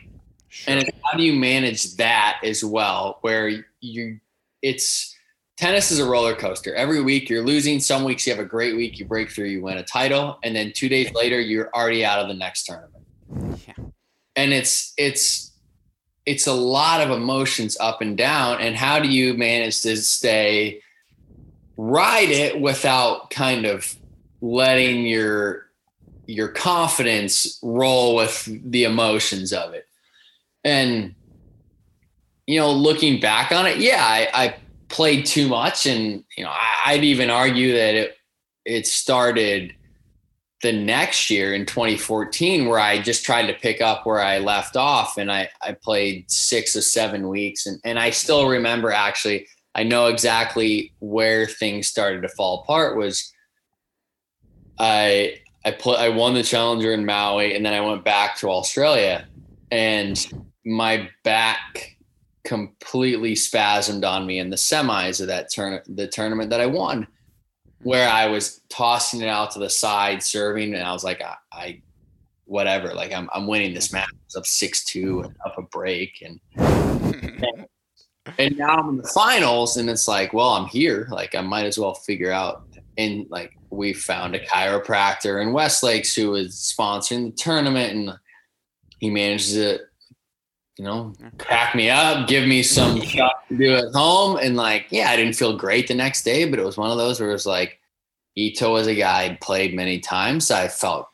Sure. 0.49 0.75
And 0.75 0.91
how 1.03 1.17
do 1.17 1.23
you 1.23 1.33
manage 1.33 1.95
that 1.95 2.39
as 2.43 2.63
well 2.63 3.17
where 3.21 3.63
you 3.79 4.19
it's 4.61 5.10
tennis 5.61 5.91
is 5.91 5.99
a 5.99 6.05
roller 6.05 6.33
coaster. 6.33 6.73
Every 6.73 7.01
week 7.01 7.29
you're 7.29 7.45
losing. 7.45 7.79
Some 7.79 8.03
weeks 8.03 8.25
you 8.25 8.33
have 8.33 8.43
a 8.43 8.47
great 8.47 8.75
week, 8.75 8.97
you 8.97 9.05
break 9.05 9.29
through, 9.29 9.45
you 9.45 9.61
win 9.61 9.77
a 9.77 9.83
title, 9.83 10.39
and 10.43 10.55
then 10.55 10.73
two 10.73 10.89
days 10.89 11.13
later 11.13 11.39
you're 11.39 11.69
already 11.75 12.03
out 12.03 12.17
of 12.17 12.27
the 12.27 12.33
next 12.33 12.65
tournament. 12.65 13.05
Yeah. 13.67 13.85
And 14.35 14.53
it's 14.53 14.91
it's 14.97 15.51
it's 16.25 16.47
a 16.47 16.53
lot 16.53 17.01
of 17.01 17.11
emotions 17.11 17.77
up 17.79 18.01
and 18.01 18.17
down. 18.17 18.59
And 18.59 18.75
how 18.75 18.99
do 18.99 19.07
you 19.07 19.35
manage 19.35 19.81
to 19.83 19.95
stay 19.97 20.81
ride 21.77 22.29
it 22.29 22.59
without 22.59 23.29
kind 23.29 23.65
of 23.65 23.95
letting 24.41 25.05
your 25.05 25.67
your 26.25 26.47
confidence 26.47 27.59
roll 27.61 28.15
with 28.15 28.49
the 28.71 28.85
emotions 28.85 29.53
of 29.53 29.75
it? 29.75 29.85
And 30.63 31.13
you 32.47 32.59
know, 32.59 32.71
looking 32.71 33.19
back 33.19 33.51
on 33.51 33.67
it, 33.67 33.77
yeah, 33.77 34.03
I, 34.03 34.27
I 34.33 34.55
played 34.91 35.25
too 35.25 35.47
much, 35.47 35.85
and 35.85 36.23
you 36.37 36.43
know, 36.43 36.49
I, 36.49 36.91
I'd 36.91 37.03
even 37.03 37.29
argue 37.29 37.73
that 37.73 37.95
it 37.95 38.17
it 38.65 38.87
started 38.87 39.73
the 40.61 40.71
next 40.71 41.29
year 41.29 41.53
in 41.53 41.65
2014 41.65 42.67
where 42.67 42.79
I 42.79 43.01
just 43.01 43.25
tried 43.25 43.47
to 43.47 43.53
pick 43.53 43.81
up 43.81 44.05
where 44.05 44.21
I 44.21 44.37
left 44.37 44.75
off 44.75 45.17
and 45.17 45.31
I, 45.31 45.49
I 45.61 45.73
played 45.73 46.29
six 46.29 46.75
or 46.75 46.81
seven 46.81 47.27
weeks 47.27 47.65
and, 47.65 47.79
and 47.83 47.97
I 47.97 48.11
still 48.11 48.47
remember 48.47 48.91
actually 48.91 49.47
I 49.73 49.83
know 49.83 50.07
exactly 50.07 50.93
where 50.99 51.47
things 51.47 51.87
started 51.87 52.21
to 52.21 52.29
fall 52.29 52.61
apart 52.61 52.97
was 52.97 53.33
I 54.77 55.39
I 55.65 55.71
put 55.71 55.99
I 55.99 56.09
won 56.09 56.33
the 56.33 56.43
challenger 56.43 56.93
in 56.93 57.05
Maui 57.05 57.55
and 57.55 57.65
then 57.65 57.73
I 57.73 57.81
went 57.81 58.03
back 58.03 58.37
to 58.37 58.49
Australia 58.49 59.27
and 59.71 60.23
my 60.65 61.09
back 61.23 61.97
completely 62.43 63.33
spasmed 63.33 64.05
on 64.05 64.25
me 64.25 64.39
in 64.39 64.49
the 64.49 64.55
semis 64.55 65.21
of 65.21 65.27
that 65.27 65.51
turn 65.51 65.81
the 65.87 66.07
tournament 66.07 66.49
that 66.49 66.61
I 66.61 66.65
won, 66.65 67.07
where 67.83 68.09
I 68.09 68.27
was 68.27 68.61
tossing 68.69 69.21
it 69.21 69.27
out 69.27 69.51
to 69.51 69.59
the 69.59 69.69
side, 69.69 70.23
serving, 70.23 70.73
and 70.73 70.83
I 70.83 70.91
was 70.91 71.03
like, 71.03 71.21
I, 71.21 71.35
I 71.51 71.81
whatever, 72.45 72.93
like 72.93 73.13
I'm 73.13 73.29
I'm 73.33 73.47
winning 73.47 73.73
this 73.73 73.93
match. 73.93 74.09
I 74.35 74.39
up 74.39 74.45
six 74.45 74.83
two 74.85 75.21
and 75.21 75.35
up 75.45 75.57
a 75.57 75.63
break, 75.63 76.23
and, 76.23 76.39
and 76.57 77.65
and 78.37 78.57
now 78.57 78.75
I'm 78.75 78.89
in 78.89 78.97
the 78.97 79.07
finals, 79.07 79.77
and 79.77 79.89
it's 79.89 80.07
like, 80.07 80.33
well, 80.33 80.49
I'm 80.49 80.67
here, 80.67 81.07
like 81.11 81.35
I 81.35 81.41
might 81.41 81.65
as 81.65 81.77
well 81.77 81.93
figure 81.93 82.31
out. 82.31 82.63
And 82.97 83.25
like 83.29 83.53
we 83.69 83.93
found 83.93 84.35
a 84.35 84.45
chiropractor 84.45 85.41
in 85.41 85.53
Westlakes 85.53 86.13
who 86.13 86.31
was 86.31 86.55
sponsoring 86.55 87.25
the 87.25 87.31
tournament, 87.31 87.93
and 87.93 88.13
he 88.99 89.09
manages 89.09 89.55
it 89.55 89.81
you 90.77 90.85
know, 90.85 91.13
pack 91.37 91.75
me 91.75 91.89
up, 91.89 92.27
give 92.27 92.47
me 92.47 92.63
some 92.63 93.01
stuff 93.05 93.33
to 93.49 93.57
do 93.57 93.75
at 93.75 93.93
home. 93.93 94.37
And 94.37 94.55
like, 94.55 94.87
yeah, 94.89 95.09
I 95.09 95.15
didn't 95.15 95.35
feel 95.35 95.55
great 95.55 95.87
the 95.87 95.93
next 95.93 96.23
day, 96.23 96.49
but 96.49 96.59
it 96.59 96.65
was 96.65 96.77
one 96.77 96.91
of 96.91 96.97
those 96.97 97.19
where 97.19 97.29
it 97.29 97.33
was 97.33 97.45
like, 97.45 97.79
Ito 98.35 98.71
was 98.71 98.87
a 98.87 98.95
guy 98.95 99.23
I'd 99.23 99.41
played 99.41 99.75
many 99.75 99.99
times. 99.99 100.51
I 100.51 100.69
felt 100.69 101.07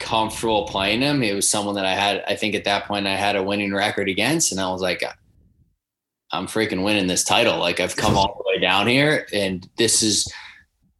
comfortable 0.00 0.66
playing 0.66 1.00
him. 1.00 1.22
He 1.22 1.32
was 1.32 1.48
someone 1.48 1.76
that 1.76 1.86
I 1.86 1.94
had, 1.94 2.24
I 2.26 2.34
think 2.34 2.54
at 2.54 2.64
that 2.64 2.86
point 2.86 3.06
I 3.06 3.14
had 3.14 3.36
a 3.36 3.42
winning 3.42 3.72
record 3.72 4.08
against. 4.08 4.50
And 4.50 4.60
I 4.60 4.70
was 4.70 4.82
like, 4.82 5.04
I'm 6.32 6.46
freaking 6.46 6.84
winning 6.84 7.06
this 7.06 7.22
title. 7.22 7.58
Like 7.58 7.78
I've 7.78 7.94
come 7.94 8.16
all 8.16 8.36
the 8.36 8.50
way 8.52 8.60
down 8.60 8.88
here 8.88 9.26
and 9.32 9.68
this 9.78 10.02
is, 10.02 10.30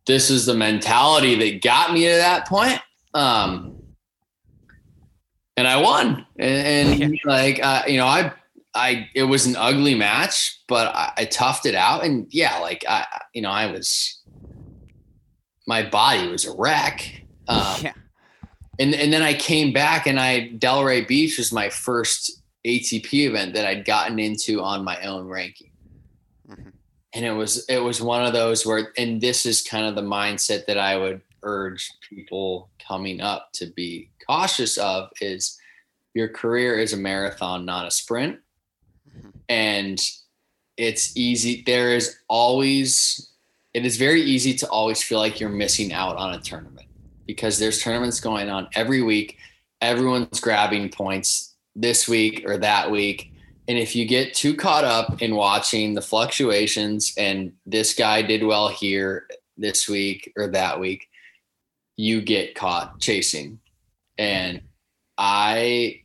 this 0.07 0.31
is 0.31 0.47
the 0.47 0.55
mentality 0.55 1.35
that 1.35 1.63
got 1.63 1.93
me 1.93 2.05
to 2.05 2.15
that 2.15 2.47
point. 2.47 2.81
Um, 3.15 3.84
and 5.57 5.69
I 5.69 5.81
won. 5.81 6.27
And, 6.39 7.03
and 7.03 7.21
like, 7.25 7.63
uh, 7.63 7.83
you 7.87 7.97
know, 7.97 8.07
I, 8.07 8.33
I, 8.75 9.09
it 9.15 9.25
was 9.25 9.47
an 9.47 9.57
ugly 9.57 9.95
match, 9.95 10.61
but 10.67 10.89
I, 10.95 11.13
I 11.19 11.25
toughed 11.27 11.67
it 11.67 11.75
out. 11.75 12.05
And 12.05 12.27
yeah, 12.31 12.59
like 12.59 12.85
I, 12.89 13.07
you 13.33 13.43
know, 13.43 13.51
I 13.51 13.71
was, 13.71 14.21
my 15.67 15.83
body 15.83 16.29
was 16.29 16.45
a 16.45 16.55
wreck. 16.57 17.23
Um, 17.47 17.77
yeah. 17.83 17.93
And, 18.79 18.95
and 18.95 19.13
then 19.13 19.23
I 19.23 19.35
came 19.35 19.73
back 19.73 20.07
and 20.07 20.19
I, 20.19 20.51
Delray 20.57 21.07
Beach 21.07 21.39
was 21.39 21.53
my 21.53 21.71
first 21.71 22.43
ATP 22.67 23.29
event 23.29 23.55
that 23.55 23.65
I'd 23.65 23.85
gotten 23.85 24.19
into 24.19 24.61
on 24.61 24.83
my 24.83 25.01
own 25.03 25.29
ranking. 25.29 25.71
Mm-hmm. 26.49 26.71
And 27.13 27.25
it 27.25 27.33
was, 27.33 27.65
it 27.67 27.79
was 27.79 28.03
one 28.03 28.27
of 28.27 28.33
those 28.33 28.67
where, 28.67 28.93
and 28.99 29.21
this 29.21 29.47
is 29.47 29.63
kind 29.63 29.87
of 29.87 29.95
the 29.95 30.03
mindset 30.03 30.67
that 30.67 30.79
I 30.79 30.97
would 30.97 31.21
urge 31.45 31.91
people 32.09 32.71
coming 32.87 33.21
up 33.21 33.51
to 33.55 33.67
be 33.67 34.11
cautious 34.27 34.77
of 34.79 35.11
is 35.21 35.59
your 36.15 36.29
career 36.29 36.79
is 36.79 36.93
a 36.93 36.97
marathon, 36.97 37.65
not 37.65 37.87
a 37.87 37.91
sprint. 37.91 38.39
Mm-hmm. 39.17 39.31
And 39.49 40.01
it's 40.77 41.17
easy. 41.17 41.63
There 41.67 41.95
is 41.95 42.19
always, 42.29 43.31
it 43.75 43.85
is 43.85 43.97
very 43.97 44.23
easy 44.23 44.55
to 44.55 44.69
always 44.69 45.03
feel 45.03 45.19
like 45.19 45.39
you're 45.39 45.51
missing 45.51 45.93
out 45.93 46.17
on 46.17 46.35
a 46.35 46.41
tournament 46.41 46.89
because 47.27 47.59
there's 47.59 47.83
tournaments 47.83 48.21
going 48.21 48.49
on 48.49 48.69
every 48.75 49.03
week. 49.03 49.39
Everyone's 49.81 50.41
grabbing 50.41 50.89
points 50.91 51.55
this 51.77 52.09
week 52.09 52.45
or 52.47 52.59
that 52.59 52.91
week. 52.91 53.33
And 53.67 53.79
if 53.79 53.97
you 53.97 54.07
get 54.07 54.35
too 54.35 54.55
caught 54.55 54.85
up 54.85 55.23
in 55.23 55.35
watching 55.35 55.95
the 55.95 56.03
fluctuations 56.03 57.15
and 57.17 57.53
this 57.67 57.95
guy 57.95 58.21
did 58.23 58.45
well 58.45 58.69
here 58.69 59.27
this 59.57 59.89
week 59.89 60.33
or 60.37 60.49
that 60.49 60.79
week, 60.79 61.09
you 61.97 62.21
get 62.21 62.55
caught 62.55 63.01
chasing. 63.01 63.61
And 64.19 64.63
I 65.19 66.03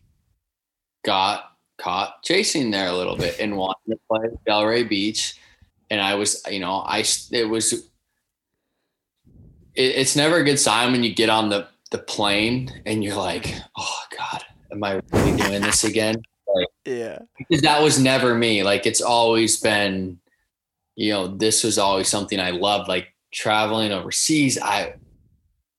got 1.04 1.52
caught 1.78 2.24
chasing 2.24 2.72
there 2.72 2.88
a 2.88 2.96
little 2.96 3.16
bit 3.16 3.40
and 3.40 3.58
wanted 3.58 3.92
to 3.92 4.00
play 4.10 4.28
Delray 4.48 4.88
Beach. 4.88 5.36
And 5.90 6.02
I 6.02 6.16
was, 6.16 6.44
you 6.50 6.60
know, 6.60 6.84
I, 6.86 7.04
it 7.32 7.50
was, 7.50 7.74
it, 7.74 7.84
it's 9.76 10.16
never 10.16 10.38
a 10.38 10.44
good 10.44 10.60
sign 10.60 10.92
when 10.92 11.04
you 11.04 11.14
get 11.14 11.30
on 11.30 11.50
the, 11.50 11.68
the 11.92 11.98
plane 11.98 12.82
and 12.86 13.04
you're 13.04 13.16
like, 13.16 13.56
oh 13.78 14.00
God, 14.16 14.44
am 14.72 14.84
I 14.84 15.02
really 15.12 15.38
doing 15.38 15.62
this 15.62 15.84
again? 15.84 16.22
Like, 16.54 16.68
yeah. 16.86 17.20
Because 17.38 17.62
that 17.64 17.82
was 17.82 18.00
never 18.00 18.36
me. 18.36 18.64
Like 18.64 18.86
it's 18.86 19.02
always 19.02 19.60
been, 19.60 20.20
you 20.96 21.14
know, 21.14 21.28
this 21.28 21.64
was 21.64 21.78
always 21.78 22.08
something 22.08 22.40
I 22.40 22.52
loved, 22.52 22.88
like 22.88 23.08
traveling 23.32 23.92
overseas. 23.92 24.60
I, 24.60 24.96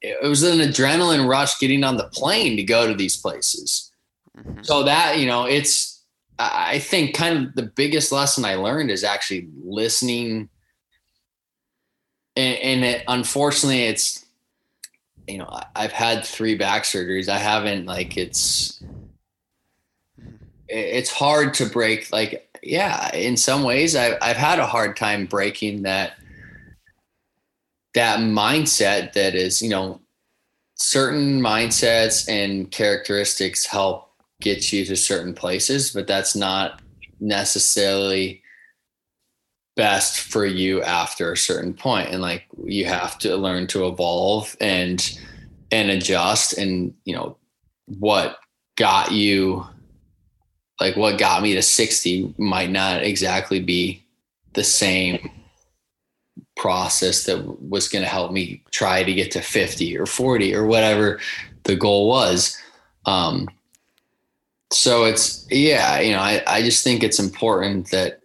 it 0.02 0.26
was 0.26 0.42
an 0.42 0.58
adrenaline 0.58 1.28
rush 1.28 1.58
getting 1.58 1.84
on 1.84 1.96
the 1.96 2.04
plane 2.04 2.56
to 2.56 2.62
go 2.62 2.86
to 2.86 2.94
these 2.94 3.16
places. 3.16 3.92
Mm-hmm. 4.36 4.62
So 4.62 4.82
that, 4.84 5.18
you 5.18 5.26
know, 5.26 5.44
it's, 5.44 6.02
I 6.38 6.78
think 6.78 7.14
kind 7.14 7.46
of 7.46 7.54
the 7.54 7.64
biggest 7.64 8.12
lesson 8.12 8.46
I 8.46 8.54
learned 8.54 8.90
is 8.90 9.04
actually 9.04 9.48
listening. 9.62 10.48
And, 12.34 12.58
and 12.58 12.84
it, 12.84 13.04
unfortunately, 13.08 13.82
it's, 13.82 14.24
you 15.28 15.36
know, 15.36 15.60
I've 15.76 15.92
had 15.92 16.24
three 16.24 16.54
back 16.54 16.84
surgeries. 16.84 17.28
I 17.28 17.36
haven't 17.36 17.84
like 17.84 18.16
it's, 18.16 18.82
it's 20.66 21.10
hard 21.10 21.52
to 21.54 21.66
break. 21.66 22.10
Like, 22.10 22.48
yeah, 22.62 23.14
in 23.14 23.36
some 23.36 23.62
ways, 23.62 23.94
I've, 23.94 24.16
I've 24.22 24.36
had 24.36 24.58
a 24.58 24.66
hard 24.66 24.96
time 24.96 25.26
breaking 25.26 25.82
that 25.82 26.14
that 27.94 28.20
mindset 28.20 29.12
that 29.14 29.34
is, 29.34 29.60
you 29.60 29.68
know, 29.68 30.00
certain 30.74 31.40
mindsets 31.40 32.28
and 32.28 32.70
characteristics 32.70 33.66
help 33.66 34.10
get 34.40 34.72
you 34.72 34.84
to 34.84 34.96
certain 34.96 35.34
places, 35.34 35.90
but 35.90 36.06
that's 36.06 36.34
not 36.34 36.80
necessarily 37.20 38.42
best 39.76 40.20
for 40.20 40.46
you 40.46 40.82
after 40.82 41.32
a 41.32 41.36
certain 41.36 41.74
point. 41.74 42.08
And 42.08 42.22
like 42.22 42.44
you 42.64 42.86
have 42.86 43.18
to 43.20 43.36
learn 43.36 43.66
to 43.68 43.86
evolve 43.86 44.56
and 44.60 45.18
and 45.70 45.90
adjust 45.90 46.58
and 46.58 46.92
you 47.04 47.14
know 47.14 47.36
what 47.86 48.38
got 48.76 49.12
you 49.12 49.64
like 50.80 50.96
what 50.96 51.18
got 51.18 51.42
me 51.42 51.54
to 51.54 51.62
60 51.62 52.34
might 52.38 52.70
not 52.70 53.02
exactly 53.02 53.60
be 53.60 54.04
the 54.54 54.64
same 54.64 55.30
process 56.60 57.24
that 57.24 57.38
was 57.68 57.88
going 57.88 58.04
to 58.04 58.08
help 58.08 58.30
me 58.32 58.62
try 58.70 59.02
to 59.02 59.14
get 59.14 59.30
to 59.32 59.40
50 59.40 59.96
or 59.96 60.04
40 60.04 60.54
or 60.54 60.66
whatever 60.66 61.18
the 61.64 61.74
goal 61.74 62.06
was. 62.06 62.56
Um, 63.06 63.48
so 64.70 65.04
it's, 65.04 65.46
yeah, 65.50 66.00
you 66.00 66.12
know, 66.12 66.20
I, 66.20 66.42
I 66.46 66.62
just 66.62 66.84
think 66.84 67.02
it's 67.02 67.18
important 67.18 67.90
that 67.90 68.20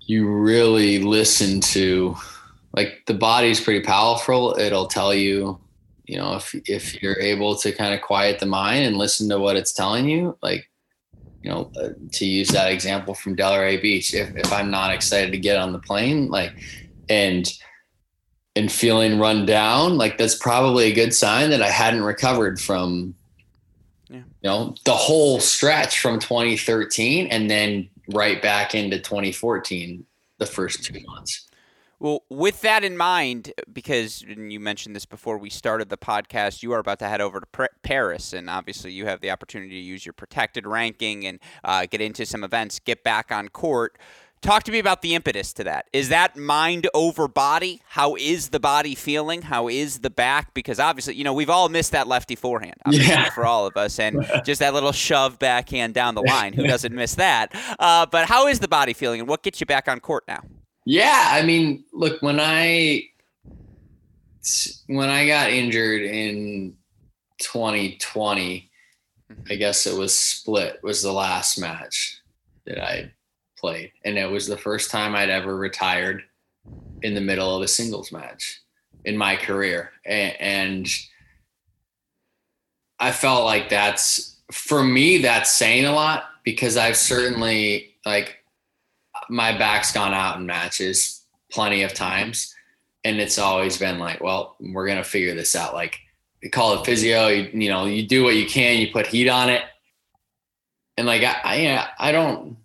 you 0.00 0.28
really 0.28 0.98
listen 0.98 1.60
to 1.60 2.16
like 2.74 3.02
the 3.06 3.14
body's 3.14 3.60
pretty 3.60 3.84
powerful. 3.84 4.58
It'll 4.58 4.86
tell 4.86 5.12
you, 5.12 5.60
you 6.06 6.16
know, 6.16 6.36
if, 6.36 6.54
if 6.66 7.02
you're 7.02 7.20
able 7.20 7.54
to 7.56 7.70
kind 7.70 7.92
of 7.92 8.00
quiet 8.00 8.38
the 8.38 8.46
mind 8.46 8.86
and 8.86 8.96
listen 8.96 9.28
to 9.28 9.38
what 9.38 9.56
it's 9.56 9.72
telling 9.72 10.08
you, 10.08 10.38
like 10.42 10.67
you 11.48 11.54
know, 11.54 11.70
uh, 11.80 11.88
to 12.12 12.26
use 12.26 12.48
that 12.48 12.70
example 12.70 13.14
from 13.14 13.34
Delray 13.34 13.80
Beach, 13.80 14.12
if, 14.12 14.36
if 14.36 14.52
I'm 14.52 14.70
not 14.70 14.92
excited 14.92 15.32
to 15.32 15.38
get 15.38 15.56
on 15.56 15.72
the 15.72 15.78
plane, 15.78 16.28
like, 16.28 16.52
and, 17.08 17.50
and 18.54 18.70
feeling 18.70 19.18
run 19.18 19.46
down, 19.46 19.96
like 19.96 20.18
that's 20.18 20.34
probably 20.34 20.90
a 20.90 20.94
good 20.94 21.14
sign 21.14 21.48
that 21.48 21.62
I 21.62 21.70
hadn't 21.70 22.02
recovered 22.02 22.60
from, 22.60 23.14
yeah. 24.10 24.18
you 24.18 24.24
know, 24.50 24.74
the 24.84 24.92
whole 24.92 25.40
stretch 25.40 26.00
from 26.00 26.18
2013 26.18 27.28
and 27.28 27.50
then 27.50 27.88
right 28.10 28.42
back 28.42 28.74
into 28.74 28.98
2014 28.98 30.04
the 30.36 30.46
first 30.46 30.84
two 30.84 31.00
months. 31.06 31.47
Well, 32.00 32.22
with 32.28 32.60
that 32.60 32.84
in 32.84 32.96
mind, 32.96 33.52
because 33.72 34.22
you 34.22 34.60
mentioned 34.60 34.94
this 34.94 35.04
before 35.04 35.36
we 35.36 35.50
started 35.50 35.88
the 35.88 35.96
podcast, 35.96 36.62
you 36.62 36.72
are 36.72 36.78
about 36.78 37.00
to 37.00 37.08
head 37.08 37.20
over 37.20 37.40
to 37.40 37.68
Paris, 37.82 38.32
and 38.32 38.48
obviously 38.48 38.92
you 38.92 39.06
have 39.06 39.20
the 39.20 39.32
opportunity 39.32 39.70
to 39.70 39.80
use 39.80 40.06
your 40.06 40.12
protected 40.12 40.64
ranking 40.64 41.26
and 41.26 41.40
uh, 41.64 41.86
get 41.86 42.00
into 42.00 42.24
some 42.24 42.44
events, 42.44 42.78
get 42.78 43.02
back 43.02 43.32
on 43.32 43.48
court. 43.48 43.98
Talk 44.40 44.62
to 44.64 44.72
me 44.72 44.78
about 44.78 45.02
the 45.02 45.16
impetus 45.16 45.52
to 45.54 45.64
that. 45.64 45.88
Is 45.92 46.10
that 46.10 46.36
mind 46.36 46.86
over 46.94 47.26
body? 47.26 47.82
How 47.88 48.14
is 48.14 48.50
the 48.50 48.60
body 48.60 48.94
feeling? 48.94 49.42
How 49.42 49.66
is 49.66 49.98
the 49.98 50.10
back? 50.10 50.54
Because 50.54 50.78
obviously, 50.78 51.16
you 51.16 51.24
know, 51.24 51.32
we've 51.32 51.50
all 51.50 51.68
missed 51.68 51.90
that 51.90 52.06
lefty 52.06 52.36
forehand 52.36 52.76
yeah. 52.88 53.30
for 53.30 53.44
all 53.44 53.66
of 53.66 53.76
us, 53.76 53.98
and 53.98 54.24
just 54.44 54.60
that 54.60 54.72
little 54.72 54.92
shove 54.92 55.40
backhand 55.40 55.94
down 55.94 56.14
the 56.14 56.22
line. 56.22 56.52
Who 56.52 56.62
doesn't 56.68 56.94
miss 56.94 57.16
that? 57.16 57.52
Uh, 57.80 58.06
but 58.06 58.28
how 58.28 58.46
is 58.46 58.60
the 58.60 58.68
body 58.68 58.92
feeling, 58.92 59.18
and 59.18 59.28
what 59.28 59.42
gets 59.42 59.58
you 59.58 59.66
back 59.66 59.88
on 59.88 59.98
court 59.98 60.22
now? 60.28 60.42
Yeah, 60.90 61.32
I 61.32 61.42
mean, 61.42 61.84
look 61.92 62.22
when 62.22 62.40
I 62.40 63.10
when 64.86 65.10
I 65.10 65.26
got 65.26 65.50
injured 65.50 66.00
in 66.00 66.78
2020, 67.42 68.70
I 69.28 69.34
mm-hmm. 69.34 69.58
guess 69.58 69.86
it 69.86 69.94
was 69.94 70.18
split 70.18 70.80
was 70.82 71.02
the 71.02 71.12
last 71.12 71.58
match 71.58 72.22
that 72.64 72.82
I 72.82 73.12
played, 73.58 73.92
and 74.06 74.16
it 74.16 74.30
was 74.30 74.46
the 74.46 74.56
first 74.56 74.90
time 74.90 75.14
I'd 75.14 75.28
ever 75.28 75.58
retired 75.58 76.22
in 77.02 77.12
the 77.12 77.20
middle 77.20 77.54
of 77.54 77.60
a 77.60 77.68
singles 77.68 78.10
match 78.10 78.62
in 79.04 79.14
my 79.14 79.36
career, 79.36 79.90
and, 80.06 80.40
and 80.40 80.88
I 82.98 83.12
felt 83.12 83.44
like 83.44 83.68
that's 83.68 84.38
for 84.50 84.82
me 84.82 85.18
that's 85.18 85.52
saying 85.52 85.84
a 85.84 85.92
lot 85.92 86.30
because 86.44 86.78
I've 86.78 86.96
certainly 86.96 87.94
like 88.06 88.37
my 89.28 89.56
back's 89.56 89.92
gone 89.92 90.14
out 90.14 90.38
in 90.38 90.46
matches 90.46 91.22
plenty 91.50 91.82
of 91.82 91.94
times. 91.94 92.54
And 93.04 93.20
it's 93.20 93.38
always 93.38 93.78
been 93.78 93.98
like 93.98 94.22
well 94.22 94.56
we're 94.60 94.86
gonna 94.86 95.04
figure 95.04 95.34
this 95.34 95.54
out. 95.56 95.74
Like 95.74 96.00
you 96.42 96.50
call 96.50 96.74
it 96.74 96.84
physio 96.84 97.28
you, 97.28 97.50
you 97.52 97.68
know 97.68 97.86
you 97.86 98.06
do 98.06 98.22
what 98.22 98.36
you 98.36 98.46
can 98.46 98.78
you 98.78 98.92
put 98.92 99.06
heat 99.06 99.28
on 99.28 99.50
it. 99.50 99.62
And 100.96 101.06
like 101.06 101.22
I, 101.22 101.36
I 101.44 101.88
i 102.08 102.12
don't 102.12 102.56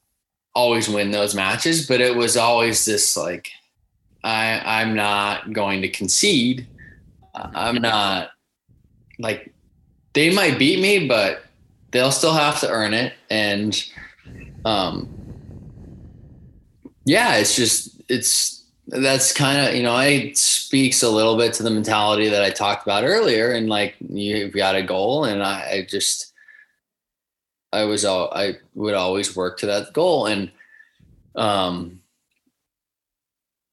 always 0.55 0.87
win 0.87 1.11
those 1.11 1.33
matches 1.33 1.87
but 1.87 1.99
it 1.99 2.15
was 2.15 2.37
always 2.37 2.85
this 2.85 3.17
like 3.17 3.49
i 4.23 4.81
i'm 4.81 4.95
not 4.95 5.51
going 5.51 5.81
to 5.81 5.89
concede. 5.89 6.67
I'm 7.35 7.81
not 7.81 8.29
like 9.17 9.51
they 10.13 10.33
might 10.33 10.59
beat 10.59 10.79
me 10.79 11.07
but 11.07 11.43
they'll 11.91 12.11
still 12.11 12.33
have 12.33 12.59
to 12.59 12.69
earn 12.69 12.93
it. 12.93 13.13
And 13.29 13.83
um 14.65 15.12
yeah, 17.05 17.35
it's 17.35 17.55
just 17.55 18.01
it's 18.09 18.63
that's 18.87 19.31
kind 19.31 19.67
of 19.67 19.75
you 19.75 19.83
know 19.83 19.97
it 19.97 20.37
speaks 20.37 21.03
a 21.03 21.09
little 21.09 21.37
bit 21.37 21.53
to 21.53 21.63
the 21.63 21.69
mentality 21.69 22.29
that 22.29 22.43
I 22.43 22.49
talked 22.49 22.83
about 22.83 23.03
earlier, 23.03 23.51
and 23.51 23.69
like 23.69 23.95
you've 23.99 24.53
got 24.53 24.75
a 24.75 24.83
goal, 24.83 25.25
and 25.25 25.43
I, 25.43 25.69
I 25.71 25.87
just 25.89 26.33
I 27.71 27.85
was 27.85 28.05
all 28.05 28.31
I 28.33 28.57
would 28.75 28.93
always 28.93 29.35
work 29.35 29.57
to 29.59 29.65
that 29.67 29.93
goal, 29.93 30.27
and 30.27 30.51
um, 31.35 32.01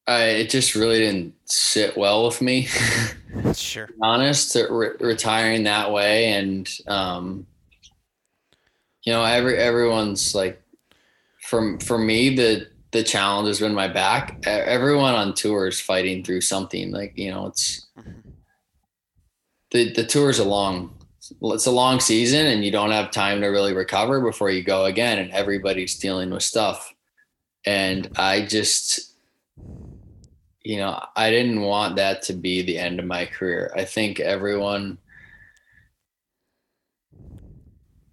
I 0.07 0.23
it 0.23 0.51
just 0.51 0.75
really 0.75 0.99
didn't 0.99 1.35
sit 1.45 1.97
well 1.97 2.27
with 2.27 2.41
me. 2.41 2.69
sure, 3.55 3.89
honest, 4.03 4.57
re- 4.57 4.97
retiring 5.01 5.65
that 5.65 5.93
way, 5.93 6.33
and 6.33 6.69
um, 6.89 7.47
you 9.05 9.13
know, 9.13 9.25
every 9.25 9.57
everyone's 9.59 10.35
like, 10.35 10.63
from 11.43 11.79
for 11.79 11.99
me 11.99 12.35
the 12.35 12.70
the 12.93 13.03
challenge 13.03 13.49
has 13.49 13.61
been 13.61 13.75
my 13.75 13.89
back. 13.89 14.45
Everyone 14.47 15.15
on 15.15 15.35
tour 15.35 15.69
is 15.69 15.81
fighting 15.81 16.25
through 16.25 16.41
something. 16.41 16.91
Like 16.91 17.17
you 17.17 17.31
know, 17.31 17.47
it's 17.47 17.87
the 19.71 19.93
the 19.93 20.29
is 20.29 20.39
a 20.39 20.45
long 20.45 20.97
it's 21.43 21.67
a 21.67 21.71
long 21.71 22.01
season, 22.01 22.47
and 22.47 22.65
you 22.65 22.71
don't 22.71 22.91
have 22.91 23.11
time 23.11 23.41
to 23.41 23.49
really 23.49 23.73
recover 23.73 24.21
before 24.21 24.51
you 24.51 24.63
go 24.63 24.87
again. 24.87 25.19
And 25.19 25.31
everybody's 25.31 25.99
dealing 25.99 26.31
with 26.31 26.43
stuff. 26.43 26.93
And 27.65 28.11
I 28.17 28.47
just, 28.47 29.13
you 30.63 30.79
know, 30.79 31.01
I 31.15 31.31
didn't 31.31 31.61
want 31.61 31.97
that 31.97 32.23
to 32.23 32.33
be 32.33 32.63
the 32.63 32.79
end 32.79 32.99
of 32.99 33.07
my 33.07 33.27
career. 33.27 33.73
I 33.77 33.85
think 33.85 34.19
everyone 34.19 34.99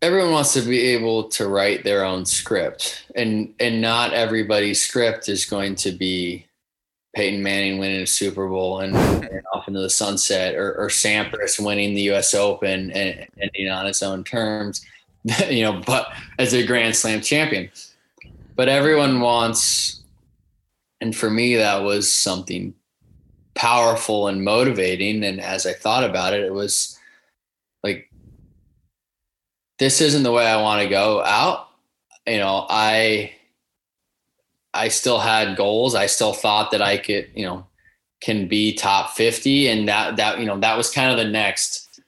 everyone 0.02 0.32
wants 0.32 0.54
to 0.54 0.62
be 0.62 0.80
able 0.82 1.24
to 1.24 1.48
write 1.48 1.84
their 1.84 2.06
own 2.06 2.26
script 2.26 3.06
and 3.16 3.54
and 3.60 3.82
not 3.82 4.14
everybody's 4.14 4.82
script 4.82 5.28
is 5.28 5.46
going 5.46 5.76
to 5.76 5.92
be 5.92 6.48
Peyton 7.18 7.42
Manning 7.42 7.80
winning 7.80 8.02
a 8.02 8.08
Super 8.08 8.48
Bowl 8.48 8.82
and, 8.82 8.96
and 8.96 9.42
off 9.52 9.68
into 9.68 9.80
the 9.80 9.90
sunset 9.90 10.54
or, 10.54 10.76
or 10.76 10.88
Sampras 10.88 11.60
winning 11.60 11.96
the 11.96 12.12
US 12.12 12.36
Open 12.36 12.92
and 12.92 13.26
ending 13.42 13.70
on 13.70 13.88
its 13.88 14.04
own 14.04 14.24
terms, 14.24 14.86
you 15.50 15.64
know, 15.64 15.82
but 15.88 16.14
as 16.38 16.54
a 16.54 16.64
grand 16.64 16.96
slam 16.96 17.22
champion. 17.22 17.72
But 18.56 18.70
everyone 18.70 19.20
wants, 19.20 20.04
and 21.02 21.16
for 21.16 21.32
me, 21.32 21.56
that 21.56 21.82
was 21.84 22.12
something 22.12 22.76
powerful 23.56 24.28
and 24.28 24.44
motivating. 24.44 25.24
And 25.24 25.42
as 25.42 25.66
I 25.66 25.74
thought 25.74 26.04
about 26.04 26.34
it, 26.34 26.44
it 26.44 26.54
was 26.54 26.97
this 29.78 30.02
isn't 30.02 30.24
the 30.24 30.32
way 30.32 30.46
I 30.46 30.62
want 30.62 30.82
to 30.82 30.90
go 30.90 31.24
out. 31.24 31.70
You 32.26 32.40
know, 32.40 32.66
I 32.70 33.34
I 34.74 34.90
still 34.90 35.20
had 35.20 35.58
goals. 35.58 35.96
I 35.96 36.08
still 36.08 36.34
thought 36.34 36.72
that 36.72 36.82
I 36.82 36.98
could, 36.98 37.30
you 37.36 37.46
know, 37.46 37.66
can 38.20 38.48
be 38.48 38.74
top 38.74 39.12
50 39.12 39.68
and 39.68 39.88
that 39.88 40.18
that 40.18 40.40
you 40.40 40.46
know, 40.46 40.60
that 40.60 40.78
was 40.78 40.92
kind 40.92 41.12
of 41.12 41.18
the 41.18 41.32
next 41.32 42.02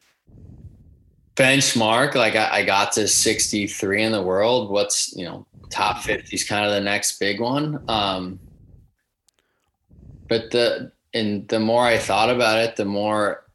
benchmark. 1.35 2.15
Like 2.15 2.35
I, 2.35 2.59
I 2.59 2.65
got 2.65 2.91
to 2.93 3.07
63 3.07 4.03
in 4.03 4.11
the 4.11 4.21
world. 4.21 4.69
What's, 4.69 5.15
you 5.15 5.25
know, 5.25 5.45
top 5.69 6.01
50 6.01 6.35
is 6.35 6.43
kind 6.43 6.65
of 6.65 6.71
the 6.71 6.81
next 6.81 7.19
big 7.19 7.39
one. 7.39 7.83
Um 7.87 8.39
but 10.27 10.51
the 10.51 10.91
and 11.13 11.47
the 11.47 11.59
more 11.59 11.83
I 11.83 11.97
thought 11.97 12.29
about 12.29 12.59
it, 12.59 12.75
the 12.75 12.85
more 12.85 13.45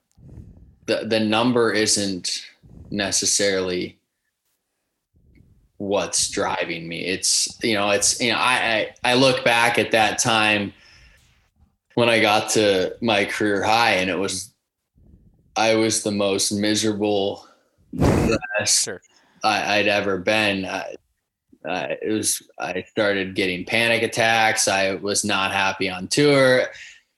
the 0.86 1.04
the 1.06 1.20
number 1.20 1.72
isn't 1.72 2.46
necessarily 2.90 3.96
what's 5.84 6.28
driving 6.30 6.88
me. 6.88 7.06
It's 7.06 7.58
you 7.62 7.74
know, 7.74 7.90
it's 7.90 8.20
you 8.20 8.32
know, 8.32 8.38
I 8.38 8.90
I, 9.04 9.12
I 9.12 9.14
look 9.14 9.44
back 9.44 9.78
at 9.78 9.90
that 9.92 10.18
time 10.18 10.72
when 11.94 12.08
I 12.08 12.20
got 12.20 12.50
to 12.50 12.96
my 13.00 13.24
career 13.24 13.62
high, 13.62 13.92
and 13.92 14.10
it 14.10 14.18
was 14.18 14.52
I 15.56 15.76
was 15.76 16.02
the 16.02 16.10
most 16.10 16.52
miserable 16.52 17.46
sure. 18.64 19.00
I, 19.42 19.78
would 19.78 19.88
ever 19.88 20.18
been. 20.18 20.64
I, 20.64 20.94
I, 21.66 21.96
it 22.02 22.10
was 22.10 22.42
I 22.58 22.82
started 22.82 23.34
getting 23.34 23.64
panic 23.64 24.02
attacks. 24.02 24.68
I 24.68 24.94
was 24.94 25.24
not 25.24 25.52
happy 25.52 25.88
on 25.88 26.08
tour, 26.08 26.66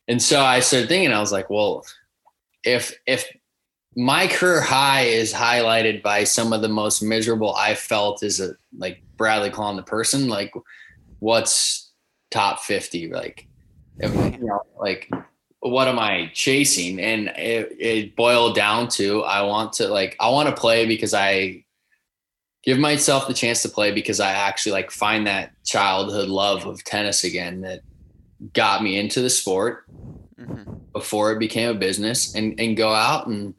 and 0.09 0.21
so 0.21 0.41
I 0.41 0.61
started 0.61 0.89
thinking. 0.89 1.13
I 1.13 1.21
was 1.21 1.33
like, 1.33 1.51
well, 1.51 1.85
if 2.65 2.95
if 3.07 3.27
my 3.97 4.27
career 4.27 4.61
high 4.61 5.03
is 5.03 5.33
highlighted 5.33 6.03
by 6.03 6.25
some 6.25 6.53
of 6.53 6.61
the 6.61 6.69
most 6.69 7.03
miserable 7.03 7.55
I 7.57 7.75
felt 7.75 8.23
as 8.23 8.41
a 8.41 8.53
like 8.77 9.03
Bradley 9.17 9.51
Klahn 9.51 9.77
the 9.77 9.83
person. 9.83 10.29
Like, 10.29 10.53
what's 11.19 11.91
top 12.31 12.61
fifty? 12.61 13.11
Like, 13.11 13.49
you 14.01 14.39
know, 14.39 14.63
like 14.79 15.11
what 15.61 15.89
am 15.89 15.99
I 15.99 16.31
chasing? 16.35 17.01
And 17.01 17.29
it, 17.29 17.75
it 17.79 18.17
boiled 18.17 18.55
down 18.55 18.89
to 18.91 19.23
I 19.25 19.43
want 19.43 19.73
to 19.75 19.89
like 19.89 20.15
I 20.21 20.29
want 20.29 20.49
to 20.49 20.55
play 20.55 20.87
because 20.87 21.15
I 21.15 21.65
give 22.63 22.79
myself 22.79 23.27
the 23.27 23.35
chance 23.35 23.63
to 23.63 23.69
play 23.69 23.93
because 23.93 24.21
I 24.21 24.31
actually 24.31 24.73
like 24.73 24.91
find 24.91 25.27
that 25.27 25.53
childhood 25.65 26.29
love 26.29 26.67
of 26.67 26.85
tennis 26.85 27.25
again 27.25 27.63
that 27.63 27.81
got 28.53 28.83
me 28.83 28.99
into 28.99 29.23
the 29.23 29.31
sport 29.31 29.85
mm-hmm. 30.39 30.75
before 30.93 31.33
it 31.33 31.39
became 31.39 31.71
a 31.71 31.79
business 31.79 32.35
and 32.35 32.61
and 32.61 32.77
go 32.77 32.93
out 32.93 33.27
and 33.27 33.55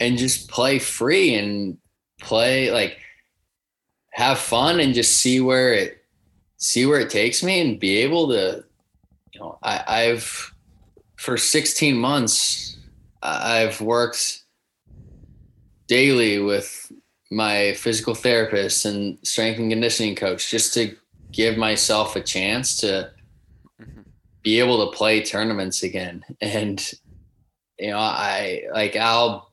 and 0.00 0.18
just 0.18 0.48
play 0.48 0.78
free 0.78 1.34
and 1.34 1.78
play 2.20 2.70
like 2.70 2.98
have 4.10 4.38
fun 4.38 4.80
and 4.80 4.94
just 4.94 5.16
see 5.16 5.40
where 5.40 5.72
it 5.72 6.04
see 6.56 6.86
where 6.86 7.00
it 7.00 7.10
takes 7.10 7.42
me 7.42 7.60
and 7.60 7.78
be 7.78 7.98
able 7.98 8.28
to 8.28 8.64
you 9.32 9.40
know 9.40 9.58
I, 9.62 9.84
i've 9.86 10.54
for 11.16 11.36
16 11.36 11.96
months 11.96 12.76
i've 13.22 13.80
worked 13.80 14.42
daily 15.86 16.40
with 16.40 16.92
my 17.30 17.74
physical 17.74 18.14
therapist 18.14 18.84
and 18.84 19.18
strength 19.22 19.58
and 19.58 19.70
conditioning 19.70 20.16
coach 20.16 20.50
just 20.50 20.74
to 20.74 20.96
give 21.30 21.56
myself 21.56 22.16
a 22.16 22.20
chance 22.20 22.76
to 22.78 23.10
mm-hmm. 23.80 24.00
be 24.42 24.58
able 24.58 24.84
to 24.84 24.96
play 24.96 25.22
tournaments 25.22 25.82
again 25.82 26.24
and 26.40 26.92
you 27.78 27.90
know 27.90 27.98
i 27.98 28.62
like 28.72 28.96
i'll 28.96 29.47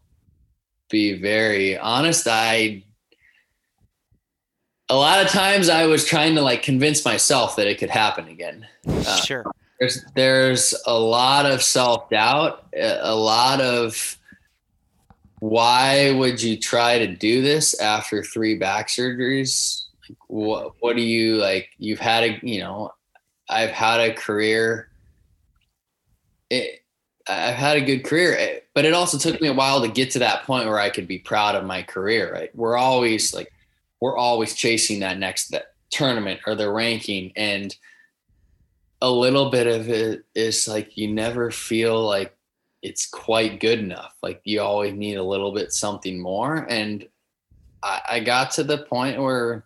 be 0.89 1.19
very 1.19 1.77
honest. 1.77 2.27
I 2.29 2.83
a 4.89 4.95
lot 4.95 5.23
of 5.23 5.29
times 5.29 5.69
I 5.69 5.85
was 5.85 6.05
trying 6.05 6.35
to 6.35 6.41
like 6.41 6.61
convince 6.61 7.03
myself 7.03 7.55
that 7.55 7.67
it 7.67 7.79
could 7.79 7.89
happen 7.89 8.27
again. 8.27 8.67
Uh, 8.87 9.15
sure. 9.17 9.45
There's 9.79 10.05
there's 10.15 10.73
a 10.85 10.97
lot 10.97 11.45
of 11.45 11.61
self 11.61 12.09
doubt, 12.09 12.67
a 12.75 13.15
lot 13.15 13.61
of 13.61 14.17
why 15.39 16.11
would 16.11 16.41
you 16.41 16.57
try 16.57 16.99
to 16.99 17.07
do 17.07 17.41
this 17.41 17.79
after 17.79 18.23
three 18.23 18.55
back 18.57 18.87
surgeries? 18.87 19.83
Like, 20.07 20.17
what 20.27 20.73
what 20.79 20.95
do 20.95 21.01
you 21.01 21.37
like? 21.37 21.69
You've 21.77 21.99
had 21.99 22.23
a 22.23 22.39
you 22.41 22.59
know, 22.59 22.91
I've 23.49 23.71
had 23.71 23.99
a 23.99 24.13
career. 24.13 24.89
It, 26.49 26.84
I've 27.27 27.55
had 27.55 27.77
a 27.77 27.81
good 27.81 28.03
career, 28.03 28.35
eh, 28.37 28.59
but 28.73 28.85
it 28.85 28.93
also 28.93 29.17
took 29.17 29.41
me 29.41 29.47
a 29.47 29.53
while 29.53 29.81
to 29.81 29.87
get 29.87 30.11
to 30.11 30.19
that 30.19 30.43
point 30.43 30.67
where 30.67 30.79
I 30.79 30.89
could 30.89 31.07
be 31.07 31.19
proud 31.19 31.55
of 31.55 31.65
my 31.65 31.81
career. 31.81 32.31
Right? 32.31 32.55
We're 32.55 32.77
always 32.77 33.33
like, 33.33 33.51
we're 34.01 34.17
always 34.17 34.53
chasing 34.53 34.99
that 34.99 35.17
next 35.17 35.49
that 35.49 35.73
tournament 35.89 36.41
or 36.45 36.55
the 36.55 36.69
ranking, 36.69 37.31
and 37.35 37.75
a 39.01 39.09
little 39.09 39.49
bit 39.49 39.67
of 39.67 39.89
it 39.89 40.25
is 40.35 40.67
like 40.67 40.97
you 40.97 41.07
never 41.07 41.51
feel 41.51 42.01
like 42.01 42.35
it's 42.81 43.07
quite 43.07 43.59
good 43.59 43.79
enough. 43.79 44.13
Like 44.21 44.41
you 44.43 44.61
always 44.61 44.93
need 44.93 45.15
a 45.15 45.23
little 45.23 45.51
bit 45.51 45.71
something 45.71 46.21
more, 46.21 46.67
and 46.69 47.07
I, 47.81 48.01
I 48.09 48.19
got 48.19 48.51
to 48.51 48.63
the 48.63 48.79
point 48.79 49.21
where 49.21 49.65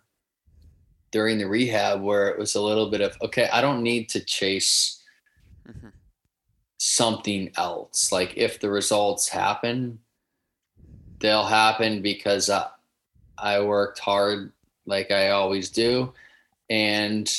during 1.10 1.38
the 1.38 1.48
rehab 1.48 2.00
where 2.00 2.28
it 2.28 2.38
was 2.38 2.54
a 2.54 2.62
little 2.62 2.90
bit 2.90 3.00
of 3.00 3.16
okay, 3.22 3.48
I 3.52 3.60
don't 3.60 3.82
need 3.82 4.08
to 4.10 4.24
chase. 4.24 4.99
Something 6.82 7.52
else. 7.58 8.10
Like 8.10 8.38
if 8.38 8.58
the 8.58 8.70
results 8.70 9.28
happen, 9.28 9.98
they'll 11.18 11.44
happen 11.44 12.00
because 12.00 12.48
I, 12.48 12.68
I 13.36 13.60
worked 13.60 13.98
hard 13.98 14.50
like 14.86 15.10
I 15.10 15.28
always 15.28 15.68
do. 15.68 16.14
And 16.70 17.30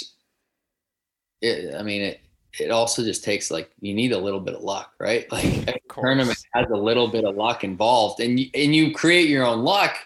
it, 1.42 1.74
I 1.74 1.82
mean, 1.82 2.04
it, 2.04 2.20
it 2.60 2.70
also 2.70 3.04
just 3.04 3.24
takes 3.24 3.50
like, 3.50 3.72
you 3.82 3.96
need 3.96 4.12
a 4.12 4.18
little 4.20 4.40
bit 4.40 4.54
of 4.54 4.62
luck, 4.62 4.94
right? 5.00 5.26
Like 5.32 5.82
tournament 5.92 6.38
has 6.54 6.70
a 6.70 6.78
little 6.78 7.08
bit 7.08 7.26
of 7.26 7.36
luck 7.36 7.64
involved 7.64 8.20
and 8.20 8.40
you, 8.40 8.52
and 8.54 8.76
you 8.76 8.94
create 8.94 9.28
your 9.28 9.44
own 9.44 9.64
luck, 9.64 9.98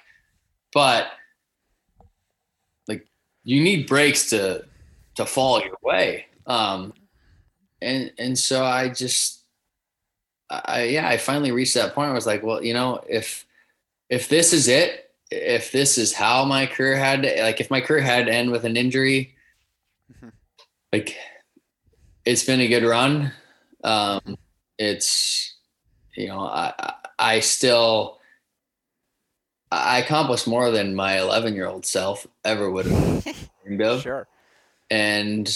but 0.73 1.07
like 2.87 3.05
you 3.43 3.61
need 3.61 3.85
breaks 3.85 4.29
to, 4.29 4.63
to 5.15 5.25
fall 5.25 5.59
your 5.59 5.77
way. 5.83 6.27
Um, 6.47 6.93
and 7.81 8.11
and 8.17 8.37
so 8.37 8.63
I 8.63 8.89
just 8.89 9.41
I 10.49 10.83
yeah, 10.83 11.07
I 11.07 11.17
finally 11.17 11.51
reached 11.51 11.73
that 11.75 11.95
point 11.95 12.09
I 12.09 12.13
was 12.13 12.25
like, 12.25 12.43
well, 12.43 12.63
you 12.63 12.73
know, 12.73 13.01
if 13.07 13.45
if 14.09 14.29
this 14.29 14.53
is 14.53 14.67
it, 14.67 15.11
if 15.31 15.71
this 15.71 15.97
is 15.97 16.13
how 16.13 16.45
my 16.45 16.65
career 16.65 16.95
had 16.95 17.23
to, 17.23 17.43
like 17.43 17.59
if 17.59 17.71
my 17.71 17.81
career 17.81 18.01
had 18.01 18.27
to 18.27 18.33
end 18.33 18.51
with 18.51 18.65
an 18.65 18.77
injury, 18.77 19.35
mm-hmm. 20.11 20.29
like 20.93 21.15
it's 22.25 22.43
been 22.43 22.61
a 22.61 22.67
good 22.67 22.83
run. 22.83 23.31
Um 23.83 24.37
it's 24.77 25.55
you 26.15 26.27
know, 26.27 26.39
I 26.39 26.93
I 27.17 27.39
still 27.39 28.19
I 29.71 29.99
accomplished 29.99 30.47
more 30.47 30.71
than 30.71 30.95
my 30.95 31.19
11 31.19 31.55
year 31.55 31.67
old 31.67 31.85
self 31.85 32.25
ever 32.43 32.69
would 32.69 32.85
have 32.85 33.49
dreamed 33.63 33.81
of. 33.81 34.01
Sure. 34.01 34.27
And 34.89 35.47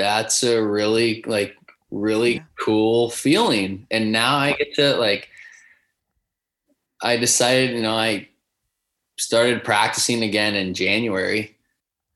that's 0.00 0.42
a 0.42 0.62
really 0.62 1.22
like 1.26 1.54
really 1.90 2.36
yeah. 2.36 2.42
cool 2.58 3.10
feeling. 3.10 3.86
And 3.90 4.12
now 4.12 4.36
I 4.36 4.52
get 4.52 4.74
to 4.74 4.96
like, 4.96 5.28
I 7.02 7.16
decided, 7.16 7.76
you 7.76 7.82
know, 7.82 7.94
I 7.96 8.28
started 9.18 9.64
practicing 9.64 10.22
again 10.22 10.54
in 10.54 10.74
January, 10.74 11.56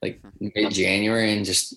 like 0.03 0.21
mm-hmm. 0.23 0.49
mid 0.55 0.73
January, 0.73 1.37
and 1.37 1.45
just 1.45 1.75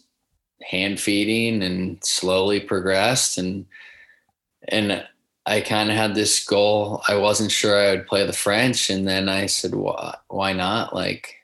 hand 0.63 0.99
feeding 0.99 1.63
and 1.63 2.03
slowly 2.03 2.59
progressed. 2.59 3.37
And, 3.37 3.65
and 4.67 5.05
I 5.45 5.61
kind 5.61 5.89
of 5.89 5.95
had 5.95 6.15
this 6.15 6.43
goal. 6.45 7.01
I 7.07 7.15
wasn't 7.15 7.51
sure 7.51 7.77
I 7.77 7.91
would 7.91 8.07
play 8.07 8.25
the 8.25 8.33
French. 8.33 8.89
And 8.89 9.07
then 9.07 9.29
I 9.29 9.45
said, 9.45 9.73
why, 9.75 10.15
why 10.27 10.53
not? 10.53 10.93
Like, 10.93 11.35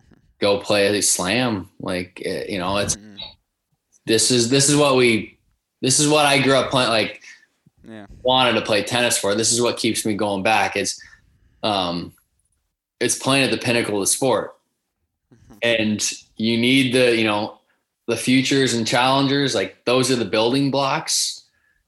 mm-hmm. 0.00 0.20
go 0.40 0.58
play 0.58 0.86
a 0.86 1.02
slam. 1.02 1.70
Like, 1.80 2.22
eh, 2.24 2.46
you 2.48 2.58
know, 2.58 2.76
it's, 2.76 2.96
mm-hmm. 2.96 3.16
This 4.06 4.30
is, 4.30 4.48
this 4.48 4.68
is 4.68 4.76
what 4.76 4.96
we 4.96 5.36
this 5.80 6.00
is 6.00 6.08
what 6.08 6.26
I 6.26 6.40
grew 6.40 6.54
up 6.54 6.70
playing. 6.70 6.88
Like, 6.88 7.22
yeah. 7.86 8.06
wanted 8.22 8.54
to 8.54 8.62
play 8.62 8.82
tennis 8.82 9.18
for. 9.18 9.34
This 9.34 9.52
is 9.52 9.60
what 9.60 9.76
keeps 9.76 10.04
me 10.04 10.14
going 10.14 10.42
back. 10.42 10.76
It's, 10.76 11.00
um, 11.62 12.12
it's 13.00 13.18
playing 13.18 13.44
at 13.44 13.50
the 13.50 13.58
pinnacle 13.58 13.96
of 13.96 14.00
the 14.00 14.06
sport, 14.06 14.56
mm-hmm. 15.32 15.54
and 15.62 16.12
you 16.36 16.56
need 16.56 16.94
the 16.94 17.16
you 17.16 17.24
know 17.24 17.58
the 18.06 18.16
futures 18.16 18.74
and 18.74 18.86
challengers. 18.86 19.54
Like 19.54 19.84
those 19.84 20.10
are 20.10 20.16
the 20.16 20.24
building 20.24 20.70
blocks 20.70 21.44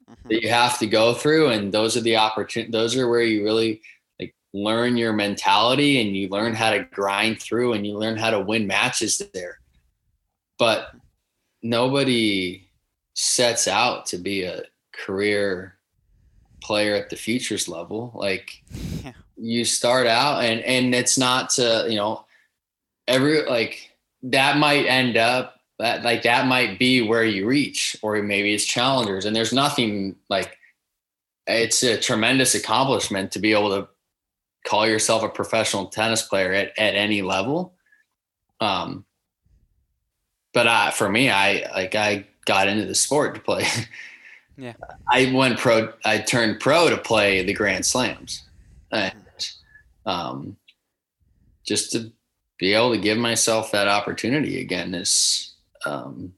mm-hmm. 0.09 0.29
that 0.29 0.43
you 0.43 0.51
have 0.51 0.79
to 0.81 0.87
go 0.87 1.15
through, 1.15 1.49
and 1.49 1.73
those 1.73 1.97
are 1.97 2.03
the 2.03 2.17
opportunity. 2.17 2.71
Those 2.71 2.97
are 2.97 3.09
where 3.09 3.23
you 3.23 3.43
really 3.43 3.81
like 4.21 4.35
learn 4.53 4.97
your 4.97 5.13
mentality, 5.13 6.01
and 6.01 6.17
you 6.17 6.29
learn 6.29 6.55
how 6.55 6.71
to 6.71 6.85
grind 6.93 7.41
through, 7.41 7.73
and 7.73 7.87
you 7.87 7.97
learn 7.97 8.17
how 8.17 8.31
to 8.31 8.41
win 8.41 8.67
matches 8.67 9.23
there. 9.33 9.61
But 10.59 10.93
nobody 11.63 12.69
sets 13.15 13.67
out 13.67 14.07
to 14.07 14.19
be 14.19 14.43
a 14.43 14.63
career 14.93 15.77
player 16.63 16.95
at 16.95 17.11
the 17.11 17.17
futures 17.17 17.69
level 17.69 18.13
like 18.15 18.63
yeah. 19.05 19.13
you 19.37 19.65
start 19.65 20.07
out 20.07 20.43
and 20.43 20.61
and 20.61 20.95
it's 20.95 21.17
not 21.17 21.51
to 21.51 21.87
you 21.89 21.97
know 21.97 22.25
every 23.07 23.45
like 23.47 23.91
that 24.23 24.57
might 24.57 24.87
end 24.87 25.17
up 25.17 25.61
that 25.79 26.03
like 26.03 26.23
that 26.23 26.47
might 26.47 26.79
be 26.79 27.03
where 27.03 27.25
you 27.25 27.47
reach 27.47 27.97
or 28.03 28.21
maybe 28.23 28.53
it's 28.53 28.65
challengers 28.65 29.25
and 29.25 29.35
there's 29.35 29.53
nothing 29.53 30.17
like 30.29 30.57
it's 31.47 31.83
a 31.83 31.99
tremendous 31.99 32.55
accomplishment 32.55 33.33
to 33.33 33.39
be 33.39 33.53
able 33.53 33.71
to 33.71 33.89
call 34.67 34.87
yourself 34.87 35.23
a 35.23 35.29
professional 35.29 35.87
tennis 35.87 36.23
player 36.23 36.53
at, 36.53 36.79
at 36.79 36.95
any 36.95 37.23
level 37.23 37.75
um 38.61 39.05
but 40.59 40.67
uh, 40.67 40.91
for 40.91 41.09
me 41.09 41.31
i 41.31 41.65
like 41.75 41.95
i 41.95 42.25
got 42.49 42.67
into 42.67 42.87
the 42.87 42.95
sport 42.95 43.37
to 43.37 43.41
play. 43.41 43.65
Yeah. 44.61 44.73
I 45.09 45.31
went 45.33 45.57
pro. 45.61 45.93
I 46.05 46.19
turned 46.19 46.59
pro 46.59 46.91
to 46.91 46.97
play 46.97 47.45
the 47.45 47.53
Grand 47.53 47.87
Slams, 47.87 48.43
and 48.91 49.15
um, 50.05 50.57
just 51.65 51.93
to 51.93 52.11
be 52.59 52.75
able 52.75 52.93
to 52.93 53.01
give 53.01 53.19
myself 53.19 53.71
that 53.71 53.87
opportunity 53.87 54.61
again 54.61 54.97
is 54.97 55.55
um, 55.87 56.35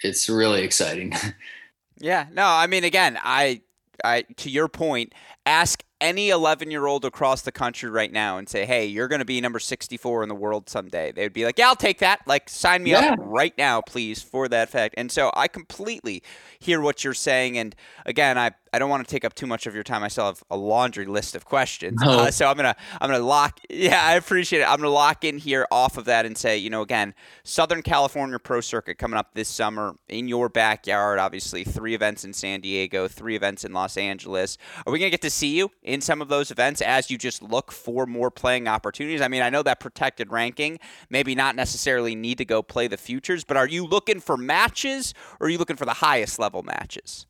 it's 0.00 0.28
really 0.28 0.64
exciting. 0.64 1.12
yeah. 2.00 2.26
No, 2.32 2.44
I 2.44 2.66
mean, 2.66 2.82
again, 2.82 3.16
I, 3.22 3.60
I 4.02 4.22
to 4.38 4.50
your 4.50 4.66
point, 4.66 5.14
ask 5.46 5.84
any 6.00 6.30
11 6.30 6.70
year 6.70 6.86
old 6.86 7.04
across 7.04 7.42
the 7.42 7.52
country 7.52 7.90
right 7.90 8.12
now 8.12 8.38
and 8.38 8.48
say, 8.48 8.64
hey, 8.64 8.86
you're 8.86 9.08
going 9.08 9.20
to 9.20 9.24
be 9.24 9.40
number 9.40 9.58
64 9.58 10.22
in 10.22 10.28
the 10.28 10.34
world 10.34 10.68
someday, 10.68 11.12
they 11.12 11.22
would 11.22 11.32
be 11.32 11.44
like, 11.44 11.58
yeah, 11.58 11.68
I'll 11.68 11.76
take 11.76 11.98
that. 11.98 12.20
Like, 12.26 12.48
sign 12.48 12.82
me 12.82 12.92
yeah. 12.92 13.12
up 13.12 13.18
right 13.22 13.56
now, 13.56 13.80
please, 13.80 14.22
for 14.22 14.48
that 14.48 14.68
fact. 14.70 14.94
And 14.96 15.10
so 15.10 15.30
I 15.34 15.48
completely 15.48 16.22
hear 16.58 16.80
what 16.80 17.04
you're 17.04 17.14
saying. 17.14 17.58
And 17.58 17.74
again, 18.06 18.38
I, 18.38 18.52
I 18.72 18.78
don't 18.78 18.90
want 18.90 19.06
to 19.06 19.10
take 19.10 19.24
up 19.24 19.34
too 19.34 19.46
much 19.46 19.66
of 19.66 19.74
your 19.74 19.82
time. 19.82 20.04
I 20.04 20.08
still 20.08 20.26
have 20.26 20.42
a 20.50 20.56
laundry 20.56 21.06
list 21.06 21.34
of 21.34 21.44
questions. 21.44 22.00
No. 22.00 22.20
Uh, 22.20 22.30
so 22.30 22.46
I'm 22.46 22.56
gonna 22.56 22.76
I'm 23.00 23.10
gonna 23.10 23.24
lock. 23.24 23.60
Yeah, 23.68 24.00
I 24.02 24.14
appreciate 24.14 24.60
it. 24.60 24.68
I'm 24.68 24.76
gonna 24.76 24.90
lock 24.90 25.24
in 25.24 25.38
here 25.38 25.66
off 25.70 25.96
of 25.96 26.04
that 26.04 26.26
and 26.26 26.36
say, 26.36 26.56
you 26.56 26.70
know, 26.70 26.82
again, 26.82 27.14
Southern 27.42 27.82
California 27.82 28.38
Pro 28.38 28.60
Circuit 28.60 28.98
coming 28.98 29.18
up 29.18 29.34
this 29.34 29.48
summer 29.48 29.96
in 30.08 30.28
your 30.28 30.48
backyard. 30.48 31.18
Obviously, 31.18 31.64
three 31.64 31.94
events 31.94 32.24
in 32.24 32.32
San 32.32 32.60
Diego, 32.60 33.08
three 33.08 33.34
events 33.34 33.64
in 33.64 33.72
Los 33.72 33.96
Angeles. 33.96 34.56
Are 34.86 34.92
we 34.92 34.98
gonna 34.98 35.10
get 35.10 35.22
to 35.22 35.30
see 35.30 35.56
you 35.56 35.70
in 35.90 36.00
some 36.00 36.22
of 36.22 36.28
those 36.28 36.50
events 36.50 36.80
as 36.80 37.10
you 37.10 37.18
just 37.18 37.42
look 37.42 37.72
for 37.72 38.06
more 38.06 38.30
playing 38.30 38.68
opportunities? 38.68 39.20
I 39.20 39.28
mean, 39.28 39.42
I 39.42 39.50
know 39.50 39.62
that 39.62 39.80
protected 39.80 40.30
ranking 40.30 40.78
maybe 41.10 41.34
not 41.34 41.56
necessarily 41.56 42.14
need 42.14 42.38
to 42.38 42.44
go 42.44 42.62
play 42.62 42.86
the 42.86 42.96
futures, 42.96 43.44
but 43.44 43.56
are 43.56 43.66
you 43.66 43.84
looking 43.86 44.20
for 44.20 44.36
matches 44.36 45.14
or 45.40 45.46
are 45.46 45.50
you 45.50 45.58
looking 45.58 45.76
for 45.76 45.84
the 45.84 45.94
highest 45.94 46.38
level 46.38 46.62
matches? 46.62 47.26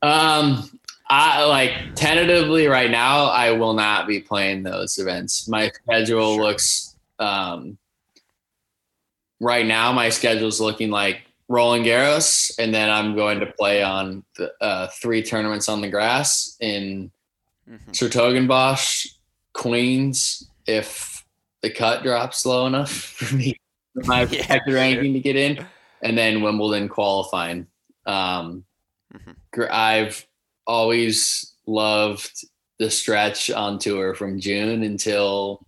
Um, 0.00 0.68
I 1.08 1.44
like 1.44 1.94
tentatively 1.94 2.66
right 2.66 2.90
now. 2.90 3.26
I 3.26 3.52
will 3.52 3.74
not 3.74 4.06
be 4.06 4.20
playing 4.20 4.62
those 4.62 4.98
events. 4.98 5.46
My 5.46 5.70
schedule 5.70 6.36
sure. 6.36 6.42
looks 6.42 6.96
um, 7.18 7.76
right 9.40 9.66
now. 9.66 9.92
My 9.92 10.08
schedule 10.08 10.48
is 10.48 10.60
looking 10.60 10.90
like 10.90 11.22
Roland 11.48 11.84
Garros, 11.84 12.52
and 12.58 12.74
then 12.74 12.88
I'm 12.88 13.14
going 13.14 13.40
to 13.40 13.46
play 13.46 13.82
on 13.82 14.24
the, 14.36 14.52
uh, 14.60 14.88
three 14.88 15.22
tournaments 15.22 15.68
on 15.68 15.82
the 15.82 15.88
grass 15.88 16.56
in 16.60 17.10
mm 17.68 19.08
Queens, 19.54 20.48
if 20.66 21.26
the 21.60 21.68
cut 21.68 22.02
drops 22.02 22.46
low 22.46 22.66
enough 22.66 22.90
for 22.90 23.34
me, 23.34 23.54
my 23.94 24.22
yeah, 24.30 24.58
ranking 24.66 25.12
to 25.12 25.20
get 25.20 25.36
in, 25.36 25.66
and 26.02 26.16
then 26.16 26.40
Wimbledon 26.40 26.88
qualifying. 26.88 27.66
Um, 28.06 28.64
Mm-hmm. 29.14 29.62
I've 29.70 30.26
always 30.66 31.54
loved 31.66 32.44
the 32.78 32.90
stretch 32.90 33.50
on 33.50 33.78
tour 33.78 34.14
from 34.14 34.40
June 34.40 34.82
until 34.82 35.66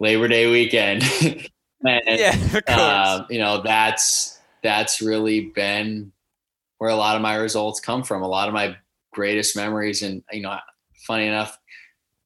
Labor 0.00 0.28
Day 0.28 0.50
weekend. 0.50 1.02
And, 1.84 2.00
yeah, 2.06 2.36
of 2.54 2.62
uh, 2.68 3.26
you 3.28 3.40
know, 3.40 3.60
that's 3.60 4.38
that's 4.62 5.02
really 5.02 5.46
been 5.46 6.12
where 6.78 6.90
a 6.90 6.94
lot 6.94 7.16
of 7.16 7.22
my 7.22 7.34
results 7.34 7.80
come 7.80 8.04
from. 8.04 8.22
A 8.22 8.28
lot 8.28 8.46
of 8.46 8.54
my 8.54 8.76
greatest 9.12 9.56
memories, 9.56 10.04
and 10.04 10.22
you 10.30 10.42
know, 10.42 10.56
funny 11.06 11.26
enough, 11.26 11.58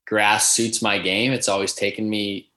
grass 0.07 0.53
suits 0.53 0.83
my 0.83 0.99
game. 0.99 1.33
It's 1.33 1.49
always 1.49 1.75
taken 1.75 2.09
me 2.09 2.51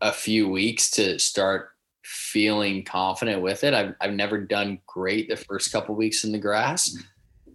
a 0.00 0.12
few 0.12 0.48
weeks 0.48 0.90
to 0.92 1.18
start 1.18 1.70
feeling 2.04 2.84
confident 2.84 3.40
with 3.42 3.64
it. 3.64 3.74
I've 3.74 3.94
I've 4.00 4.14
never 4.14 4.38
done 4.38 4.80
great 4.86 5.28
the 5.28 5.36
first 5.36 5.72
couple 5.72 5.94
weeks 5.94 6.24
in 6.24 6.32
the 6.32 6.38
grass, 6.38 6.90
mm-hmm. 6.90 7.52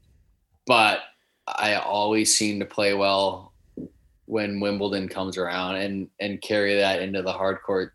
but 0.65 0.99
I 1.47 1.75
always 1.75 2.35
seem 2.35 2.59
to 2.59 2.65
play 2.65 2.93
well 2.93 3.53
when 4.25 4.59
Wimbledon 4.59 5.07
comes 5.07 5.37
around 5.37 5.75
and 5.75 6.09
and 6.19 6.41
carry 6.41 6.75
that 6.75 7.01
into 7.01 7.21
the 7.21 7.31
hard 7.31 7.61
court 7.61 7.93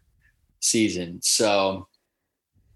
season. 0.61 1.21
So 1.23 1.89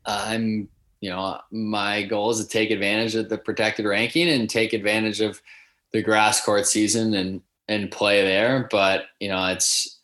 uh, 0.04 0.24
I'm, 0.28 0.68
you 1.00 1.10
know, 1.10 1.40
my 1.50 2.02
goal 2.02 2.30
is 2.30 2.38
to 2.38 2.48
take 2.48 2.70
advantage 2.70 3.14
of 3.14 3.28
the 3.28 3.38
protected 3.38 3.86
ranking 3.86 4.28
and 4.28 4.48
take 4.48 4.72
advantage 4.72 5.20
of 5.20 5.40
the 5.96 6.02
grass 6.02 6.44
court 6.44 6.66
season 6.66 7.14
and 7.14 7.40
and 7.68 7.90
play 7.90 8.22
there. 8.22 8.68
But 8.70 9.06
you 9.20 9.28
know, 9.28 9.44
it's 9.46 9.98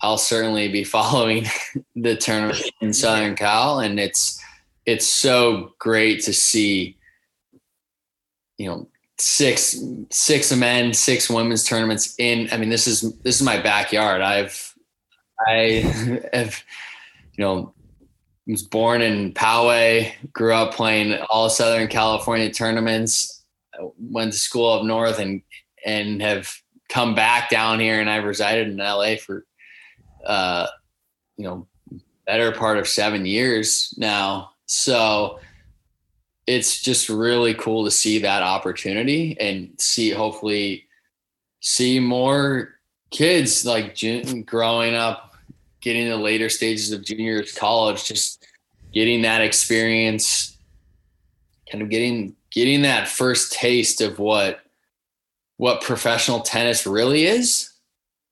I'll 0.00 0.18
certainly 0.18 0.68
be 0.68 0.84
following 0.96 1.46
the 1.94 2.16
tournament 2.16 2.62
in 2.80 2.92
Southern 2.92 3.36
Cal, 3.36 3.80
and 3.80 4.00
it's 4.00 4.42
it's 4.84 5.06
so 5.06 5.72
great 5.78 6.22
to 6.24 6.32
see, 6.32 6.96
you 8.58 8.68
know, 8.68 8.88
six 9.18 9.78
six 10.10 10.54
men, 10.54 10.92
six 10.92 11.30
women's 11.30 11.64
tournaments 11.64 12.14
in. 12.18 12.48
I 12.52 12.56
mean, 12.56 12.70
this 12.70 12.86
is 12.86 13.16
this 13.18 13.36
is 13.36 13.42
my 13.42 13.60
backyard. 13.60 14.22
I've 14.22 14.74
I 15.46 16.28
have 16.32 16.62
you 17.36 17.44
know 17.44 17.72
was 18.46 18.62
born 18.62 19.02
in 19.02 19.32
Poway, 19.32 20.12
grew 20.32 20.54
up 20.54 20.72
playing 20.72 21.18
all 21.30 21.50
Southern 21.50 21.88
California 21.88 22.48
tournaments, 22.48 23.35
went 23.98 24.32
to 24.32 24.38
school 24.38 24.72
up 24.72 24.84
north, 24.84 25.18
and 25.18 25.42
and 25.84 26.20
have 26.22 26.50
come 26.88 27.14
back 27.14 27.50
down 27.50 27.80
here, 27.80 28.00
and 28.00 28.10
I've 28.10 28.24
resided 28.24 28.68
in 28.68 28.76
LA 28.76 29.16
for 29.16 29.44
uh, 30.24 30.66
you 31.36 31.44
know 31.44 31.66
better 32.26 32.52
part 32.52 32.78
of 32.78 32.88
seven 32.88 33.24
years 33.24 33.94
now. 33.96 34.50
So 34.66 35.38
it's 36.46 36.80
just 36.80 37.08
really 37.08 37.54
cool 37.54 37.84
to 37.84 37.90
see 37.90 38.18
that 38.20 38.42
opportunity 38.42 39.36
and 39.40 39.70
see 39.78 40.10
hopefully 40.10 40.86
see 41.60 41.98
more 41.98 42.74
kids 43.10 43.64
like 43.64 43.98
growing 44.44 44.94
up 44.94 45.34
getting 45.80 46.08
the 46.08 46.16
later 46.16 46.48
stages 46.48 46.92
of 46.92 47.04
junior 47.04 47.42
college 47.56 48.04
just 48.04 48.46
getting 48.92 49.22
that 49.22 49.40
experience 49.40 50.56
kind 51.70 51.82
of 51.82 51.90
getting 51.90 52.35
getting 52.56 52.82
that 52.82 53.06
first 53.06 53.52
taste 53.52 54.00
of 54.00 54.18
what 54.18 54.62
what 55.58 55.80
professional 55.80 56.40
tennis 56.40 56.86
really 56.86 57.24
is 57.24 57.72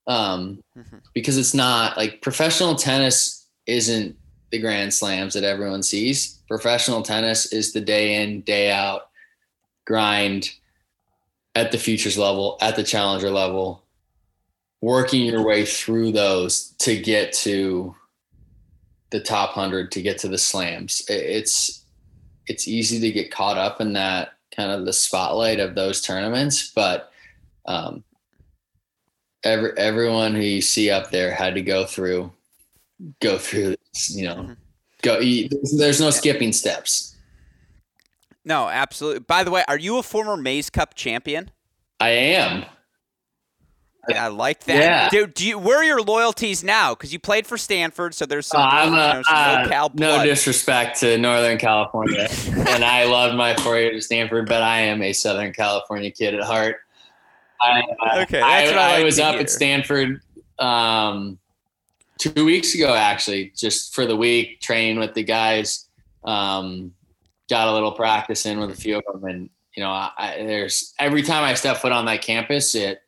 um 0.08 0.60
mm-hmm. 0.76 0.96
because 1.14 1.38
it's 1.38 1.54
not 1.54 1.96
like 1.96 2.20
professional 2.20 2.74
tennis 2.74 3.46
isn't 3.66 4.16
the 4.54 4.60
grand 4.60 4.94
slams 4.94 5.34
that 5.34 5.42
everyone 5.42 5.82
sees. 5.82 6.38
Professional 6.46 7.02
tennis 7.02 7.52
is 7.52 7.72
the 7.72 7.80
day 7.80 8.22
in, 8.22 8.40
day 8.42 8.70
out 8.70 9.08
grind 9.84 10.50
at 11.56 11.72
the 11.72 11.78
futures 11.78 12.16
level, 12.16 12.56
at 12.60 12.76
the 12.76 12.84
challenger 12.84 13.30
level, 13.30 13.82
working 14.80 15.26
your 15.26 15.44
way 15.44 15.64
through 15.64 16.12
those 16.12 16.70
to 16.78 16.96
get 17.00 17.32
to 17.32 17.96
the 19.10 19.18
top 19.18 19.56
100 19.56 19.90
to 19.90 20.02
get 20.02 20.18
to 20.18 20.28
the 20.28 20.38
slams. 20.38 21.02
It's 21.08 21.83
it's 22.46 22.68
easy 22.68 23.00
to 23.00 23.10
get 23.10 23.30
caught 23.30 23.58
up 23.58 23.80
in 23.80 23.92
that 23.94 24.34
kind 24.54 24.70
of 24.70 24.84
the 24.84 24.92
spotlight 24.92 25.60
of 25.60 25.74
those 25.74 26.00
tournaments, 26.00 26.70
but 26.74 27.10
um, 27.66 28.04
every 29.42 29.72
everyone 29.76 30.34
who 30.34 30.42
you 30.42 30.60
see 30.60 30.90
up 30.90 31.10
there 31.10 31.32
had 31.32 31.54
to 31.54 31.62
go 31.62 31.84
through 31.84 32.32
go 33.20 33.38
through 33.38 33.74
you 34.08 34.24
know 34.24 34.36
mm-hmm. 34.36 34.52
go 35.02 35.20
there's, 35.20 35.76
there's 35.76 36.00
no 36.00 36.10
skipping 36.10 36.52
steps. 36.52 37.16
No 38.44 38.68
absolutely 38.68 39.20
by 39.20 39.44
the 39.44 39.50
way 39.50 39.64
are 39.68 39.78
you 39.78 39.98
a 39.98 40.02
former 40.02 40.36
maze 40.36 40.70
cup 40.70 40.94
champion? 40.94 41.50
I 42.00 42.10
am 42.10 42.64
I 44.08 44.28
like 44.28 44.64
that. 44.64 44.76
Yeah. 44.76 45.08
Do, 45.08 45.26
do 45.26 45.46
you, 45.46 45.58
where 45.58 45.78
are 45.78 45.84
your 45.84 46.02
loyalties 46.02 46.62
now? 46.64 46.94
Because 46.94 47.12
you 47.12 47.18
played 47.18 47.46
for 47.46 47.56
Stanford, 47.56 48.14
so 48.14 48.26
there's 48.26 48.46
some, 48.46 48.60
uh, 48.60 48.64
I'm 48.64 48.92
a, 48.94 49.16
you 49.16 49.70
know, 49.70 49.84
uh, 49.84 49.88
no 49.94 50.24
disrespect 50.24 51.00
to 51.00 51.18
Northern 51.18 51.58
California, 51.58 52.28
and 52.50 52.84
I 52.84 53.04
love 53.04 53.34
my 53.34 53.54
four 53.56 53.78
years 53.78 53.96
at 53.96 54.02
Stanford, 54.04 54.48
but 54.48 54.62
I 54.62 54.80
am 54.80 55.02
a 55.02 55.12
Southern 55.12 55.52
California 55.52 56.10
kid 56.10 56.34
at 56.34 56.42
heart. 56.42 56.76
I, 57.60 57.82
uh, 58.00 58.22
okay, 58.22 58.40
I, 58.40 58.66
I, 58.70 59.00
I 59.00 59.04
was 59.04 59.18
up 59.18 59.34
hear. 59.34 59.42
at 59.42 59.50
Stanford 59.50 60.20
um, 60.58 61.38
two 62.18 62.44
weeks 62.44 62.74
ago 62.74 62.94
actually 62.94 63.52
just 63.56 63.94
for 63.94 64.06
the 64.06 64.16
week 64.16 64.60
training 64.60 64.98
with 64.98 65.14
the 65.14 65.22
guys 65.22 65.88
um, 66.24 66.92
got 67.48 67.68
a 67.68 67.72
little 67.72 67.92
practice 67.92 68.46
in 68.46 68.58
with 68.58 68.70
a 68.70 68.76
few 68.76 68.98
of 68.98 69.04
them 69.12 69.24
and 69.24 69.50
you 69.76 69.82
know 69.82 69.90
I, 69.90 70.36
there's 70.46 70.94
every 70.98 71.22
time 71.22 71.42
i 71.44 71.54
step 71.54 71.78
foot 71.78 71.92
on 71.92 72.04
that 72.06 72.22
campus 72.22 72.74
it 72.74 73.00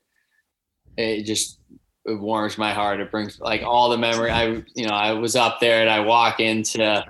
it 0.96 1.22
just 1.22 1.58
it 2.04 2.20
warms 2.20 2.56
my 2.56 2.72
heart 2.72 3.00
it 3.00 3.10
brings 3.10 3.40
like 3.40 3.62
all 3.62 3.90
the 3.90 3.98
memory 3.98 4.30
i 4.30 4.62
you 4.74 4.86
know 4.86 4.94
i 4.94 5.12
was 5.12 5.36
up 5.36 5.60
there 5.60 5.80
and 5.80 5.90
i 5.90 6.00
walk 6.00 6.40
into 6.40 7.04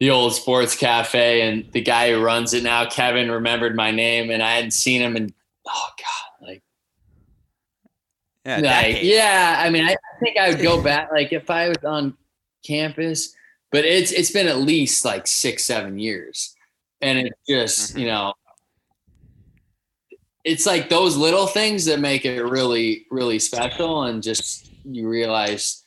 the 0.00 0.10
old 0.10 0.34
sports 0.34 0.76
cafe 0.76 1.42
and 1.42 1.70
the 1.72 1.80
guy 1.80 2.10
who 2.10 2.22
runs 2.22 2.52
it 2.54 2.62
now 2.62 2.88
kevin 2.88 3.30
remembered 3.30 3.76
my 3.76 3.90
name 3.90 4.30
and 4.30 4.42
i 4.42 4.54
hadn't 4.54 4.72
seen 4.72 5.00
him 5.00 5.16
and 5.16 5.32
oh 5.66 5.90
god 5.98 6.46
like 6.46 6.62
yeah, 8.44 8.58
like, 8.58 9.02
yeah 9.02 9.62
I 9.64 9.70
mean, 9.70 9.84
I, 9.84 9.92
I 9.92 10.18
think 10.20 10.36
I 10.36 10.50
would 10.50 10.60
go 10.60 10.82
back. 10.82 11.10
Like 11.10 11.32
if 11.32 11.48
I 11.48 11.68
was 11.68 11.82
on 11.84 12.14
campus, 12.64 13.34
but 13.72 13.84
it's 13.84 14.12
it's 14.12 14.30
been 14.30 14.46
at 14.46 14.58
least 14.58 15.04
like 15.04 15.26
six, 15.26 15.64
seven 15.64 15.98
years, 15.98 16.54
and 17.00 17.18
it's 17.18 17.38
just 17.48 17.90
mm-hmm. 17.90 18.00
you 18.00 18.06
know, 18.06 18.34
it's 20.44 20.66
like 20.66 20.88
those 20.88 21.16
little 21.16 21.46
things 21.46 21.86
that 21.86 22.00
make 22.00 22.24
it 22.24 22.42
really, 22.42 23.06
really 23.10 23.38
special, 23.38 24.04
and 24.04 24.22
just 24.22 24.70
you 24.84 25.08
realize 25.08 25.84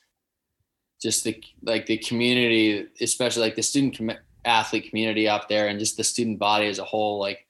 just 1.00 1.24
the 1.24 1.42
like 1.62 1.86
the 1.86 1.98
community, 1.98 2.86
especially 3.00 3.42
like 3.42 3.56
the 3.56 3.62
student 3.62 3.96
com- 3.96 4.18
athlete 4.44 4.88
community 4.88 5.28
up 5.28 5.48
there, 5.48 5.68
and 5.68 5.78
just 5.78 5.96
the 5.96 6.04
student 6.04 6.38
body 6.38 6.66
as 6.66 6.78
a 6.78 6.84
whole, 6.84 7.20
like 7.20 7.46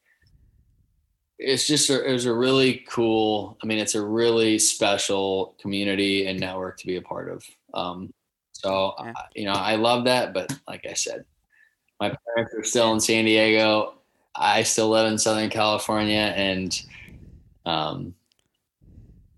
it's 1.38 1.66
just 1.66 1.88
a, 1.88 2.04
it 2.04 2.12
was 2.12 2.26
a 2.26 2.34
really 2.34 2.84
cool 2.88 3.56
i 3.62 3.66
mean 3.66 3.78
it's 3.78 3.94
a 3.94 4.04
really 4.04 4.58
special 4.58 5.54
community 5.60 6.26
and 6.26 6.40
network 6.40 6.76
to 6.78 6.86
be 6.86 6.96
a 6.96 7.02
part 7.02 7.30
of. 7.30 7.44
Um, 7.74 8.12
so 8.52 8.94
yeah. 8.98 9.12
I, 9.16 9.22
you 9.36 9.44
know 9.44 9.52
i 9.52 9.76
love 9.76 10.04
that 10.04 10.34
but 10.34 10.52
like 10.66 10.84
i 10.88 10.94
said 10.94 11.24
my 12.00 12.12
parents 12.34 12.54
are 12.54 12.64
still 12.64 12.92
in 12.92 13.00
san 13.00 13.24
diego. 13.24 13.94
I 14.34 14.62
still 14.62 14.88
live 14.88 15.10
in 15.10 15.18
southern 15.18 15.50
california 15.50 16.32
and 16.36 16.80
um, 17.68 18.14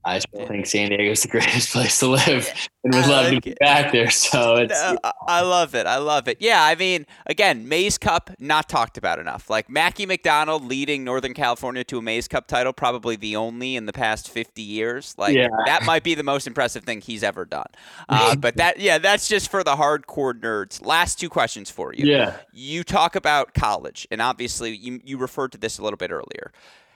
I 0.03 0.19
still 0.21 0.47
think 0.47 0.65
San 0.65 0.89
Diego 0.89 1.11
is 1.11 1.23
the 1.23 1.29
greatest 1.31 1.73
place 1.73 1.99
to 1.99 2.07
live 2.07 2.51
and 2.85 2.95
would 2.95 3.07
love 3.07 3.33
to 3.33 3.41
be 3.41 3.55
back 3.61 3.93
there. 3.93 4.11
So 4.11 4.57
it's. 4.57 4.83
I 5.29 5.43
love 5.43 5.75
it. 5.75 5.87
I 5.87 5.99
love 5.99 6.27
it. 6.27 6.39
Yeah, 6.41 6.65
I 6.65 6.75
mean, 6.75 7.05
again, 7.27 7.69
Mays 7.69 7.99
Cup, 7.99 8.31
not 8.39 8.69
talked 8.69 8.97
about 8.97 9.19
enough. 9.19 9.51
Like 9.51 9.69
Mackie 9.69 10.07
McDonald 10.07 10.65
leading 10.65 11.05
Northern 11.05 11.35
California 11.35 11.85
to 11.85 11.99
a 11.99 12.03
Mays 12.03 12.29
Cup 12.29 12.47
title, 12.47 12.73
probably 12.73 13.17
the 13.17 13.37
only 13.37 13.77
in 13.77 13.85
the 13.85 13.93
past 13.93 14.31
50 14.31 14.63
years. 14.63 15.15
Like, 15.19 15.35
yeah. 15.35 15.49
that 15.67 15.85
might 15.85 16.03
be 16.03 16.15
the 16.15 16.23
most 16.23 16.47
impressive 16.47 16.85
thing 16.85 17.03
he's 17.03 17.23
ever 17.23 17.45
done. 17.45 17.67
Uh, 18.09 18.35
but 18.35 18.57
that, 18.57 18.81
yeah, 18.81 18.99
that's 18.99 19.29
just 19.29 19.51
for 19.51 19.63
the 19.63 19.77
hardcore 19.77 20.33
nerds. 20.33 20.85
Last 20.85 21.21
two 21.21 21.29
questions 21.29 21.71
for 21.71 21.95
you. 21.95 22.07
Yeah. 22.07 22.39
You 22.53 22.83
talk 22.83 23.15
about 23.15 23.55
college, 23.55 24.07
and 24.11 24.21
obviously 24.21 24.77
you, 24.77 25.01
you 25.05 25.17
referred 25.17 25.53
to 25.53 25.59
this 25.59 25.79
a 25.79 25.83
little 25.83 25.97
bit 25.97 26.11
earlier. 26.11 26.53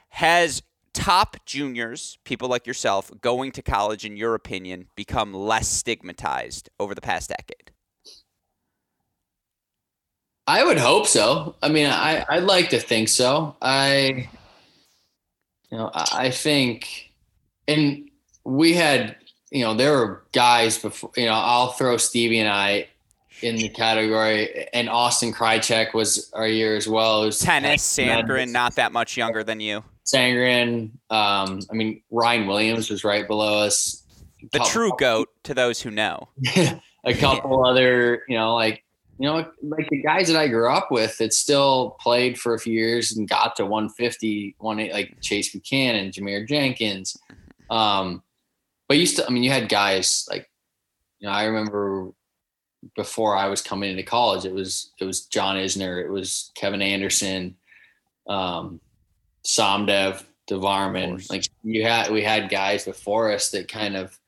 Has 0.09 0.63
top 0.95 1.37
juniors, 1.45 2.17
people 2.25 2.49
like 2.49 2.67
yourself, 2.67 3.11
going 3.21 3.53
to 3.53 3.63
college, 3.63 4.07
in 4.07 4.17
your 4.17 4.35
opinion, 4.35 4.87
become 4.97 5.35
less 5.35 5.69
stigmatized 5.69 6.71
over 6.81 6.95
the 6.95 7.03
past 7.03 7.29
decade? 7.29 7.73
I 10.47 10.65
would 10.65 10.79
hope 10.79 11.07
so. 11.07 11.57
I 11.63 11.69
mean, 11.69 11.87
I, 11.87 12.25
I'd 12.29 12.45
like 12.45 12.71
to 12.71 12.81
think 12.81 13.09
so. 13.09 13.57
I, 13.61 14.29
you 15.71 15.79
know, 15.79 15.91
I 15.95 16.31
think, 16.31 17.11
and 17.67 18.09
we 18.45 18.75
had, 18.75 19.17
you 19.51 19.65
know, 19.65 19.75
there 19.75 19.93
were 19.93 20.25
guys 20.33 20.79
before, 20.79 21.11
you 21.17 21.27
know, 21.27 21.33
I'll 21.33 21.73
throw 21.73 21.97
Stevie 21.97 22.41
and 22.41 22.49
I 22.49 22.89
in 23.43 23.57
the 23.57 23.69
category, 23.69 24.69
and 24.73 24.89
Austin 24.89 25.33
Krajicek 25.33 25.93
was 25.93 26.31
our 26.35 26.47
year 26.47 26.77
as 26.77 26.89
well. 26.89 27.25
It 27.25 27.27
was 27.27 27.41
tennis, 27.41 27.83
Sandgren, 27.83 28.53
not 28.53 28.77
that 28.77 28.93
much 28.93 29.17
younger 29.17 29.43
than 29.43 29.61
you. 29.61 29.83
Sandgren. 30.05 30.91
Um, 31.11 31.61
I 31.71 31.75
mean, 31.75 32.03
Ryan 32.11 32.47
Williams 32.47 32.91
was 32.91 33.05
right 33.05 33.27
below 33.27 33.61
us. 33.65 34.03
The 34.53 34.59
true 34.61 34.93
goat 34.99 35.29
to 35.45 35.55
those 35.55 35.81
who 35.81 35.91
know. 35.91 36.29
a 37.05 37.15
couple 37.15 37.65
other, 37.65 38.23
you 38.29 38.37
know, 38.37 38.55
like 38.55 38.85
you 39.19 39.29
know, 39.29 39.47
like 39.63 39.89
the 39.91 40.03
guys 40.03 40.27
that 40.27 40.37
I 40.37 40.49
grew 40.49 40.69
up 40.69 40.91
with 40.91 41.19
that 41.19 41.33
still 41.33 41.97
played 42.01 42.39
for 42.39 42.55
a 42.55 42.59
few 42.59 42.73
years 42.73 43.17
and 43.17 43.29
got 43.29 43.55
to 43.57 43.65
150, 43.65 44.57
one 44.59 44.89
like 44.89 45.17
Chase 45.21 45.53
Buchanan, 45.53 46.11
Jarmere 46.11 46.49
Jenkins. 46.49 47.17
Um, 47.71 48.23
but 48.89 48.99
you 48.99 49.07
still, 49.07 49.25
I 49.27 49.31
mean, 49.31 49.45
you 49.45 49.51
had 49.51 49.69
guys 49.69 50.27
like, 50.29 50.51
you 51.21 51.29
know, 51.29 51.33
I 51.33 51.45
remember 51.45 52.11
before 52.97 53.37
I 53.37 53.47
was 53.47 53.63
coming 53.63 53.91
into 53.91 54.03
college, 54.03 54.45
it 54.45 54.53
was 54.53 54.93
it 54.99 55.05
was 55.05 55.27
John 55.27 55.57
Isner, 55.57 56.05
it 56.05 56.11
was 56.11 56.51
Kevin 56.57 56.83
Anderson, 56.83 57.57
um, 58.27 58.81
Somdev, 59.45 60.25
Devvarman. 60.49 61.29
Like 61.31 61.49
you 61.63 61.85
had, 61.85 62.11
we 62.11 62.23
had 62.23 62.51
guys 62.51 62.85
before 62.85 63.33
us 63.33 63.51
that 63.51 63.69
kind 63.69 63.97
of 63.97 64.19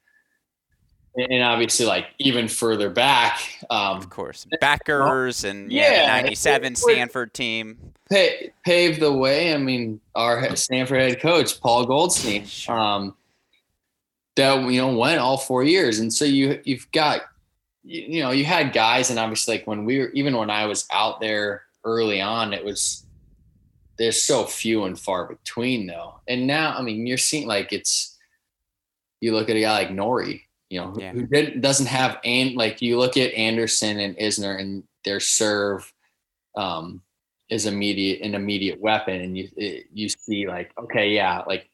and 1.17 1.43
obviously 1.43 1.87
like 1.87 2.09
even 2.19 2.47
further 2.47 2.91
back 2.91 3.41
um, 3.71 3.97
of 3.97 4.11
course. 4.11 4.47
Backers 4.61 5.45
and 5.45 5.73
yeah, 5.73 6.03
yeah. 6.03 6.07
97 6.23 6.75
stanford 6.75 7.33
team. 7.33 7.79
pay, 8.11 8.53
paved 8.64 9.01
the 9.01 9.12
way. 9.12 9.55
I 9.55 9.57
mean 9.57 10.01
our 10.14 10.55
stanford 10.57 11.01
head 11.01 11.21
coach 11.21 11.61
paul 11.61 11.87
goldstein 11.87 12.47
um, 12.69 13.14
that 14.37 14.71
you 14.71 14.81
know 14.81 14.95
went 14.97 15.19
all 15.19 15.39
four 15.39 15.64
years. 15.64 15.99
And 16.01 16.12
so 16.12 16.25
you 16.25 16.61
you've 16.64 16.91
got 16.93 17.23
you, 17.83 18.03
you 18.03 18.23
know 18.23 18.31
you 18.31 18.45
had 18.45 18.73
guys 18.73 19.11
and 19.11 19.19
obviously 19.19 19.57
like 19.57 19.67
when 19.67 19.85
we 19.85 19.99
were 20.01 20.09
even 20.11 20.37
when 20.37 20.51
i 20.51 20.67
was 20.67 20.87
out 20.93 21.21
there 21.21 21.62
early 21.85 22.21
on 22.21 22.53
it 22.53 22.64
was 22.64 23.06
there's 23.99 24.23
so 24.23 24.45
few 24.45 24.85
and 24.85 24.99
far 24.99 25.27
between 25.27 25.87
though 25.87 26.21
and 26.29 26.47
now 26.47 26.75
i 26.77 26.83
mean 26.83 27.07
you're 27.07 27.17
seeing 27.17 27.47
like 27.47 27.73
it's 27.73 28.17
you 29.21 29.33
look 29.33 29.49
at 29.49 29.57
a 29.57 29.61
guy 29.61 29.73
like 29.73 29.91
Norrie 29.91 30.47
you 30.69 30.81
know, 30.81 30.95
yeah. 30.99 31.13
who 31.13 31.27
did, 31.27 31.61
doesn't 31.61 31.87
have 31.87 32.19
and 32.25 32.57
like 32.57 32.83
you 32.83 32.99
look 32.99 33.17
at 33.17 33.33
Anderson 33.35 34.01
and 34.01 34.17
Isner 34.17 34.61
and 34.61 34.83
their 35.05 35.21
serve 35.21 35.93
um, 36.57 37.03
is 37.49 37.67
immediate 37.67 38.23
an 38.23 38.35
immediate 38.35 38.81
weapon, 38.81 39.21
and 39.21 39.39
you 39.39 39.49
it, 39.57 39.87
you 39.93 40.09
see 40.09 40.49
like 40.49 40.73
okay, 40.77 41.11
yeah, 41.11 41.43
like 41.47 41.71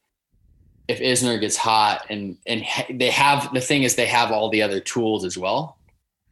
if 0.89 1.01
Isner 1.01 1.41
gets 1.41 1.57
hot 1.57 2.05
and 2.11 2.37
and 2.47 2.65
they 2.91 3.11
have 3.11 3.53
the 3.55 3.61
thing 3.61 3.85
is 3.85 3.95
they 3.95 4.07
have 4.07 4.31
all 4.31 4.51
the 4.51 4.63
other 4.63 4.81
tools 4.81 5.25
as 5.25 5.39
well. 5.39 5.79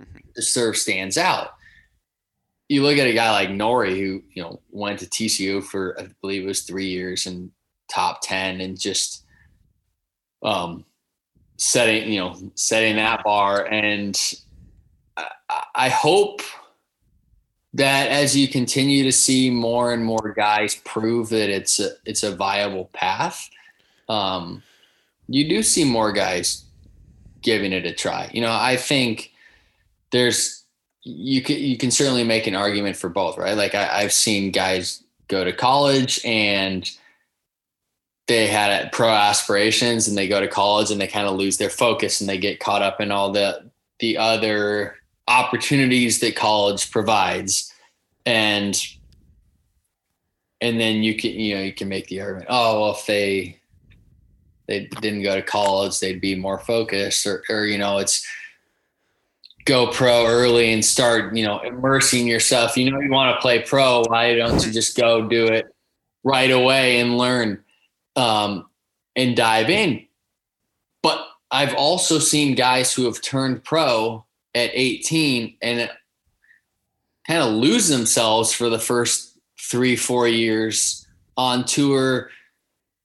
Mm-hmm. 0.01 0.19
The 0.35 0.43
serve 0.43 0.77
stands 0.77 1.17
out. 1.17 1.55
You 2.71 2.85
look 2.85 2.99
at 2.99 3.07
a 3.09 3.13
guy 3.13 3.33
like 3.33 3.51
Norrie 3.51 3.99
who 3.99 4.23
you 4.33 4.43
know 4.43 4.61
went 4.71 5.01
to 5.01 5.07
TCU 5.07 5.63
for 5.63 6.01
I 6.01 6.07
believe 6.21 6.45
it 6.45 6.47
was 6.47 6.63
three 6.63 6.87
years 6.87 7.27
and 7.27 7.51
top 7.89 8.21
ten 8.23 8.61
and 8.61 8.79
just 8.79 9.25
um 10.43 10.85
setting 11.57 12.13
you 12.13 12.21
know 12.21 12.37
setting 12.55 12.97
that 12.97 13.25
bar. 13.25 13.67
And 13.67 14.17
I, 15.17 15.65
I 15.75 15.89
hope 15.89 16.43
that 17.75 18.09
as 18.11 18.37
you 18.37 18.49
continue 18.49 19.05
to 19.05 19.13
see 19.13 19.51
more 19.51 19.93
and 19.93 20.05
more 20.05 20.33
guys 20.37 20.77
prove 20.85 21.29
that 21.31 21.51
it's 21.51 21.81
a 21.81 21.91
it's 22.05 22.23
a 22.23 22.35
viable 22.35 22.87
path 22.93 23.49
um, 24.09 24.63
you 25.29 25.49
do 25.49 25.63
see 25.63 25.85
more 25.85 26.11
guys 26.13 26.65
giving 27.43 27.73
it 27.73 27.87
a 27.87 27.93
try. 27.93 28.29
You 28.35 28.41
know 28.41 28.53
i 28.53 28.77
think 28.77 29.33
there's 30.11 30.60
you 31.03 31.43
can 31.43 31.57
you 31.57 31.77
can 31.77 31.91
certainly 31.91 32.25
make 32.25 32.47
an 32.47 32.55
argument 32.55 32.97
for 32.97 33.09
both 33.09 33.39
right? 33.39 33.57
Like 33.57 33.75
I, 33.75 34.03
i've 34.03 34.13
seen 34.13 34.51
guys 34.51 35.03
go 35.29 35.45
to 35.45 35.53
college 35.53 36.21
and 36.25 36.91
they 38.27 38.47
had 38.47 38.93
pro 38.93 39.09
aspirations 39.09 40.07
and 40.07 40.17
they 40.17 40.29
go 40.29 40.41
to 40.41 40.47
college 40.47 40.91
and 40.91 41.01
they 41.01 41.07
kind 41.09 41.27
of 41.27 41.35
lose 41.35 41.57
their 41.57 41.71
focus 41.71 42.21
and 42.21 42.29
they 42.29 42.39
get 42.39 42.61
caught 42.61 42.83
up 42.83 43.01
in 43.01 43.11
all 43.11 43.33
the 43.33 43.71
the 43.99 44.17
other 44.17 44.97
opportunities 45.27 46.21
that 46.21 46.37
college 46.37 46.91
provides. 46.91 47.73
And 48.27 48.81
and 50.61 50.79
then 50.79 51.03
you 51.03 51.17
can 51.17 51.33
you 51.33 51.57
know 51.57 51.63
you 51.63 51.73
can 51.73 51.89
make 51.89 52.07
the 52.09 52.21
argument 52.21 52.47
oh 52.51 52.81
well 52.81 52.93
if 52.93 53.07
they 53.07 53.59
they 54.69 54.87
didn't 55.01 55.23
go 55.23 55.35
to 55.35 55.43
college 55.43 55.99
they'd 55.99 56.21
be 56.21 56.37
more 56.37 56.59
focused 56.59 57.27
or, 57.27 57.43
or 57.49 57.65
you 57.65 57.79
know 57.79 57.99
it's 57.99 58.25
go 59.65 59.87
pro 59.89 60.27
early 60.27 60.73
and 60.73 60.85
start 60.85 61.37
you 61.37 61.45
know 61.45 61.61
immersing 61.61 62.27
yourself 62.27 62.77
you 62.77 62.91
know 62.91 62.99
you 62.99 63.11
want 63.11 63.35
to 63.35 63.41
play 63.41 63.61
pro 63.61 64.03
why 64.09 64.35
don't 64.35 64.65
you 64.65 64.73
just 64.73 64.97
go 64.97 65.29
do 65.29 65.47
it 65.47 65.67
right 66.25 66.51
away 66.51 67.01
and 67.01 67.17
learn 67.19 67.63
um, 68.17 68.67
and 69.17 69.37
dive 69.37 69.71
in. 69.71 70.07
But 71.03 71.27
I've 71.51 71.75
also 71.75 72.19
seen 72.19 72.55
guys 72.55 72.93
who 72.93 73.05
have 73.05 73.21
turned 73.21 73.65
pro 73.65 74.25
at 74.55 74.71
18 74.73 75.57
and 75.63 75.91
kind 77.27 77.43
of 77.43 77.53
lose 77.53 77.89
themselves 77.89 78.53
for 78.53 78.69
the 78.69 78.79
first 78.79 79.39
three, 79.59 79.97
four 79.97 80.29
years 80.29 81.07
on 81.37 81.65
tour 81.65 82.31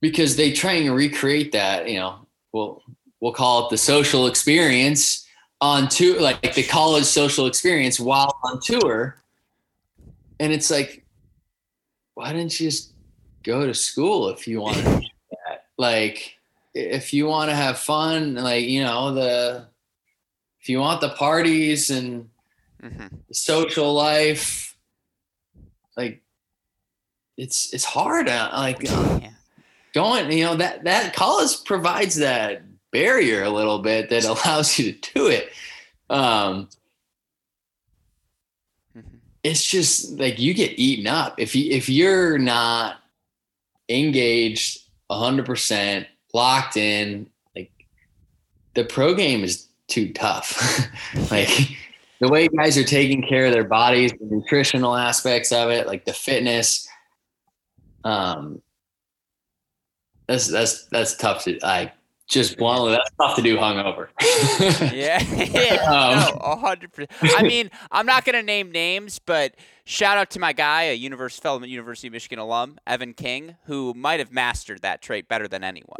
because 0.01 0.35
they 0.35 0.51
try 0.51 0.73
and 0.73 0.95
recreate 0.95 1.51
that, 1.51 1.89
you 1.89 1.99
know, 1.99 2.27
we'll, 2.53 2.81
we'll 3.21 3.33
call 3.33 3.65
it 3.65 3.69
the 3.69 3.77
social 3.77 4.27
experience 4.27 5.24
on 5.65 5.89
tour, 5.89 6.21
like 6.21 6.53
the 6.53 6.63
college 6.63 7.05
social 7.05 7.47
experience 7.47 7.99
while 7.99 8.37
on 8.43 8.59
tour. 8.61 9.17
And 10.39 10.53
it's 10.53 10.69
like, 10.69 11.03
why 12.13 12.31
didn't 12.31 12.59
you 12.59 12.67
just 12.67 12.93
go 13.43 13.65
to 13.65 13.73
school 13.73 14.29
if 14.29 14.47
you 14.47 14.61
want 14.61 14.77
to 14.77 14.83
that. 14.83 15.65
Like, 15.77 16.37
if 16.73 17.13
you 17.13 17.25
want 17.27 17.49
to 17.49 17.55
have 17.55 17.79
fun, 17.79 18.35
like, 18.35 18.65
you 18.65 18.83
know, 18.83 19.13
the, 19.13 19.67
if 20.59 20.69
you 20.69 20.79
want 20.79 21.01
the 21.01 21.09
parties 21.09 21.89
and 21.89 22.29
mm-hmm. 22.81 23.07
social 23.31 23.93
life, 23.93 24.75
like, 25.97 26.21
it's, 27.37 27.73
it's 27.73 27.85
hard. 27.85 28.29
Uh, 28.29 28.49
like, 28.53 28.89
uh, 28.89 29.19
yeah. 29.21 29.29
going, 29.93 30.31
you 30.31 30.45
know, 30.45 30.55
that, 30.55 30.83
that 30.83 31.15
college 31.15 31.63
provides 31.65 32.15
that 32.15 32.63
barrier 32.95 33.43
a 33.43 33.49
little 33.49 33.79
bit 33.79 34.09
that 34.09 34.23
allows 34.45 34.79
you 34.79 34.93
to 34.93 35.13
do 35.13 35.27
it. 35.27 35.49
Um, 36.09 36.69
mm-hmm. 38.95 39.17
it's 39.43 39.65
just 39.65 40.17
like 40.17 40.39
you 40.39 40.53
get 40.53 40.79
eaten 40.79 41.07
up 41.07 41.39
if 41.39 41.55
you 41.55 41.71
if 41.71 41.89
you're 41.89 42.37
not 42.37 42.97
engaged 43.89 44.79
100% 45.09 46.05
locked 46.33 46.77
in 46.77 47.27
like 47.55 47.71
the 48.75 48.83
pro 48.83 49.15
game 49.15 49.43
is 49.43 49.67
too 49.87 50.13
tough 50.13 50.87
like 51.31 51.49
the 52.19 52.29
way 52.29 52.47
guys 52.47 52.77
are 52.77 52.83
taking 52.83 53.27
care 53.27 53.47
of 53.47 53.51
their 53.51 53.63
bodies 53.63 54.11
the 54.11 54.25
nutritional 54.25 54.95
aspects 54.95 55.51
of 55.51 55.69
it 55.69 55.87
like 55.87 56.05
the 56.05 56.13
fitness 56.13 56.87
um 58.03 58.61
that's 60.27 60.47
that's 60.47 60.85
that's 60.85 61.15
tough 61.17 61.43
to 61.43 61.57
like 61.61 61.93
just 62.27 62.57
bluntly, 62.57 62.91
that's 62.93 63.09
tough 63.19 63.35
to 63.35 63.41
do 63.41 63.55
hungover. 63.57 64.07
yeah, 64.93 65.21
yeah, 65.21 65.75
um, 66.41 66.59
hundred 66.59 66.91
percent. 66.91 67.11
I 67.21 67.43
mean, 67.47 67.69
I'm 67.91 68.05
not 68.05 68.25
gonna 68.25 68.41
name 68.41 68.71
names, 68.71 69.19
but 69.19 69.55
shout 69.85 70.17
out 70.17 70.31
to 70.31 70.39
my 70.39 70.51
guy, 70.51 70.83
a 70.83 70.93
University 70.93 71.41
fellow, 71.41 71.63
University 71.63 72.07
of 72.07 72.13
Michigan 72.13 72.39
alum, 72.39 72.79
Evan 72.87 73.13
King, 73.13 73.57
who 73.65 73.93
might 73.93 74.19
have 74.19 74.31
mastered 74.31 74.81
that 74.81 75.01
trait 75.01 75.27
better 75.27 75.47
than 75.47 75.63
anyone. 75.63 75.97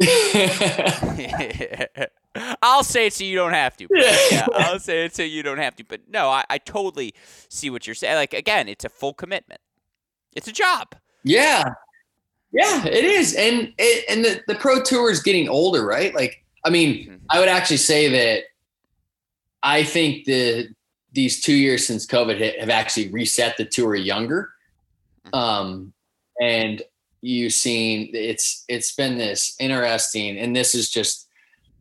I'll 2.60 2.84
say 2.84 3.06
it 3.06 3.12
so 3.12 3.24
you 3.24 3.36
don't 3.36 3.52
have 3.54 3.76
to. 3.76 3.86
Yeah, 3.90 4.46
I'll 4.54 4.80
say 4.80 5.04
it 5.04 5.14
so 5.14 5.22
you 5.22 5.42
don't 5.42 5.58
have 5.58 5.76
to. 5.76 5.84
But 5.84 6.02
no, 6.08 6.28
I, 6.28 6.44
I 6.50 6.58
totally 6.58 7.14
see 7.48 7.70
what 7.70 7.86
you're 7.86 7.94
saying. 7.94 8.16
Like 8.16 8.34
again, 8.34 8.68
it's 8.68 8.84
a 8.84 8.88
full 8.88 9.14
commitment. 9.14 9.60
It's 10.32 10.48
a 10.48 10.52
job. 10.52 10.96
Yeah, 11.22 11.74
yeah, 12.56 12.86
it 12.86 13.04
is, 13.04 13.34
and 13.34 13.74
it, 13.76 14.06
and 14.08 14.24
the, 14.24 14.42
the 14.48 14.54
pro 14.54 14.82
tour 14.82 15.10
is 15.10 15.22
getting 15.22 15.46
older, 15.46 15.84
right? 15.84 16.14
Like, 16.14 16.42
I 16.64 16.70
mean, 16.70 16.96
mm-hmm. 16.96 17.16
I 17.28 17.38
would 17.38 17.50
actually 17.50 17.76
say 17.76 18.08
that 18.08 18.44
I 19.62 19.84
think 19.84 20.24
the 20.24 20.68
these 21.12 21.42
two 21.42 21.52
years 21.54 21.86
since 21.86 22.06
COVID 22.06 22.38
hit 22.38 22.58
have 22.58 22.70
actually 22.70 23.08
reset 23.10 23.58
the 23.58 23.66
tour 23.66 23.94
younger, 23.94 24.48
mm-hmm. 25.26 25.36
um, 25.38 25.92
and 26.40 26.80
you've 27.20 27.52
seen 27.52 28.08
it's 28.14 28.64
it's 28.68 28.94
been 28.94 29.18
this 29.18 29.54
interesting, 29.60 30.38
and 30.38 30.56
this 30.56 30.74
is 30.74 30.88
just 30.88 31.28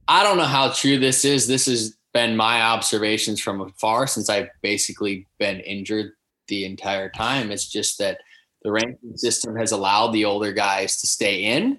I 0.09 0.23
don't 0.23 0.35
know 0.35 0.43
how 0.43 0.71
true 0.73 0.99
this 0.99 1.23
is. 1.23 1.47
This 1.47 1.67
has 1.67 1.95
been 2.13 2.35
my 2.35 2.61
observations 2.61 3.39
from 3.39 3.61
afar 3.61 4.07
since 4.07 4.29
I've 4.29 4.49
basically 4.61 5.25
been 5.39 5.61
injured 5.61 6.11
the 6.49 6.65
entire 6.65 7.07
time. 7.07 7.49
It's 7.49 7.69
just 7.69 7.97
that 7.99 8.19
the 8.65 8.71
ranking 8.71 9.15
system 9.15 9.55
has 9.55 9.71
allowed 9.71 10.07
the 10.07 10.25
older 10.25 10.51
guys 10.51 10.97
to 10.97 11.05
stay 11.05 11.43
in 11.43 11.77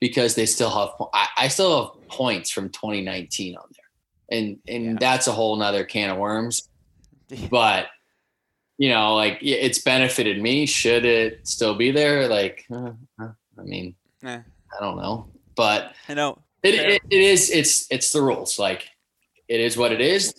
because 0.00 0.34
they 0.34 0.46
still 0.46 0.68
have 0.68 0.90
I, 1.14 1.28
I 1.38 1.48
still 1.48 1.80
have 1.80 2.08
points 2.08 2.50
from 2.50 2.70
2019 2.70 3.56
on 3.56 3.62
there. 3.70 4.38
And 4.38 4.58
and 4.66 4.84
yeah. 4.84 4.96
that's 4.98 5.28
a 5.28 5.32
whole 5.32 5.56
nother 5.56 5.84
can 5.84 6.10
of 6.10 6.18
worms. 6.18 6.68
But 7.50 7.86
you 8.76 8.90
know 8.90 9.14
like 9.14 9.38
it's 9.42 9.78
benefited 9.78 10.42
me. 10.42 10.66
Should 10.66 11.04
it 11.04 11.46
still 11.46 11.76
be 11.76 11.92
there? 11.92 12.28
Like 12.28 12.64
uh, 12.70 12.92
uh 13.22 13.28
i 13.56 13.62
mean 13.62 13.94
eh. 14.24 14.40
i 14.76 14.80
don't 14.84 14.96
know. 14.96 15.28
But 15.54 15.94
i 16.08 16.14
know. 16.14 16.42
it, 16.64 16.74
it, 16.74 17.02
it 17.08 17.20
is 17.20 17.48
it's 17.50 17.86
it's 17.92 18.12
the 18.12 18.20
rules. 18.20 18.58
Like 18.58 18.88
it 19.46 19.60
is 19.60 19.76
what 19.76 19.92
it 19.92 20.00
is. 20.00 20.34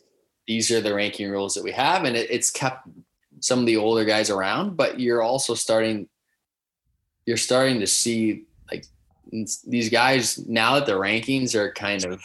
These 0.46 0.72
are 0.72 0.82
the 0.82 0.94
ranking 0.94 1.32
rules 1.32 1.54
that 1.56 1.64
we 1.64 1.72
have, 1.72 2.04
and 2.04 2.16
it, 2.18 2.30
it's 2.30 2.52
kept 2.52 2.88
some 3.46 3.60
of 3.60 3.68
the 3.68 3.78
older 3.78 4.04
guys 4.04 4.32
around. 4.32 4.76
But 4.76 5.00
you're 5.00 5.22
also 5.22 5.54
starting, 5.54 6.10
you're 7.28 7.38
starting 7.38 7.80
to 7.80 7.86
see 7.86 8.46
like 8.72 8.86
these 9.32 9.90
guys 9.90 10.40
now 10.48 10.76
that 10.76 10.88
the 10.88 10.94
rankings 10.94 11.54
are 11.54 11.72
kind 11.72 12.04
of 12.06 12.20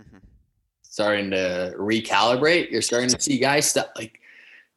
mm-hmm. 0.00 0.16
starting 0.80 1.30
to 1.32 1.74
recalibrate. 1.76 2.70
You're 2.70 2.80
starting 2.80 3.10
to 3.10 3.20
see 3.20 3.38
guys 3.38 3.68
stop 3.68 3.92
like 3.96 4.18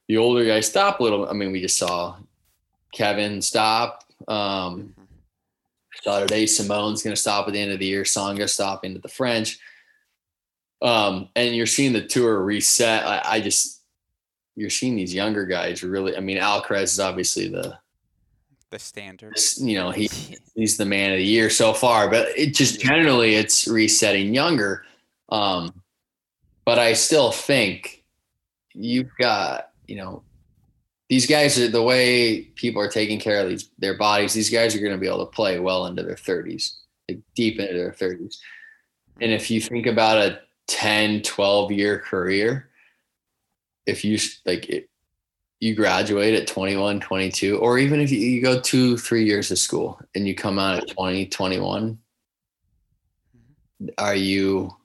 the 0.10 0.18
older 0.18 0.44
guys 0.44 0.68
stop 0.68 1.00
a 1.00 1.04
little. 1.04 1.30
I 1.30 1.32
mean, 1.32 1.54
we 1.54 1.62
just 1.62 1.78
saw 1.78 2.18
Kevin 2.94 3.42
stop. 3.42 4.04
Um, 4.28 4.36
mm-hmm. 4.36 5.04
saw 6.04 6.20
today 6.20 6.46
Simon's 6.46 7.04
going 7.04 7.16
to 7.16 7.22
stop 7.22 7.48
at 7.48 7.54
the 7.54 7.62
end 7.62 7.72
of 7.72 7.80
the 7.80 7.86
year. 7.86 8.04
Tsonga 8.04 8.50
stop 8.50 8.84
into 8.84 9.00
the 9.00 9.08
French. 9.08 9.60
Um, 10.82 11.30
and 11.38 11.56
you're 11.56 11.68
seeing 11.68 11.94
the 11.94 12.06
tour 12.06 12.42
reset. 12.42 13.06
I, 13.06 13.22
I, 13.24 13.40
just 13.40 13.81
you're 14.56 14.70
seeing 14.70 14.96
these 14.96 15.14
younger 15.14 15.46
guys 15.46 15.84
really. 15.84 16.16
I 16.16 16.20
mean, 16.20 16.38
Alcaraz 16.38 16.84
is 16.84 17.00
obviously 17.00 17.48
the 17.48 17.78
the 18.70 18.80
standard. 18.80 19.38
You 19.58 19.78
know, 19.78 19.92
he 19.92 20.10
he's 20.56 20.78
the 20.78 20.86
man 20.86 21.12
of 21.12 21.18
the 21.18 21.26
year 21.26 21.50
so 21.50 21.74
far, 21.74 22.10
but 22.10 22.28
it 22.38 22.54
just 22.54 22.80
generally 22.80 23.36
it's 23.36 23.68
resetting 23.68 24.34
younger. 24.34 24.86
Um, 25.30 25.82
but 26.66 26.80
I 26.80 26.94
still 26.94 27.32
think 27.32 28.04
you've 28.74 29.12
got 29.20 29.72
you 29.88 29.98
know 29.98 30.24
these 31.10 31.28
guys 31.28 31.60
are 31.60 31.68
the 31.68 31.84
way 31.84 32.44
people 32.56 32.82
are 32.82 32.90
taking 32.90 33.20
care 33.20 33.42
of 33.42 33.50
these 33.50 33.70
their 33.78 33.98
bodies. 33.98 34.34
These 34.34 34.50
guys 34.50 34.76
are 34.76 34.80
going 34.80 34.94
to 34.94 34.98
be 34.98 35.08
able 35.08 35.26
to 35.26 35.32
play 35.32 35.60
well 35.60 35.86
into 35.86 36.04
their 36.04 36.16
30s, 36.16 36.78
like 37.10 37.20
deep 37.36 37.60
into 37.60 37.74
their 37.74 37.92
30s. 37.92 38.38
And 39.20 39.32
if 39.32 39.52
you 39.52 39.62
think 39.62 39.86
about 39.86 40.18
a 40.18 40.40
10, 40.68 41.22
12 41.22 41.72
year 41.74 42.00
career, 42.00 42.70
if 43.92 44.04
you 44.04 44.18
like 44.46 44.70
it, 44.70 44.90
you 45.60 45.76
graduate 45.76 46.34
at 46.34 46.48
21, 46.48 47.00
22, 47.00 47.58
or 47.60 47.78
even 47.78 48.00
if 48.00 48.12
you, 48.12 48.18
you 48.18 48.42
go 48.42 48.60
two, 48.60 48.98
three 48.98 49.24
years 49.26 49.52
of 49.52 49.60
school 49.60 50.00
and 50.16 50.28
you 50.28 50.34
come 50.34 50.58
out 50.58 50.80
at 50.80 50.90
20, 50.90 51.28
21, 51.28 52.00
mm-hmm. 53.38 53.88
are 53.98 54.16
you 54.16 54.76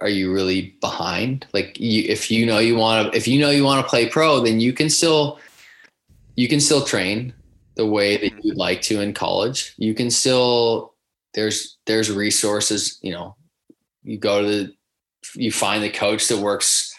are 0.00 0.08
you 0.08 0.32
really 0.32 0.76
behind? 0.80 1.46
Like 1.52 1.78
you, 1.78 2.04
if 2.08 2.30
you 2.30 2.46
know 2.46 2.58
you 2.58 2.76
want 2.76 3.10
to, 3.10 3.16
if 3.16 3.26
you 3.26 3.40
know 3.40 3.50
you 3.50 3.64
want 3.64 3.84
to 3.84 3.88
play 3.88 4.08
pro, 4.08 4.40
then 4.40 4.60
you 4.60 4.72
can 4.72 4.88
still, 4.88 5.40
you 6.36 6.48
can 6.48 6.60
still 6.60 6.84
train 6.84 7.34
the 7.74 7.86
way 7.86 8.16
that 8.16 8.32
mm-hmm. 8.32 8.40
you'd 8.42 8.56
like 8.56 8.82
to 8.82 9.00
in 9.00 9.12
college. 9.12 9.74
You 9.78 9.94
can 9.94 10.10
still, 10.10 10.94
there's, 11.34 11.78
there's 11.86 12.10
resources, 12.10 12.98
you 13.02 13.12
know, 13.12 13.34
you 14.02 14.18
go 14.18 14.42
to 14.42 14.46
the, 14.46 14.74
you 15.34 15.50
find 15.50 15.82
the 15.82 15.90
coach 15.90 16.28
that 16.28 16.38
works, 16.38 16.91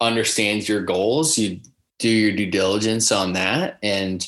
understands 0.00 0.68
your 0.68 0.82
goals. 0.82 1.36
You 1.38 1.60
do 1.98 2.08
your 2.08 2.32
due 2.32 2.50
diligence 2.50 3.10
on 3.10 3.32
that. 3.34 3.78
And 3.82 4.26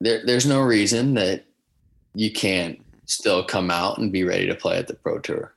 there, 0.00 0.24
there's 0.24 0.46
no 0.46 0.60
reason 0.60 1.14
that 1.14 1.44
you 2.14 2.30
can't 2.32 2.80
still 3.06 3.44
come 3.44 3.70
out 3.70 3.98
and 3.98 4.12
be 4.12 4.24
ready 4.24 4.46
to 4.46 4.54
play 4.54 4.78
at 4.78 4.86
the 4.86 4.94
pro 4.94 5.18
tour. 5.18 5.54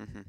Mm-hmm. 0.00 0.22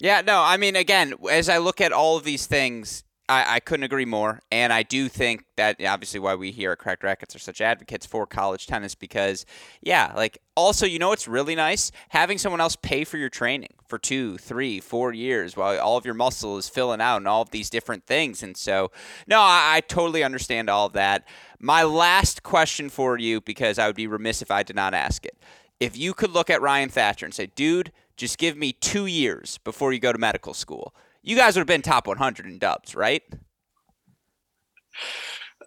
Yeah, 0.00 0.20
no, 0.20 0.42
I 0.42 0.56
mean, 0.56 0.76
again, 0.76 1.14
as 1.30 1.48
I 1.48 1.58
look 1.58 1.80
at 1.80 1.92
all 1.92 2.16
of 2.16 2.24
these 2.24 2.46
things, 2.46 3.02
I, 3.28 3.56
I 3.56 3.60
couldn't 3.60 3.84
agree 3.84 4.04
more. 4.04 4.40
And 4.52 4.72
I 4.72 4.82
do 4.82 5.08
think 5.08 5.44
that 5.56 5.82
obviously 5.84 6.20
why 6.20 6.34
we 6.34 6.52
here 6.52 6.72
at 6.72 6.78
Cracked 6.78 7.02
Racquets 7.02 7.34
are 7.34 7.40
such 7.40 7.60
advocates 7.60 8.06
for 8.06 8.26
college 8.26 8.66
tennis 8.66 8.94
because, 8.94 9.44
yeah, 9.82 10.12
like 10.14 10.38
also, 10.54 10.86
you 10.86 10.98
know, 10.98 11.12
it's 11.12 11.26
really 11.26 11.54
nice 11.54 11.90
having 12.10 12.38
someone 12.38 12.60
else 12.60 12.76
pay 12.76 13.04
for 13.04 13.16
your 13.18 13.28
training 13.28 13.74
for 13.88 13.98
two, 13.98 14.38
three, 14.38 14.80
four 14.80 15.12
years 15.12 15.56
while 15.56 15.78
all 15.80 15.96
of 15.96 16.04
your 16.04 16.14
muscle 16.14 16.56
is 16.56 16.68
filling 16.68 17.00
out 17.00 17.18
and 17.18 17.28
all 17.28 17.42
of 17.42 17.50
these 17.50 17.70
different 17.70 18.06
things. 18.06 18.42
And 18.42 18.56
so, 18.56 18.90
no, 19.26 19.40
I, 19.40 19.76
I 19.76 19.80
totally 19.80 20.22
understand 20.22 20.70
all 20.70 20.86
of 20.86 20.92
that. 20.92 21.26
My 21.58 21.82
last 21.82 22.42
question 22.42 22.88
for 22.88 23.18
you, 23.18 23.40
because 23.40 23.78
I 23.78 23.86
would 23.86 23.96
be 23.96 24.06
remiss 24.06 24.40
if 24.42 24.50
I 24.50 24.62
did 24.62 24.76
not 24.76 24.94
ask 24.94 25.24
it. 25.24 25.36
If 25.80 25.96
you 25.96 26.14
could 26.14 26.30
look 26.30 26.48
at 26.48 26.62
Ryan 26.62 26.88
Thatcher 26.88 27.26
and 27.26 27.34
say, 27.34 27.46
dude, 27.46 27.92
just 28.16 28.38
give 28.38 28.56
me 28.56 28.72
two 28.72 29.06
years 29.06 29.58
before 29.58 29.92
you 29.92 29.98
go 29.98 30.12
to 30.12 30.18
medical 30.18 30.54
school. 30.54 30.94
You 31.26 31.34
guys 31.34 31.56
would 31.56 31.62
have 31.62 31.66
been 31.66 31.82
top 31.82 32.06
100 32.06 32.46
in 32.46 32.58
dubs, 32.58 32.94
right? 32.94 33.20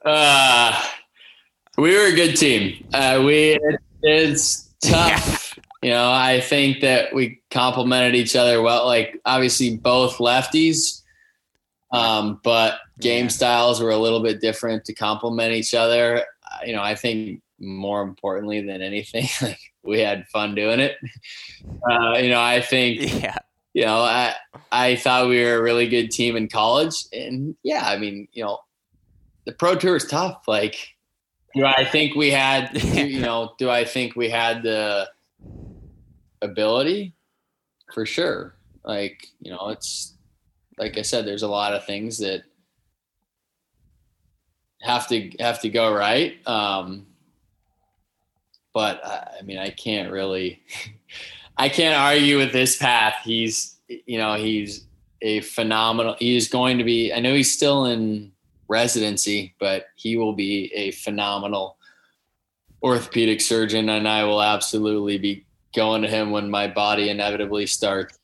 Uh, 0.05 0.82
we 1.78 1.93
were 1.97 2.05
a 2.05 2.16
good 2.16 2.38
team. 2.38 2.88
Uh, 2.93 3.22
we 3.26 3.60
it's 4.01 4.70
tough. 4.82 5.10
Yeah. 5.10 5.36
You 5.82 5.91
know, 5.91 6.12
I 6.12 6.41
think 6.41 6.82
that 6.82 7.16
we 7.16 7.41
complemented 7.51 8.14
each 8.14 8.36
other 8.36 8.62
well. 8.62 8.86
Like 8.86 9.18
obviously 9.24 9.78
both 9.78 10.18
lefties, 10.18 11.03
um, 11.93 12.41
but 12.43 12.80
game 12.99 13.24
yeah. 13.24 13.30
styles 13.30 13.80
were 13.80 13.91
a 13.91 13.97
little 13.97 14.22
bit 14.22 14.41
different 14.41 14.84
to 14.86 14.93
complement 14.93 15.53
each 15.53 15.74
other. 15.74 16.26
You 16.66 16.74
know, 16.74 16.82
I 16.82 16.95
think 16.95 17.41
more 17.62 18.01
importantly 18.01 18.60
than 18.60 18.82
anything, 18.82 19.30
like 19.41 19.60
we 19.82 20.01
had 20.01 20.28
fun 20.28 20.53
doing 20.53 20.82
it. 20.82 20.97
Uh, 21.89 22.18
you 22.18 22.30
know, 22.30 22.41
I 22.41 22.60
think, 22.60 23.22
yeah, 23.24 23.38
you 23.74 23.86
know, 23.86 23.99
I, 23.99 24.36
I 24.72 24.95
thought 24.95 25.30
we 25.30 25.43
were 25.43 25.55
a 25.55 25.61
really 25.61 25.88
good 25.88 26.11
team 26.11 26.36
in 26.36 26.47
college 26.47 26.95
and 27.13 27.55
yeah, 27.63 27.84
I 27.86 27.97
mean, 27.97 28.28
you 28.32 28.43
know, 28.43 28.59
the 29.45 29.51
pro 29.53 29.76
tour 29.76 29.95
is 29.95 30.05
tough. 30.05 30.47
Like, 30.47 30.95
do 31.55 31.65
I 31.65 31.86
think 31.86 32.15
we 32.15 32.32
had, 32.32 32.72
you 32.93 33.22
know, 33.22 33.53
do 33.57 33.70
I 33.70 33.86
think 33.86 34.15
we 34.15 34.30
had 34.30 34.63
the 34.63 35.09
ability 36.41 37.13
for 37.93 38.05
sure? 38.05 38.55
Like, 38.84 39.28
you 39.41 39.51
know, 39.51 39.70
it's, 39.70 40.15
like 40.78 40.97
I 40.97 41.01
said, 41.01 41.26
there's 41.26 41.43
a 41.43 41.47
lot 41.47 41.74
of 41.74 41.86
things 41.86 42.20
that 42.20 42.43
have 44.82 45.07
to 45.09 45.30
have 45.39 45.61
to 45.61 45.70
go 45.70 45.93
right. 45.93 46.36
Um, 46.47 47.05
but 48.74 49.05
I 49.05 49.41
mean, 49.43 49.57
I 49.57 49.72
can't 49.72 50.11
really, 50.11 50.61
I 51.60 51.68
can't 51.68 51.99
argue 51.99 52.38
with 52.38 52.53
this 52.53 52.78
path. 52.78 53.16
He's, 53.24 53.76
you 53.88 54.18
know, 54.18 54.36
he's 54.36 54.86
a 55.22 55.41
phenomenal. 55.41 56.16
He 56.18 56.38
is 56.38 56.47
going 56.47 56.78
to 56.78 56.86
be. 56.86 57.14
I 57.14 57.20
know 57.20 57.34
he's 57.34 57.51
still 57.51 57.86
in 57.86 58.32
residency, 58.70 59.53
but 59.60 59.88
he 59.95 60.16
will 60.16 60.32
be 60.32 60.72
a 60.74 60.91
phenomenal 60.91 61.76
orthopedic 62.82 63.41
surgeon, 63.41 63.89
and 63.89 64.07
I 64.07 64.24
will 64.24 64.41
absolutely 64.41 65.18
be 65.18 65.45
going 65.76 66.01
to 66.01 66.07
him 66.07 66.32
when 66.32 66.49
my 66.49 66.68
body 66.68 67.10
inevitably 67.10 67.68
starts 67.68 68.18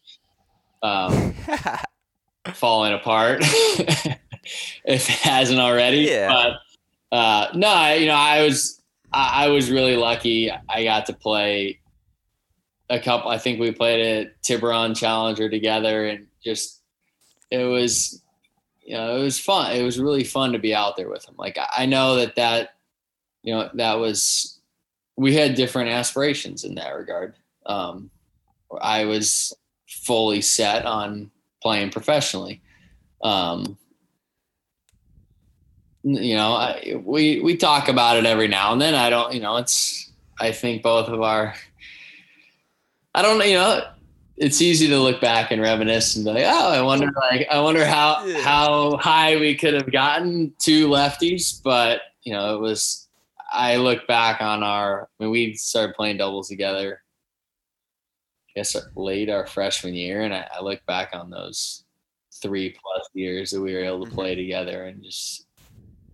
um, 0.81 1.35
falling 2.53 2.93
apart, 2.93 3.39
if 3.43 5.09
it 5.09 5.19
hasn't 5.23 5.59
already. 5.59 5.99
Yeah. 5.99 6.29
But 7.11 7.17
uh, 7.17 7.47
no, 7.53 7.67
I, 7.67 7.95
you 7.95 8.05
know, 8.05 8.13
I 8.13 8.43
was 8.43 8.81
I, 9.11 9.45
I 9.45 9.47
was 9.49 9.69
really 9.69 9.97
lucky. 9.97 10.49
I 10.69 10.85
got 10.85 11.05
to 11.07 11.13
play 11.13 11.79
a 12.89 12.99
couple. 12.99 13.31
I 13.31 13.37
think 13.37 13.59
we 13.59 13.71
played 13.71 14.27
a 14.27 14.31
Tiburon 14.43 14.95
Challenger 14.95 15.49
together, 15.49 16.05
and 16.05 16.27
just 16.43 16.81
it 17.51 17.63
was, 17.63 18.21
you 18.83 18.95
know, 18.95 19.17
it 19.17 19.23
was 19.23 19.39
fun. 19.39 19.75
It 19.75 19.83
was 19.83 19.99
really 19.99 20.23
fun 20.23 20.53
to 20.53 20.59
be 20.59 20.73
out 20.73 20.97
there 20.97 21.09
with 21.09 21.27
him. 21.27 21.35
Like 21.37 21.57
I 21.75 21.85
know 21.85 22.15
that 22.17 22.35
that, 22.35 22.75
you 23.43 23.53
know, 23.53 23.69
that 23.73 23.95
was 23.95 24.59
we 25.17 25.35
had 25.35 25.55
different 25.55 25.89
aspirations 25.89 26.63
in 26.63 26.75
that 26.75 26.95
regard. 26.95 27.35
Um, 27.65 28.09
I 28.81 29.05
was 29.05 29.53
fully 29.87 30.41
set 30.41 30.85
on 30.85 31.31
playing 31.61 31.89
professionally. 31.89 32.61
Um, 33.23 33.77
you 36.03 36.35
know, 36.35 36.53
I, 36.53 37.01
we 37.03 37.39
we 37.39 37.57
talk 37.57 37.87
about 37.87 38.17
it 38.17 38.25
every 38.25 38.47
now 38.47 38.71
and 38.71 38.81
then. 38.81 38.93
I 38.93 39.09
don't, 39.09 39.33
you 39.33 39.39
know, 39.39 39.57
it's 39.57 40.11
I 40.39 40.51
think 40.51 40.83
both 40.83 41.07
of 41.07 41.21
our 41.21 41.55
I 43.15 43.21
don't 43.21 43.39
you 43.47 43.55
know, 43.55 43.81
it's 44.35 44.61
easy 44.61 44.89
to 44.89 44.99
look 44.99 45.21
back 45.21 45.51
and 45.51 45.61
reminisce 45.61 46.17
and 46.17 46.25
be 46.25 46.31
like, 46.31 46.43
oh, 46.45 46.71
I 46.71 46.81
wonder 46.81 47.09
like 47.31 47.47
I 47.49 47.61
wonder 47.61 47.85
how 47.85 48.25
yeah. 48.25 48.41
how 48.41 48.97
high 48.97 49.37
we 49.37 49.55
could 49.55 49.73
have 49.73 49.89
gotten 49.91 50.53
two 50.59 50.89
lefties, 50.89 51.61
but 51.63 52.01
you 52.23 52.33
know, 52.33 52.55
it 52.55 52.59
was 52.59 53.07
I 53.53 53.77
look 53.77 54.05
back 54.05 54.41
on 54.41 54.63
our 54.63 55.07
I 55.19 55.23
mean 55.23 55.31
we 55.31 55.55
started 55.55 55.95
playing 55.95 56.17
doubles 56.17 56.49
together 56.49 57.01
I 58.49 58.59
guess 58.59 58.75
late 58.95 59.29
our 59.29 59.47
freshman 59.47 59.93
year 59.93 60.21
and 60.21 60.33
I, 60.33 60.47
I 60.53 60.61
look 60.61 60.85
back 60.85 61.11
on 61.13 61.29
those 61.29 61.85
three 62.41 62.71
plus 62.71 63.07
years 63.13 63.51
that 63.51 63.61
we 63.61 63.73
were 63.73 63.79
able 63.85 64.01
to 64.01 64.07
mm-hmm. 64.07 64.15
play 64.15 64.35
together 64.35 64.85
and 64.85 65.01
just 65.01 65.45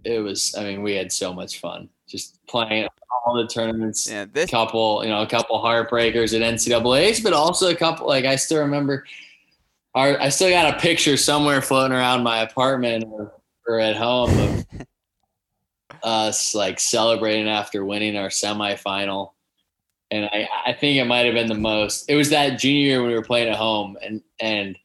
it 0.03 0.19
was 0.19 0.55
i 0.55 0.63
mean 0.63 0.81
we 0.83 0.95
had 0.95 1.11
so 1.11 1.33
much 1.33 1.59
fun 1.59 1.89
just 2.11 2.45
playing 2.47 2.87
all 3.25 3.35
the 3.35 3.47
tournaments 3.47 4.09
yeah, 4.09 4.25
this- 4.31 4.49
couple 4.49 5.03
you 5.03 5.09
know 5.09 5.21
a 5.21 5.27
couple 5.27 5.57
heartbreakers 5.59 6.33
at 6.35 6.41
ncaa's 6.41 7.19
but 7.19 7.33
also 7.33 7.69
a 7.69 7.75
couple 7.75 8.07
like 8.07 8.25
i 8.25 8.35
still 8.35 8.59
remember 8.59 9.05
our 9.95 10.19
i 10.19 10.29
still 10.29 10.49
got 10.49 10.75
a 10.75 10.79
picture 10.79 11.17
somewhere 11.17 11.61
floating 11.61 11.95
around 11.95 12.23
my 12.23 12.41
apartment 12.41 13.05
or, 13.07 13.33
or 13.67 13.79
at 13.79 13.95
home 13.95 14.29
of 14.39 14.65
us 16.03 16.55
like 16.55 16.79
celebrating 16.79 17.47
after 17.47 17.85
winning 17.85 18.17
our 18.17 18.29
semifinal 18.29 19.31
and 20.11 20.25
I, 20.25 20.47
I 20.67 20.73
think 20.73 20.97
it 20.97 21.05
might 21.05 21.25
have 21.25 21.33
been 21.33 21.47
the 21.47 21.55
most. 21.55 22.09
It 22.09 22.15
was 22.15 22.29
that 22.29 22.59
junior 22.59 22.81
year 22.81 22.99
when 22.99 23.09
we 23.11 23.15
were 23.15 23.23
playing 23.23 23.47
at 23.47 23.55
home, 23.55 23.97
and 24.03 24.21
and 24.39 24.77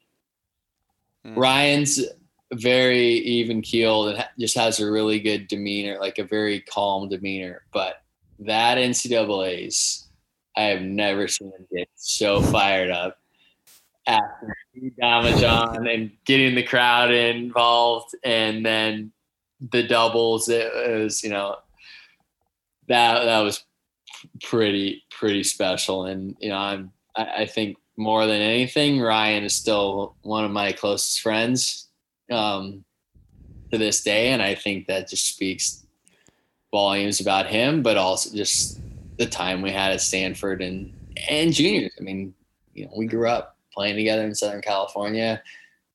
mm. 1.26 1.36
Ryan's 1.36 2.00
very 2.55 3.05
even 3.05 3.61
keeled 3.61 4.14
and 4.14 4.24
just 4.38 4.57
has 4.57 4.80
a 4.80 4.90
really 4.90 5.20
good 5.20 5.49
demeanor, 5.49 5.99
like 5.99 6.18
a 6.18 6.24
very 6.24 6.61
calm 6.61 7.09
demeanor. 7.09 7.62
But 7.72 8.03
that 8.40 8.78
NCAA's, 8.78 10.09
I 10.57 10.62
have 10.62 10.82
never 10.82 11.28
seen 11.28 11.53
him 11.53 11.66
get 11.74 11.88
so 11.97 12.40
fired 12.40 12.90
up 12.90 13.18
after 14.07 14.57
Domijan 15.01 15.92
and 15.92 16.11
getting 16.24 16.55
the 16.55 16.62
crowd 16.62 17.11
involved, 17.11 18.14
and 18.24 18.64
then 18.64 19.12
the 19.72 19.82
doubles. 19.82 20.49
It 20.49 20.70
was, 20.74 21.22
you 21.22 21.30
know, 21.30 21.57
that 22.88 23.24
that 23.24 23.40
was 23.40 23.64
pretty 24.42 25.03
pretty 25.11 25.42
special. 25.42 26.05
And 26.05 26.36
you 26.40 26.51
know, 26.51 26.59
I'm 26.59 26.92
I, 27.16 27.42
I 27.42 27.47
think 27.47 27.76
more 27.97 28.26
than 28.26 28.40
anything, 28.40 29.01
Ryan 29.01 29.44
is 29.44 29.55
still 29.55 30.14
one 30.22 30.44
of 30.44 30.51
my 30.51 30.72
closest 30.72 31.20
friends 31.20 31.86
um, 32.30 32.84
to 33.70 33.78
this 33.78 34.02
day, 34.02 34.28
and 34.28 34.42
I 34.42 34.54
think 34.54 34.86
that 34.86 35.08
just 35.08 35.26
speaks 35.26 35.86
volumes 36.72 37.20
about 37.20 37.46
him, 37.46 37.82
but 37.82 37.96
also 37.96 38.34
just 38.34 38.80
the 39.18 39.26
time 39.26 39.62
we 39.62 39.70
had 39.70 39.92
at 39.92 40.00
Stanford 40.00 40.62
and 40.62 40.92
and 41.28 41.52
juniors. 41.52 41.92
I 41.98 42.02
mean, 42.02 42.34
you 42.74 42.84
know, 42.84 42.92
we 42.96 43.06
grew 43.06 43.28
up 43.28 43.56
playing 43.72 43.96
together 43.96 44.24
in 44.24 44.34
Southern 44.34 44.62
California. 44.62 45.42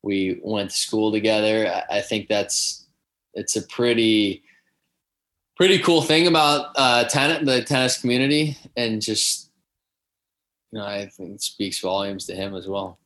We 0.03 0.39
went 0.43 0.71
to 0.71 0.75
school 0.75 1.11
together. 1.11 1.83
I, 1.89 2.01
think 2.01 2.27
that's 2.27 2.87
it's 3.35 3.55
a 3.55 3.61
pretty 3.67 4.43
pretty 5.55 5.77
cool 5.79 6.01
thing 6.01 6.27
about 6.27 6.71
uh, 6.75 7.03
ten- 7.05 7.45
the 7.45 7.63
tennis 7.63 7.99
community, 7.99 8.57
and 8.75 9.01
just 9.01 9.51
you 10.71 10.79
know, 10.79 10.85
I 10.85 11.07
think 11.07 11.41
speaks 11.41 11.79
volumes 11.79 12.25
to 12.27 12.35
him 12.35 12.55
as 12.55 12.67
well. 12.67 12.97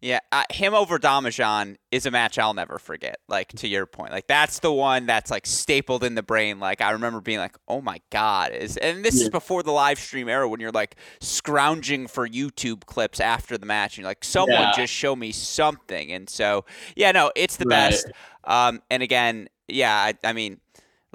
Yeah, 0.00 0.20
uh, 0.30 0.44
him 0.50 0.74
over 0.74 0.98
Domijan 0.98 1.76
is 1.90 2.06
a 2.06 2.10
match 2.10 2.38
I'll 2.38 2.54
never 2.54 2.78
forget. 2.78 3.18
Like 3.28 3.48
to 3.54 3.68
your 3.68 3.86
point, 3.86 4.12
like 4.12 4.26
that's 4.26 4.58
the 4.58 4.72
one 4.72 5.06
that's 5.06 5.30
like 5.30 5.46
stapled 5.46 6.04
in 6.04 6.14
the 6.14 6.22
brain. 6.22 6.60
Like 6.60 6.80
I 6.80 6.90
remember 6.90 7.20
being 7.20 7.38
like, 7.38 7.56
"Oh 7.66 7.80
my 7.80 8.00
god!" 8.10 8.52
Is 8.52 8.76
and 8.76 9.04
this 9.04 9.16
yeah. 9.16 9.24
is 9.24 9.30
before 9.30 9.62
the 9.62 9.72
live 9.72 9.98
stream 9.98 10.28
era 10.28 10.48
when 10.48 10.60
you're 10.60 10.70
like 10.70 10.96
scrounging 11.20 12.06
for 12.06 12.28
YouTube 12.28 12.84
clips 12.86 13.20
after 13.20 13.56
the 13.56 13.66
match, 13.66 13.96
and 13.96 14.02
you're 14.02 14.10
like, 14.10 14.24
"Someone 14.24 14.60
yeah. 14.60 14.72
just 14.76 14.92
show 14.92 15.16
me 15.16 15.32
something." 15.32 16.12
And 16.12 16.28
so, 16.28 16.64
yeah, 16.94 17.12
no, 17.12 17.32
it's 17.34 17.56
the 17.56 17.64
right. 17.64 17.90
best. 17.90 18.06
Um, 18.44 18.82
and 18.90 19.02
again, 19.02 19.48
yeah, 19.68 19.94
I, 19.94 20.14
I 20.22 20.32
mean, 20.32 20.60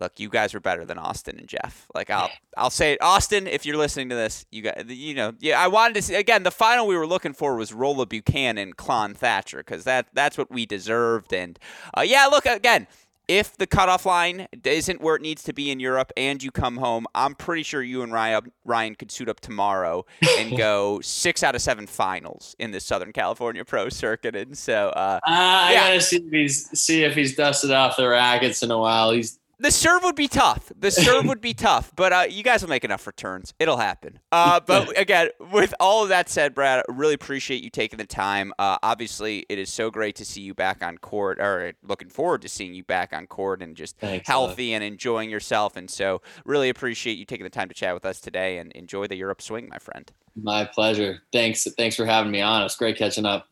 look, 0.02 0.20
you 0.20 0.28
guys 0.28 0.54
were 0.54 0.60
better 0.60 0.84
than 0.84 0.98
Austin 0.98 1.40
and 1.40 1.48
Jeff. 1.48 1.88
Like 1.96 2.10
I'll 2.10 2.30
I'll 2.58 2.70
say 2.70 2.94
it. 2.94 3.02
Austin, 3.02 3.48
if 3.48 3.66
you're 3.66 3.78
listening 3.78 4.10
to 4.10 4.16
this, 4.16 4.46
you 4.52 4.64
got 4.64 4.90
you 4.90 5.14
know, 5.14 5.34
yeah, 5.40 5.62
I 5.62 5.68
wanted 5.68 5.94
to 5.94 6.02
see 6.02 6.16
again, 6.16 6.44
the 6.44 6.52
final 6.52 6.88
we 6.88 6.98
were 6.98 7.08
looking 7.08 7.34
for 7.34 7.56
was 7.56 7.72
Rola 7.72 8.06
Buchanan, 8.06 8.74
Klahn 8.74 9.16
Thatcher, 9.16 9.60
because 9.60 9.86
that 9.86 10.08
that's 10.14 10.38
what 10.38 10.52
we 10.52 10.66
deserved. 10.66 11.32
And 11.32 11.58
uh, 11.96 12.02
yeah, 12.02 12.26
look 12.26 12.46
again. 12.46 12.88
If 13.28 13.56
the 13.56 13.68
cutoff 13.68 14.06
line 14.06 14.48
isn't 14.66 15.00
where 15.00 15.16
it 15.16 15.22
needs 15.22 15.44
to 15.44 15.54
be 15.54 15.72
in 15.72 15.80
Europe 15.80 16.12
and 16.18 16.44
you 16.44 16.52
come 16.52 16.76
home, 16.76 17.06
I'm 17.16 17.34
pretty 17.34 17.64
sure 17.64 17.82
you 17.82 18.02
and 18.02 18.12
Ryan, 18.12 18.52
Ryan 18.66 18.96
could 18.96 19.10
suit 19.10 19.30
up 19.30 19.40
tomorrow 19.40 20.06
and 20.38 20.58
go 20.58 21.00
six 21.00 21.42
out 21.42 21.56
of 21.56 21.62
seven 21.62 21.88
finals 21.88 22.58
in 22.60 22.72
the 22.72 22.82
Southern 22.82 23.14
California 23.14 23.64
Pro 23.64 23.88
Circuit. 23.88 24.36
And 24.36 24.58
so, 24.58 24.90
uh, 24.90 25.20
uh, 25.26 25.30
I 25.30 25.72
yeah. 25.72 25.88
gotta 25.88 26.02
see 26.02 26.18
if 26.18 26.30
he's 26.30 26.78
see 26.78 27.04
if 27.04 27.16
he's 27.16 27.34
dusted 27.34 27.72
off 27.72 27.96
the 27.96 28.10
rackets 28.10 28.64
in 28.64 28.72
a 28.72 28.78
while. 28.78 29.12
He's 29.12 29.40
the 29.62 29.72
serve 29.72 30.04
would 30.04 30.16
be 30.16 30.28
tough. 30.28 30.72
The 30.78 30.90
serve 30.90 31.26
would 31.26 31.40
be 31.50 31.54
tough, 31.54 31.92
but 31.96 32.12
uh, 32.12 32.26
you 32.30 32.42
guys 32.42 32.62
will 32.64 32.70
make 32.70 32.84
enough 32.84 33.06
returns. 33.06 33.54
It'll 33.60 33.78
happen. 33.78 34.20
Uh, 34.32 34.60
but 34.66 34.98
again, 35.00 35.30
with 35.52 35.74
all 35.80 36.04
of 36.04 36.10
that 36.10 36.30
said, 36.30 36.56
Brad, 36.56 36.80
I 36.80 36.92
really 36.92 37.14
appreciate 37.14 37.64
you 37.64 37.70
taking 37.70 37.98
the 37.98 38.08
time. 38.08 38.54
Uh, 38.58 38.78
obviously, 38.82 39.46
it 39.50 39.60
is 39.60 39.72
so 39.72 39.92
great 39.92 40.16
to 40.16 40.26
see 40.26 40.42
you 40.42 40.54
back 40.54 40.84
on 40.84 40.98
court, 40.98 41.40
or 41.40 41.74
looking 41.84 42.10
forward 42.10 42.42
to 42.42 42.50
seeing 42.50 42.74
you 42.74 42.84
back 42.84 43.14
on 43.14 43.28
court 43.28 43.62
and 43.62 43.76
just 43.76 44.00
Thanks, 44.00 44.28
healthy 44.28 44.72
love. 44.72 44.82
and 44.82 44.84
enjoying 44.84 45.30
yourself. 45.30 45.78
And 45.78 45.90
so, 45.90 46.22
really 46.44 46.70
appreciate 46.70 47.18
you 47.18 47.26
taking 47.26 47.44
the 47.44 47.50
time 47.50 47.70
to 47.70 47.76
chat 47.76 47.94
with 47.94 48.06
us 48.06 48.20
today 48.20 48.58
and 48.58 48.72
enjoy 48.72 49.08
the 49.08 49.16
Europe 49.16 49.42
swing, 49.42 49.70
my 49.70 49.78
friend. 49.78 50.12
My 50.36 50.66
pleasure. 50.66 51.20
Thanks. 51.32 51.68
Thanks 51.78 51.96
for 51.96 52.06
having 52.06 52.32
me 52.32 52.42
on. 52.42 52.64
It's 52.64 52.76
great 52.76 52.98
catching 52.98 53.26
up. 53.26 53.48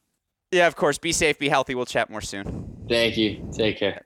Yeah, 0.51 0.66
of 0.66 0.76
course. 0.76 0.97
Be 0.97 1.12
safe. 1.12 1.38
Be 1.38 1.49
healthy. 1.49 1.76
We'll 1.76 1.86
chat 1.86 2.10
more 2.10 2.22
soon. 2.22 2.88
Thank 2.89 3.18
you. 3.18 3.47
Take 3.55 3.78
care. 3.78 4.05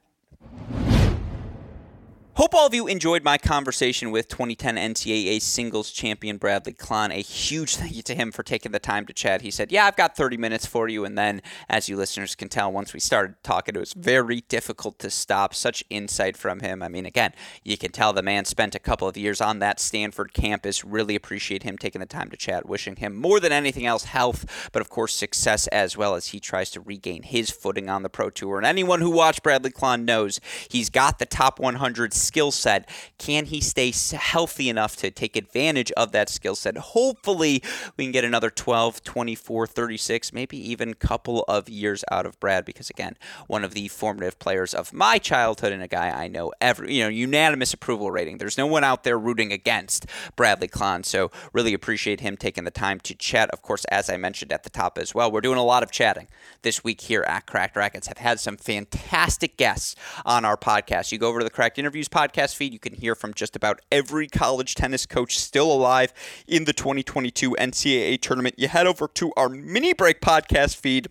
Hope 2.35 2.55
all 2.55 2.65
of 2.65 2.73
you 2.73 2.87
enjoyed 2.87 3.23
my 3.23 3.37
conversation 3.37 4.09
with 4.09 4.27
2010 4.27 4.75
NCAA 4.75 5.39
singles 5.39 5.91
champion 5.91 6.37
Bradley 6.37 6.73
Klahn. 6.73 7.11
A 7.11 7.21
huge 7.21 7.75
thank 7.75 7.95
you 7.95 8.01
to 8.01 8.15
him 8.15 8.31
for 8.31 8.41
taking 8.41 8.71
the 8.71 8.79
time 8.79 9.05
to 9.05 9.13
chat. 9.13 9.43
He 9.43 9.51
said, 9.51 9.71
Yeah, 9.71 9.85
I've 9.85 9.95
got 9.95 10.17
30 10.17 10.37
minutes 10.37 10.65
for 10.65 10.87
you. 10.87 11.05
And 11.05 11.15
then, 11.15 11.43
as 11.69 11.89
you 11.89 11.95
listeners 11.95 12.33
can 12.33 12.49
tell, 12.49 12.71
once 12.71 12.91
we 12.91 12.99
started 12.99 13.35
talking, 13.43 13.75
it 13.75 13.79
was 13.79 13.93
very 13.93 14.41
difficult 14.41 14.97
to 14.99 15.11
stop. 15.11 15.53
Such 15.53 15.83
insight 15.91 16.35
from 16.35 16.61
him. 16.61 16.81
I 16.81 16.87
mean, 16.87 17.05
again, 17.05 17.33
you 17.63 17.77
can 17.77 17.91
tell 17.91 18.13
the 18.13 18.23
man 18.23 18.45
spent 18.45 18.73
a 18.73 18.79
couple 18.79 19.07
of 19.07 19.15
years 19.15 19.39
on 19.39 19.59
that 19.59 19.79
Stanford 19.79 20.33
campus. 20.33 20.83
Really 20.83 21.13
appreciate 21.13 21.61
him 21.61 21.77
taking 21.77 21.99
the 21.99 22.07
time 22.07 22.31
to 22.31 22.37
chat. 22.37 22.67
Wishing 22.67 22.95
him 22.95 23.15
more 23.15 23.39
than 23.39 23.51
anything 23.51 23.85
else 23.85 24.05
health, 24.05 24.69
but 24.71 24.81
of 24.81 24.89
course, 24.89 25.13
success 25.13 25.67
as 25.67 25.95
well 25.95 26.15
as 26.15 26.29
he 26.29 26.39
tries 26.39 26.71
to 26.71 26.81
regain 26.81 27.21
his 27.21 27.51
footing 27.51 27.91
on 27.91 28.01
the 28.01 28.09
Pro 28.09 28.31
Tour. 28.31 28.57
And 28.57 28.65
anyone 28.65 29.01
who 29.01 29.11
watched 29.11 29.43
Bradley 29.43 29.69
Klahn 29.69 30.03
knows 30.03 30.39
he's 30.67 30.89
got 30.89 31.19
the 31.19 31.27
top 31.27 31.59
100 31.59 32.22
skill 32.23 32.51
set. 32.51 32.89
Can 33.17 33.45
he 33.45 33.61
stay 33.61 33.91
healthy 34.15 34.69
enough 34.69 34.95
to 34.97 35.11
take 35.11 35.35
advantage 35.35 35.91
of 35.93 36.11
that 36.11 36.29
skill 36.29 36.55
set? 36.55 36.77
Hopefully, 36.77 37.61
we 37.97 38.05
can 38.05 38.11
get 38.11 38.23
another 38.23 38.49
12, 38.49 39.03
24, 39.03 39.67
36, 39.67 40.33
maybe 40.33 40.57
even 40.69 40.89
a 40.89 40.95
couple 40.95 41.43
of 41.47 41.69
years 41.69 42.03
out 42.11 42.25
of 42.25 42.39
Brad 42.39 42.65
because, 42.65 42.89
again, 42.89 43.17
one 43.47 43.63
of 43.63 43.73
the 43.73 43.87
formative 43.87 44.39
players 44.39 44.73
of 44.73 44.93
my 44.93 45.17
childhood 45.17 45.73
and 45.73 45.83
a 45.83 45.87
guy 45.87 46.09
I 46.09 46.27
know 46.27 46.51
every, 46.61 46.93
you 46.93 47.03
know, 47.03 47.09
unanimous 47.09 47.73
approval 47.73 48.11
rating. 48.11 48.37
There's 48.37 48.57
no 48.57 48.67
one 48.67 48.83
out 48.83 49.03
there 49.03 49.19
rooting 49.19 49.51
against 49.51 50.05
Bradley 50.35 50.67
Klahn. 50.67 51.05
So, 51.05 51.31
really 51.51 51.73
appreciate 51.73 52.21
him 52.21 52.37
taking 52.37 52.63
the 52.63 52.71
time 52.71 52.99
to 53.01 53.15
chat. 53.15 53.49
Of 53.51 53.61
course, 53.61 53.85
as 53.85 54.09
I 54.09 54.17
mentioned 54.17 54.51
at 54.51 54.63
the 54.63 54.69
top 54.69 54.97
as 54.97 55.13
well, 55.13 55.31
we're 55.31 55.41
doing 55.41 55.57
a 55.57 55.63
lot 55.63 55.83
of 55.83 55.91
chatting 55.91 56.27
this 56.61 56.83
week 56.83 57.01
here 57.01 57.23
at 57.27 57.45
Cracked 57.45 57.75
Racquets. 57.75 58.07
Have 58.07 58.17
had 58.17 58.39
some 58.39 58.57
fantastic 58.57 59.57
guests 59.57 59.95
on 60.25 60.45
our 60.45 60.57
podcast. 60.57 61.11
You 61.11 61.17
go 61.17 61.29
over 61.29 61.39
to 61.39 61.43
the 61.43 61.51
Cracked 61.51 61.77
Interviews 61.77 62.07
podcast 62.13 62.55
feed. 62.55 62.73
You 62.73 62.79
can 62.79 62.93
hear 62.93 63.15
from 63.15 63.33
just 63.33 63.55
about 63.55 63.81
every 63.91 64.27
college 64.27 64.75
tennis 64.75 65.05
coach 65.05 65.37
still 65.37 65.71
alive 65.71 66.13
in 66.47 66.65
the 66.65 66.73
2022 66.73 67.51
NCAA 67.59 68.21
tournament. 68.21 68.55
You 68.57 68.67
head 68.67 68.87
over 68.87 69.07
to 69.15 69.33
our 69.35 69.49
mini 69.49 69.93
break 69.93 70.21
podcast 70.21 70.75
feed 70.77 71.07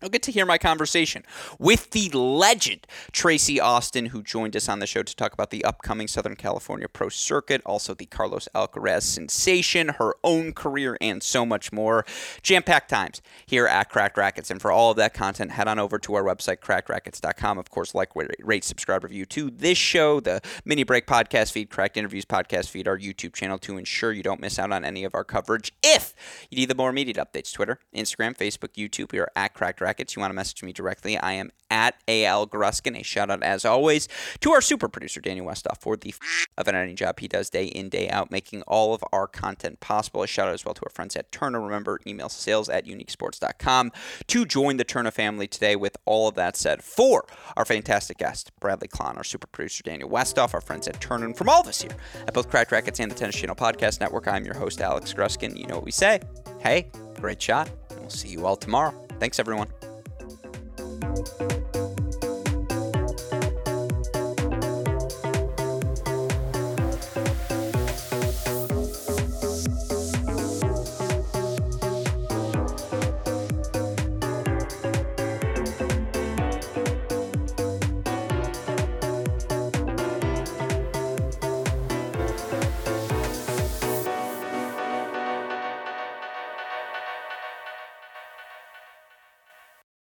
You'll 0.00 0.10
get 0.10 0.22
to 0.22 0.32
hear 0.32 0.46
my 0.46 0.56
conversation 0.56 1.24
with 1.58 1.90
the 1.90 2.08
legend 2.10 2.86
Tracy 3.12 3.60
Austin, 3.60 4.06
who 4.06 4.22
joined 4.22 4.56
us 4.56 4.66
on 4.66 4.78
the 4.78 4.86
show 4.86 5.02
to 5.02 5.14
talk 5.14 5.34
about 5.34 5.50
the 5.50 5.62
upcoming 5.62 6.08
Southern 6.08 6.36
California 6.36 6.88
Pro 6.88 7.10
Circuit, 7.10 7.60
also 7.66 7.92
the 7.92 8.06
Carlos 8.06 8.48
Alcaraz 8.54 9.02
sensation, 9.02 9.88
her 9.88 10.14
own 10.24 10.54
career, 10.54 10.96
and 11.02 11.22
so 11.22 11.44
much 11.44 11.70
more. 11.70 12.06
Jam 12.42 12.62
packed 12.62 12.88
times 12.88 13.20
here 13.44 13.66
at 13.66 13.90
Cracked 13.90 14.16
Racquets. 14.16 14.50
And 14.50 14.58
for 14.58 14.72
all 14.72 14.90
of 14.90 14.96
that 14.96 15.12
content, 15.12 15.50
head 15.50 15.68
on 15.68 15.78
over 15.78 15.98
to 15.98 16.14
our 16.14 16.24
website, 16.24 16.60
crackedracquets.com. 16.60 17.58
Of 17.58 17.68
course, 17.68 17.94
like, 17.94 18.12
rate, 18.16 18.64
subscribe, 18.64 19.04
review 19.04 19.26
to 19.26 19.50
this 19.50 19.76
show, 19.76 20.18
the 20.20 20.40
Mini 20.64 20.82
Break 20.82 21.06
podcast 21.06 21.52
feed, 21.52 21.68
Cracked 21.68 21.98
Interviews 21.98 22.24
podcast 22.24 22.70
feed, 22.70 22.88
our 22.88 22.98
YouTube 22.98 23.34
channel 23.34 23.58
to 23.58 23.76
ensure 23.76 24.12
you 24.12 24.22
don't 24.22 24.40
miss 24.40 24.58
out 24.58 24.72
on 24.72 24.82
any 24.82 25.04
of 25.04 25.14
our 25.14 25.24
coverage. 25.24 25.72
If 25.82 26.14
you 26.50 26.56
need 26.56 26.70
the 26.70 26.74
more 26.74 26.88
immediate 26.88 27.18
updates, 27.18 27.52
Twitter, 27.52 27.80
Instagram, 27.94 28.34
Facebook, 28.34 28.72
YouTube, 28.76 29.12
we 29.12 29.18
are 29.18 29.30
at 29.36 29.52
Cracked 29.52 29.80
Racquets 29.80 29.89
brackets, 29.90 30.14
you 30.14 30.20
want 30.20 30.30
to 30.30 30.36
message 30.36 30.62
me 30.62 30.72
directly, 30.72 31.18
I 31.18 31.32
am 31.32 31.50
at 31.68 31.96
AL 32.06 32.46
Gruskin. 32.46 32.96
A 32.98 33.02
shout 33.02 33.28
out, 33.28 33.42
as 33.42 33.64
always, 33.64 34.06
to 34.40 34.52
our 34.52 34.60
super 34.60 34.88
producer, 34.88 35.20
Daniel 35.20 35.46
Westoff, 35.46 35.72
uh, 35.72 35.74
for 35.80 35.96
the 35.96 36.10
f- 36.10 36.46
of 36.56 36.68
an 36.68 36.76
editing 36.76 36.94
job 36.94 37.18
he 37.18 37.26
does 37.26 37.50
day 37.50 37.64
in, 37.64 37.88
day 37.88 38.08
out, 38.08 38.30
making 38.30 38.62
all 38.62 38.94
of 38.94 39.02
our 39.12 39.26
content 39.26 39.80
possible. 39.80 40.22
A 40.22 40.28
shout 40.28 40.46
out 40.46 40.54
as 40.54 40.64
well 40.64 40.74
to 40.74 40.82
our 40.84 40.90
friends 40.90 41.16
at 41.16 41.32
Tourna. 41.32 41.60
Remember, 41.60 41.98
email 42.06 42.28
sales 42.28 42.68
at 42.68 42.86
uniquesports.com 42.86 43.90
to 44.28 44.46
join 44.46 44.76
the 44.76 44.84
Tourna 44.84 45.12
family 45.12 45.48
today. 45.48 45.74
With 45.74 45.96
all 46.04 46.28
of 46.28 46.36
that 46.36 46.56
said, 46.56 46.84
for 46.84 47.26
our 47.56 47.64
fantastic 47.64 48.18
guest, 48.18 48.52
Bradley 48.60 48.86
Klahn, 48.86 49.16
our 49.16 49.24
super 49.24 49.48
producer, 49.48 49.82
Daniel 49.82 50.08
Westoff, 50.08 50.54
our 50.54 50.60
friends 50.60 50.86
at 50.86 51.00
Tourna, 51.00 51.24
and 51.24 51.36
from 51.36 51.48
all 51.48 51.62
of 51.62 51.66
us 51.66 51.82
here 51.82 51.96
at 52.28 52.32
both 52.32 52.48
Cracked 52.48 52.70
Racquets 52.70 53.00
and 53.00 53.10
the 53.10 53.16
Tennis 53.16 53.34
Channel 53.34 53.56
Podcast 53.56 53.98
Network, 53.98 54.28
I'm 54.28 54.44
your 54.44 54.54
host, 54.54 54.80
Alex 54.80 55.12
Gruskin. 55.12 55.58
You 55.58 55.66
know 55.66 55.74
what 55.74 55.84
we 55.84 55.90
say. 55.90 56.20
Hey, 56.60 56.92
great 57.20 57.42
shot, 57.42 57.68
and 57.90 58.00
we'll 58.00 58.10
see 58.10 58.28
you 58.28 58.46
all 58.46 58.56
tomorrow. 58.56 59.09
Thanks, 59.20 59.38
everyone. 59.38 59.68